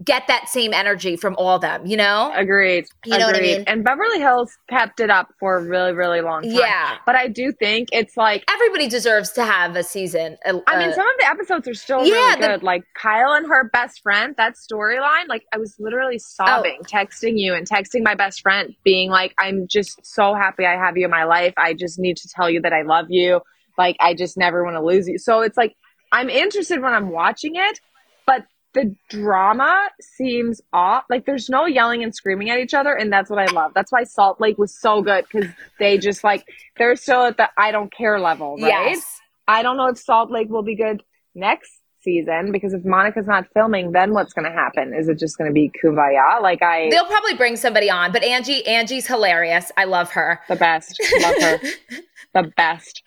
get 0.05 0.27
that 0.29 0.49
same 0.49 0.73
energy 0.73 1.17
from 1.17 1.35
all 1.37 1.57
of 1.57 1.61
them, 1.61 1.87
you 1.87 1.97
know? 1.97 2.33
Agreed. 2.35 2.87
You 3.05 3.19
know 3.19 3.27
what 3.27 3.37
I 3.37 3.41
mean? 3.41 3.65
And 3.67 3.85
Beverly 3.85 4.19
Hills 4.21 4.57
kept 4.69 5.01
it 5.01 5.11
up 5.11 5.29
for 5.41 5.57
a 5.57 5.63
really, 5.65 5.93
really 5.93 6.21
long 6.21 6.43
time. 6.43 6.53
Yeah. 6.53 6.97
But 7.07 7.15
I 7.17 7.29
do 7.29 7.53
think 7.53 7.89
it's 7.93 8.17
like 8.17 8.45
Everybody 8.53 8.89
deserves 8.89 9.31
to 9.33 9.45
have 9.45 9.77
a 9.77 9.83
season. 9.83 10.37
I 10.45 10.53
mean, 10.53 10.93
some 10.95 11.07
of 11.09 11.15
the 11.19 11.27
episodes 11.29 11.69
are 11.69 11.75
still 11.75 12.05
yeah, 12.05 12.15
really 12.15 12.41
the- 12.41 12.47
good. 12.49 12.63
like 12.63 12.85
Kyle 13.01 13.33
and 13.33 13.47
her 13.47 13.69
best 13.73 14.03
friend, 14.03 14.35
that 14.37 14.55
storyline. 14.55 15.29
Like 15.29 15.45
I 15.53 15.59
was 15.59 15.75
literally 15.79 16.19
sobbing, 16.19 16.79
Oh. 16.81 16.85
texting 16.85 17.39
you 17.39 17.55
and 17.55 17.69
texting 17.69 18.03
my 18.03 18.15
best 18.15 18.41
friend, 18.43 18.75
being 18.85 19.11
like, 19.11 19.35
"I'm 19.39 19.67
just 19.69 20.05
so 20.05 20.35
happy 20.35 20.65
I 20.67 20.77
have 20.77 20.97
you 20.97 21.05
in 21.05 21.11
my 21.11 21.25
life. 21.25 21.55
I 21.57 21.75
just 21.75 21.99
need 21.99 22.17
to 22.19 22.29
tell 22.29 22.49
you 22.51 22.61
that 22.63 22.73
I 22.73 22.83
love 22.83 23.07
you. 23.11 23.41
Like 23.79 23.97
I 24.01 24.15
just 24.15 24.37
never 24.37 24.65
want 24.65 24.77
to 24.77 24.83
lose 24.83 25.09
you." 25.09 25.19
So 25.19 25.41
it's 25.41 25.57
like 25.57 25.75
I'm 26.13 26.31
interested 26.31 26.81
when 26.81 26.95
I'm 26.95 27.11
watching 27.11 27.57
it, 27.57 27.81
but 28.27 28.45
the 28.77 28.95
drama 29.09 29.89
seems 30.03 30.61
off. 30.75 31.05
Like 31.09 31.25
there's 31.25 31.49
no 31.49 31.65
yelling 31.65 32.03
and 32.05 32.15
screaming 32.15 32.51
at 32.51 32.59
each 32.59 32.75
other, 32.75 32.95
and 32.95 33.11
that's 33.11 33.31
what 33.31 33.39
I 33.39 33.47
love. 33.47 33.73
That's 33.75 33.91
why 33.91 34.05
Salt 34.05 34.39
Lake 34.39 34.59
was 34.59 34.79
so 34.79 35.01
good 35.01 35.25
because 35.33 35.51
they 35.79 35.97
just 35.97 36.23
like 36.23 36.45
they're 36.77 36.95
still 36.95 37.23
at 37.23 37.39
the 37.39 37.49
I 37.57 37.73
don't 37.73 37.91
care 37.91 38.21
level, 38.21 38.57
right? 38.57 38.69
yes. 38.69 39.19
I 39.49 39.63
don't 39.63 39.79
know 39.79 39.87
if 39.87 39.99
Salt 39.99 40.31
Lake 40.31 40.51
will 40.51 40.63
be 40.63 40.77
good 40.77 41.03
next 41.35 41.73
season 42.03 42.53
because 42.53 42.75
if 42.75 42.85
Monica's 42.85 43.27
not 43.27 43.47
filming, 43.55 43.93
then 43.93 44.13
what's 44.13 44.35
going 44.35 44.45
to 44.45 44.53
happen? 44.53 44.93
Is 44.93 45.09
it 45.09 45.19
just 45.19 45.39
going 45.39 45.49
to 45.49 45.55
be 45.55 45.73
kumbaya? 45.83 46.43
Like 46.43 46.61
I, 46.63 46.91
They'll 46.91 47.07
probably 47.07 47.35
bring 47.35 47.57
somebody 47.57 47.89
on, 47.89 48.13
but 48.13 48.23
Angie, 48.23 48.67
Angie's 48.67 49.07
hilarious. 49.07 49.73
I 49.79 49.85
love 49.85 50.11
her. 50.11 50.41
the 50.49 50.57
best, 50.57 51.01
love 51.23 51.35
her, 51.41 51.59
the 52.35 52.53
best. 52.57 53.03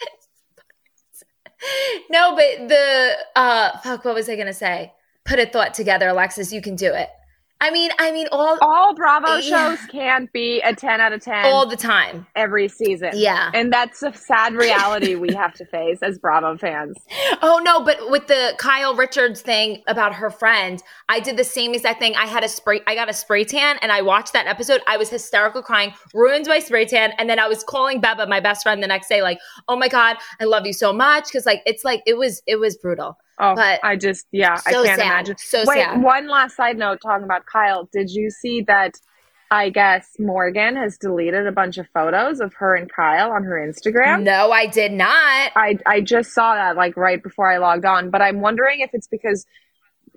No, 2.10 2.36
but 2.36 2.70
the 2.70 3.12
uh 3.36 3.78
fuck, 3.80 4.06
what 4.06 4.16
was 4.16 4.30
I 4.30 4.36
gonna 4.38 4.54
say? 4.54 4.94
Put 5.30 5.40
a 5.40 5.46
thought 5.46 5.74
together, 5.76 6.08
Alexis. 6.10 6.52
You 6.52 6.62
can 6.62 6.76
do 6.76 6.92
it. 6.94 7.08
I 7.62 7.72
mean, 7.72 7.92
I 8.00 8.14
mean 8.14 8.28
all 8.32 8.58
All 8.62 8.96
Bravo 8.96 9.36
Yeah. 9.36 9.76
shows 9.76 9.86
can't 9.92 10.32
be 10.32 10.62
a 10.62 10.74
ten 10.74 11.02
out 11.02 11.12
of 11.12 11.22
ten 11.22 11.46
all 11.46 11.66
the 11.66 11.76
time. 11.76 12.26
every 12.34 12.70
season. 12.70 13.12
Yeah. 13.16 13.52
and 13.54 13.72
that's 13.72 14.02
a 14.02 14.14
sad 14.14 14.54
reality 14.54 15.16
we 15.16 15.34
have 15.34 15.54
to 15.56 15.66
face 15.66 16.00
as 16.02 16.18
Bravo 16.18 16.58
fans. 16.58 16.96
Oh 17.42 17.60
no, 17.64 17.82
but 17.84 18.10
with 18.10 18.28
the 18.28 18.54
Kyle 18.58 18.96
Richards 18.96 19.42
thing 19.42 19.84
about 19.88 20.14
her 20.16 20.30
friend, 20.30 20.82
I 21.10 21.20
did 21.20 21.36
the 21.38 21.44
same 21.44 21.74
exact 21.74 22.00
thing. 22.00 22.16
I 22.16 22.26
had 22.28 22.44
a 22.46 22.50
spray, 22.50 22.82
I 22.88 22.96
got 22.96 23.10
a 23.10 23.14
spray 23.14 23.44
tan, 23.44 23.78
and 23.82 23.92
I 23.92 24.02
watched 24.02 24.34
that 24.34 24.48
episode. 24.48 24.82
I 24.88 24.96
was 24.98 25.10
hysterical, 25.10 25.62
crying, 25.62 25.94
ruined 26.14 26.48
my 26.48 26.60
spray 26.60 26.86
tan, 26.86 27.12
and 27.18 27.30
then 27.30 27.40
I 27.40 27.48
was 27.48 27.64
calling 27.64 28.02
Beba, 28.02 28.28
my 28.28 28.40
best 28.40 28.64
friend, 28.64 28.82
the 28.82 28.88
next 28.88 29.08
day, 29.10 29.22
like, 29.22 29.40
"Oh 29.68 29.76
my 29.78 29.88
god, 29.90 30.18
I 30.40 30.46
love 30.46 30.66
you 30.66 30.74
so 30.74 30.92
much," 30.92 31.26
because 31.26 31.46
like 31.46 31.62
it's 31.66 31.84
like 31.86 32.02
it 32.06 32.18
was 32.18 32.42
it 32.48 32.56
was 32.58 32.76
brutal. 32.78 33.18
Oh, 33.40 33.56
But 33.56 33.80
I 33.84 33.96
just 33.96 34.26
yeah, 34.32 34.56
so 34.56 34.82
I 34.84 34.86
can't 34.88 35.00
sad. 35.00 35.06
imagine. 35.08 35.36
So 35.40 35.64
Wait, 35.66 35.84
sad. 35.84 36.02
one 36.04 36.28
last 36.28 36.56
side 36.58 36.78
note 36.78 37.00
talking 37.02 37.24
about 37.24 37.46
Kyle. 37.46 37.88
Did 37.94 38.10
you 38.10 38.30
see 38.30 38.62
that? 38.68 38.96
I 39.52 39.70
guess 39.72 40.08
Morgan 40.20 40.76
has 40.76 40.96
deleted 41.00 41.48
a 41.48 41.52
bunch 41.52 41.80
of 41.80 41.88
photos 41.92 42.40
of 42.40 42.54
her 42.54 42.76
and 42.76 42.88
Kyle 42.94 43.32
on 43.32 43.44
her 43.46 43.56
Instagram. 43.56 44.22
No, 44.22 44.52
I 44.52 44.68
did 44.68 44.92
not. 44.92 45.52
I 45.56 45.80
I 45.88 46.02
just 46.02 46.34
saw 46.34 46.54
that 46.54 46.76
like 46.76 46.96
right 46.96 47.22
before 47.24 47.52
I 47.52 47.58
logged 47.58 47.84
on, 47.84 48.12
but 48.12 48.22
I'm 48.22 48.42
wondering 48.42 48.82
if 48.82 48.92
it's 48.94 49.08
because 49.08 49.48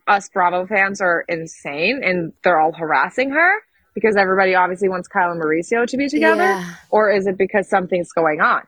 us 0.07 0.29
Bravo 0.29 0.67
fans 0.67 1.01
are 1.01 1.25
insane 1.29 2.03
and 2.05 2.35
they're 2.45 2.61
all 2.61 2.73
harassing 2.75 3.31
her 3.31 3.53
because 3.95 4.17
everybody 4.17 4.55
obviously 4.55 4.91
wants 4.91 5.09
Kyle 5.09 5.31
and 5.31 5.41
Mauricio 5.41 5.87
to 5.87 5.97
be 5.97 6.11
together, 6.11 6.43
Yeah. 6.43 6.75
or 6.91 7.11
is 7.11 7.27
it 7.27 7.39
because 7.39 7.71
something's 7.71 8.13
going 8.13 8.43
on? 8.43 8.63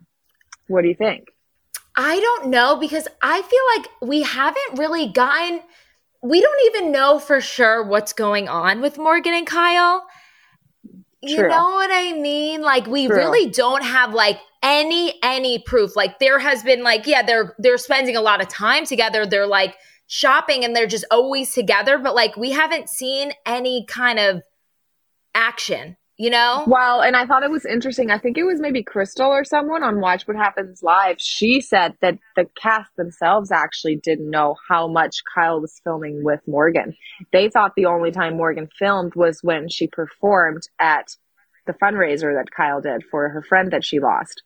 What 0.68 0.80
do 0.80 0.88
you 0.88 0.94
think? 0.94 1.28
I 1.96 2.18
don't 2.20 2.50
know 2.50 2.76
because 2.76 3.06
I 3.22 3.42
feel 3.42 3.60
like 3.76 4.10
we 4.10 4.22
haven't 4.22 4.78
really 4.78 5.08
gotten, 5.08 5.60
we 6.22 6.40
don't 6.40 6.74
even 6.74 6.92
know 6.92 7.18
for 7.18 7.40
sure 7.40 7.84
what's 7.84 8.12
going 8.12 8.48
on 8.48 8.80
with 8.80 8.98
Morgan 8.98 9.34
and 9.34 9.46
Kyle. 9.46 10.04
You 11.22 11.38
True. 11.38 11.48
know 11.48 11.70
what 11.70 11.90
I 11.92 12.12
mean? 12.12 12.62
Like 12.62 12.86
we 12.86 13.06
True. 13.06 13.16
really 13.16 13.50
don't 13.50 13.82
have 13.82 14.12
like 14.12 14.38
any 14.62 15.14
any 15.22 15.58
proof. 15.58 15.96
Like 15.96 16.18
there 16.18 16.38
has 16.38 16.62
been 16.62 16.82
like 16.82 17.06
yeah, 17.06 17.22
they're 17.22 17.54
they're 17.58 17.78
spending 17.78 18.16
a 18.16 18.20
lot 18.20 18.42
of 18.42 18.48
time 18.48 18.84
together. 18.84 19.24
They're 19.24 19.46
like 19.46 19.76
shopping 20.06 20.64
and 20.64 20.76
they're 20.76 20.86
just 20.86 21.04
always 21.10 21.54
together, 21.54 21.98
but 21.98 22.14
like 22.14 22.36
we 22.36 22.50
haven't 22.50 22.88
seen 22.88 23.32
any 23.46 23.86
kind 23.86 24.18
of 24.18 24.42
action, 25.34 25.96
you 26.16 26.30
know? 26.30 26.64
Well, 26.66 27.00
and 27.00 27.16
I 27.16 27.26
thought 27.26 27.42
it 27.42 27.50
was 27.50 27.64
interesting. 27.64 28.10
I 28.10 28.18
think 28.18 28.38
it 28.38 28.44
was 28.44 28.60
maybe 28.60 28.82
Crystal 28.82 29.26
or 29.26 29.44
someone 29.44 29.82
on 29.82 30.00
Watch 30.00 30.26
What 30.26 30.36
Happens 30.36 30.82
Live. 30.82 31.16
She 31.18 31.60
said 31.60 31.94
that 32.00 32.18
the 32.36 32.46
cast 32.60 32.90
themselves 32.96 33.50
actually 33.50 33.96
didn't 34.02 34.30
know 34.30 34.54
how 34.68 34.86
much 34.86 35.22
Kyle 35.34 35.60
was 35.60 35.80
filming 35.82 36.22
with 36.22 36.40
Morgan. 36.46 36.94
They 37.32 37.48
thought 37.48 37.72
the 37.76 37.86
only 37.86 38.12
time 38.12 38.36
Morgan 38.36 38.68
filmed 38.78 39.14
was 39.14 39.40
when 39.42 39.68
she 39.68 39.88
performed 39.88 40.62
at 40.78 41.08
the 41.66 41.72
fundraiser 41.72 42.34
that 42.36 42.50
Kyle 42.56 42.80
did 42.80 43.02
for 43.10 43.28
her 43.30 43.42
friend 43.42 43.72
that 43.72 43.84
she 43.84 43.98
lost. 43.98 44.42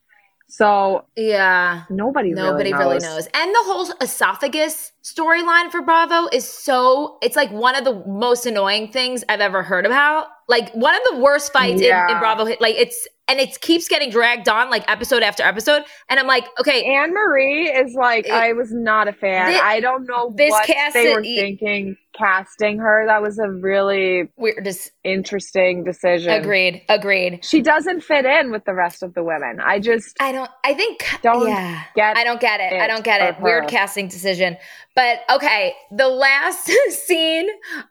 So 0.51 1.05
yeah, 1.15 1.85
nobody 1.91 2.31
nobody 2.31 2.73
really 2.73 2.99
knows. 3.01 3.03
really 3.03 3.15
knows. 3.17 3.29
And 3.35 3.55
the 3.55 3.63
whole 3.65 3.93
esophagus 4.01 4.93
storyline 5.15 5.71
for 5.71 5.83
Bravo 5.83 6.29
is 6.33 6.49
so 6.49 7.19
it's 7.23 7.37
like 7.37 7.51
one 7.51 7.77
of 7.77 7.85
the 7.85 8.05
most 8.07 8.47
annoying 8.47 8.91
things 8.91 9.25
I've 9.29 9.41
ever 9.41 9.63
heard 9.63 9.87
about. 9.87 10.29
Like 10.49 10.73
one 10.75 10.95
of 10.95 11.03
the 11.11 11.19
worst 11.19 11.53
fights 11.53 11.81
in, 11.81 11.95
in 11.95 12.19
Bravo. 12.19 12.45
Like 12.45 12.77
it's 12.77 13.07
and 13.29 13.39
it 13.39 13.61
keeps 13.61 13.89
getting 13.89 14.11
dragged 14.11 14.49
on 14.49 14.71
like 14.71 14.91
episode 14.91 15.23
after 15.23 15.43
episode. 15.43 15.83
And 16.09 16.19
I'm 16.19 16.27
like, 16.27 16.47
okay, 16.59 16.85
Annemarie 16.85 17.85
is 17.85 17.95
like, 17.95 18.27
It- 18.27 18.33
I 18.33 18.55
was 18.55 18.73
not 18.73 19.07
a 19.07 19.13
fan. 19.13 19.53
Thi- 19.53 19.61
I 19.61 19.81
don't 19.81 20.07
know 20.07 20.33
this 20.35 20.51
what 20.51 20.67
cast 20.67 20.95
they 20.95 21.13
were 21.15 21.23
thinking 21.23 21.97
casting 22.19 22.79
her. 22.79 23.05
That 23.07 23.23
was 23.23 23.39
a 23.39 23.49
really 23.49 24.31
we're 24.37 24.61
just 24.63 24.91
interesting 25.05 25.85
decision. 25.85 26.33
agreed, 26.33 26.83
agreed. 26.89 27.45
She 27.45 27.63
doesn't 27.63 28.01
fit 28.01 28.25
in 28.25 28.51
with 28.51 28.65
the 28.65 28.75
rest 28.75 29.03
of 29.03 29.15
the 29.15 29.23
women. 29.23 29.61
I 29.61 29.79
just 29.79 30.17
I 30.21 30.33
don't. 30.33 30.51
I 30.65 30.75
think. 30.75 31.05
Don't 31.23 31.49
yeah. 31.49 31.85
get 31.95 32.17
I 32.17 32.25
don't 32.25 32.41
get 32.41 32.61
it. 32.61 32.73
I 32.73 32.87
don't 32.87 33.05
get 33.05 33.21
it. 33.21 33.41
Weird 33.41 33.69
casting 33.69 34.09
decision. 34.09 34.57
But 34.99 35.21
okay, 35.31 35.75
the 35.93 36.09
last 36.09 36.67
scene 36.89 37.49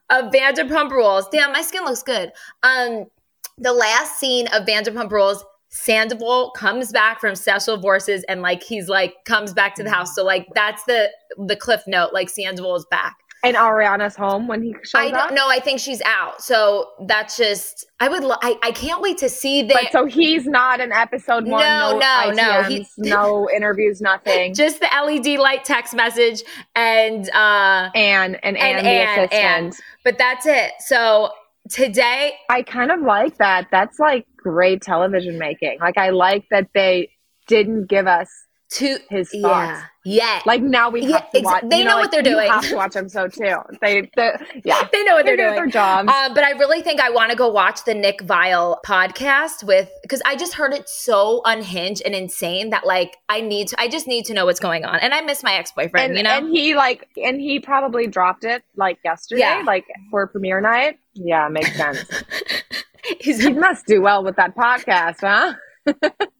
of 0.10 0.26
Vanderpump 0.26 0.92
Rules. 0.92 1.26
Damn, 1.30 1.54
my 1.54 1.62
skin 1.62 1.86
looks 1.86 2.04
good. 2.04 2.34
Um, 2.64 3.06
the 3.58 3.72
last 3.72 4.20
scene 4.20 4.48
of 4.48 4.66
Vanderpump 4.66 5.10
Rules. 5.10 5.42
Sandoval 5.70 6.52
comes 6.52 6.92
back 6.92 7.22
from 7.22 7.36
special 7.36 7.80
forces 7.80 8.26
and 8.28 8.42
like 8.42 8.62
he's 8.62 8.90
like 8.90 9.14
comes 9.24 9.54
back 9.54 9.76
to 9.76 9.84
the 9.84 9.90
house. 9.90 10.16
So 10.16 10.24
like 10.26 10.48
that's 10.54 10.84
the 10.84 11.10
the 11.38 11.56
cliff 11.56 11.82
note. 11.88 12.12
Like 12.12 12.30
Sandoval 12.30 12.76
is 12.76 12.86
back. 12.92 13.16
And 13.44 13.56
Ariana's 13.56 14.16
home 14.16 14.48
when 14.48 14.62
he 14.64 14.74
shows 14.84 14.96
I 14.96 15.08
up. 15.08 15.14
don't 15.30 15.36
know. 15.36 15.48
I 15.48 15.60
think 15.60 15.80
she's 15.80 16.02
out. 16.06 16.42
So 16.42 16.90
that's 17.08 17.38
just. 17.38 17.86
I 18.00 18.10
would. 18.10 18.24
Lo- 18.24 18.38
I 18.42 18.58
I 18.64 18.72
can't 18.72 19.02
wait 19.02 19.18
to 19.20 19.30
see 19.30 19.62
that. 19.64 19.74
But 19.84 19.92
so 19.92 20.06
he's 20.06 20.46
not 20.46 20.80
in 20.80 20.92
episode 20.92 21.46
one. 21.46 21.62
No, 21.62 21.98
No, 22.00 22.00
no, 22.00 22.32
no, 22.32 22.44
ITMs, 22.64 22.68
he- 22.68 22.88
no 22.98 23.50
interviews, 23.56 24.02
nothing. 24.02 24.54
just 24.56 24.80
the 24.80 24.88
LED 25.06 25.40
light 25.40 25.64
text 25.66 25.94
message 25.94 26.44
and 26.76 27.30
uh 27.30 27.90
and 27.96 28.44
and 28.44 28.58
and 28.58 28.88
Anne, 28.88 29.20
assistant. 29.20 29.34
Anne. 29.34 29.72
but 30.04 30.18
that's 30.18 30.46
it. 30.46 30.72
So 30.80 31.30
today 31.70 32.34
I 32.50 32.62
kind 32.64 32.92
of 32.92 33.02
like 33.02 33.38
that. 33.38 33.68
That's 33.72 34.00
like 34.00 34.26
great 34.38 34.82
television 34.82 35.38
making. 35.38 35.80
Like 35.80 35.98
I 35.98 36.10
like 36.10 36.46
that 36.52 36.68
they 36.74 37.12
didn't 37.48 37.88
give 37.88 38.08
us 38.08 38.30
to 38.70 38.98
his 39.10 39.30
yeah. 39.34 39.42
thoughts. 39.42 39.84
Yeah. 40.04 40.42
Like 40.46 40.62
now 40.62 40.90
we 40.90 41.04
have 41.12 41.26
Yeah, 41.34 41.40
to 41.42 41.46
watch. 41.46 41.64
they 41.70 41.80
you 41.80 41.84
know 41.86 41.96
what 41.98 42.04
like, 42.04 42.12
they're 42.12 42.20
you 42.32 42.36
doing. 42.38 42.50
have 42.52 42.68
to 42.68 42.76
watch 42.76 42.94
them 42.94 43.10
so 43.10 43.28
too. 43.28 43.58
They, 43.82 44.10
they 44.16 44.32
yeah, 44.64 44.88
they 44.94 45.04
know 45.04 45.16
what 45.16 45.26
they're, 45.26 45.36
they're 45.38 45.50
doing. 45.50 45.56
their 45.56 45.68
jobs. 45.68 46.10
Um, 46.12 46.34
but 46.34 46.44
I 46.44 46.52
really 46.52 46.82
think 46.82 47.00
I 47.00 47.10
want 47.10 47.32
to 47.32 47.38
go 47.38 47.48
watch 47.50 47.84
the 47.86 47.94
Nick 47.94 48.22
Viall 48.22 48.78
podcast 48.86 49.64
with 49.66 49.90
because 50.02 50.22
I 50.26 50.36
just 50.36 50.54
heard 50.54 50.74
it 50.74 50.88
so 50.90 51.42
unhinged 51.46 52.02
and 52.06 52.14
insane 52.16 52.70
that 52.72 52.86
like 52.86 53.18
I 53.30 53.42
need 53.42 53.68
to 53.70 53.80
I 53.82 53.88
just 53.90 54.08
need 54.08 54.26
to 54.26 54.34
know 54.34 54.46
what's 54.46 54.60
going 54.60 54.86
on. 54.86 55.00
And 55.00 55.14
I 55.14 55.22
miss 55.22 55.44
my 55.44 55.54
ex 55.54 55.72
boyfriend, 55.72 56.16
you 56.18 56.24
know? 56.24 56.30
and 56.38 56.50
he 56.50 56.76
like 56.76 57.08
and 57.22 57.40
he 57.40 57.60
probably 57.60 58.08
dropped 58.08 58.44
it 58.46 58.64
like 58.76 58.98
yesterday, 59.04 59.42
Yeah. 59.42 59.64
like 59.66 59.86
for 60.12 60.28
premiere 60.28 60.62
night. 60.62 61.00
Yeah, 61.14 61.48
makes 61.50 61.76
sense. 61.76 62.04
He 63.22 63.54
must 63.54 63.86
do 63.86 64.02
well 64.02 64.22
with 64.22 64.36
that 64.36 64.54
podcast, 64.54 65.22
huh? 65.22 65.54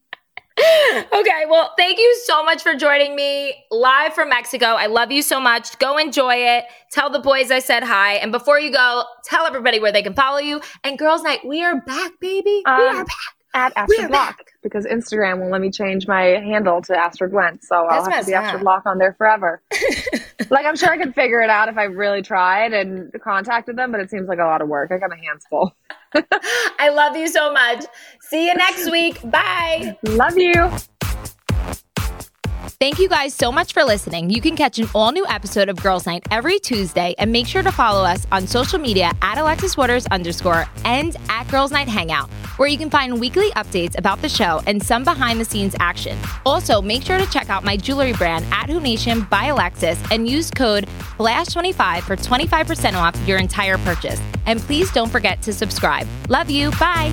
okay, 0.58 1.44
well, 1.48 1.72
thank 1.76 1.98
you 1.98 2.20
so 2.24 2.44
much 2.44 2.62
for 2.62 2.74
joining 2.74 3.14
me 3.14 3.54
live 3.70 4.14
from 4.14 4.28
Mexico. 4.30 4.66
I 4.66 4.86
love 4.86 5.12
you 5.12 5.22
so 5.22 5.40
much. 5.40 5.78
Go 5.78 5.96
enjoy 5.98 6.34
it. 6.34 6.64
Tell 6.90 7.10
the 7.10 7.18
boys 7.18 7.50
I 7.50 7.58
said 7.60 7.82
hi. 7.84 8.14
And 8.14 8.32
before 8.32 8.58
you 8.58 8.72
go, 8.72 9.04
tell 9.24 9.46
everybody 9.46 9.78
where 9.80 9.92
they 9.92 10.02
can 10.02 10.14
follow 10.14 10.38
you. 10.38 10.60
And 10.84 10.98
Girls 10.98 11.22
Night, 11.22 11.46
we 11.46 11.62
are 11.62 11.80
back, 11.80 12.12
baby. 12.20 12.62
we 12.66 12.72
Um, 12.72 12.96
are 12.96 13.04
back. 13.04 13.16
At 13.54 13.88
We 13.88 13.98
are 13.98 14.08
Block 14.08 14.38
because 14.68 14.86
Instagram 14.86 15.38
won't 15.38 15.50
let 15.50 15.60
me 15.60 15.70
change 15.70 16.06
my 16.06 16.22
handle 16.22 16.80
to 16.82 16.96
Astrid 16.96 17.32
Wendt, 17.32 17.62
so 17.62 17.76
I'll 17.76 18.04
That's 18.04 18.14
have 18.14 18.24
to 18.24 18.30
be 18.30 18.34
Astrid 18.34 18.62
Loch 18.62 18.86
on 18.86 18.98
there 18.98 19.14
forever. 19.14 19.62
like 20.50 20.66
I'm 20.66 20.76
sure 20.76 20.90
I 20.90 20.98
could 20.98 21.14
figure 21.14 21.40
it 21.40 21.50
out 21.50 21.68
if 21.68 21.76
I 21.76 21.84
really 21.84 22.22
tried 22.22 22.72
and 22.72 23.12
contacted 23.22 23.76
them, 23.76 23.92
but 23.92 24.00
it 24.00 24.10
seems 24.10 24.28
like 24.28 24.38
a 24.38 24.44
lot 24.44 24.62
of 24.62 24.68
work. 24.68 24.90
I 24.92 24.98
got 24.98 25.10
my 25.10 25.16
hands 25.16 25.44
full. 25.48 25.74
I 26.78 26.90
love 26.90 27.16
you 27.16 27.28
so 27.28 27.52
much. 27.52 27.84
See 28.20 28.46
you 28.46 28.54
next 28.54 28.90
week. 28.90 29.20
Bye. 29.30 29.96
Love 30.04 30.36
you. 30.36 30.70
Thank 32.80 33.00
you 33.00 33.08
guys 33.08 33.34
so 33.34 33.50
much 33.50 33.72
for 33.72 33.82
listening. 33.82 34.30
You 34.30 34.40
can 34.40 34.54
catch 34.54 34.78
an 34.78 34.88
all 34.94 35.10
new 35.10 35.26
episode 35.26 35.68
of 35.68 35.82
Girls 35.82 36.06
Night 36.06 36.24
every 36.30 36.60
Tuesday 36.60 37.12
and 37.18 37.32
make 37.32 37.48
sure 37.48 37.60
to 37.60 37.72
follow 37.72 38.04
us 38.04 38.24
on 38.30 38.46
social 38.46 38.78
media 38.78 39.10
at 39.20 39.36
Alexis 39.36 39.76
Waters 39.76 40.06
underscore 40.06 40.64
and 40.84 41.16
at 41.28 41.48
Girls 41.48 41.72
Night 41.72 41.88
Hangout, 41.88 42.30
where 42.56 42.68
you 42.68 42.78
can 42.78 42.88
find 42.88 43.18
weekly 43.18 43.50
updates 43.56 43.98
about 43.98 44.22
the 44.22 44.28
show 44.28 44.62
and 44.68 44.80
some 44.80 45.02
behind 45.02 45.40
the 45.40 45.44
scenes 45.44 45.74
action. 45.80 46.16
Also, 46.46 46.80
make 46.80 47.02
sure 47.02 47.18
to 47.18 47.28
check 47.32 47.50
out 47.50 47.64
my 47.64 47.76
jewelry 47.76 48.12
brand 48.12 48.44
at 48.52 48.68
Hoop 48.70 48.84
Nation 48.84 49.26
by 49.28 49.46
Alexis 49.46 50.00
and 50.12 50.28
use 50.28 50.48
code 50.48 50.86
FLASH25 51.18 52.02
for 52.04 52.14
25% 52.14 52.94
off 52.94 53.20
your 53.26 53.38
entire 53.38 53.78
purchase. 53.78 54.20
And 54.46 54.60
please 54.60 54.88
don't 54.92 55.10
forget 55.10 55.42
to 55.42 55.52
subscribe. 55.52 56.06
Love 56.28 56.48
you. 56.48 56.70
Bye. 56.78 57.12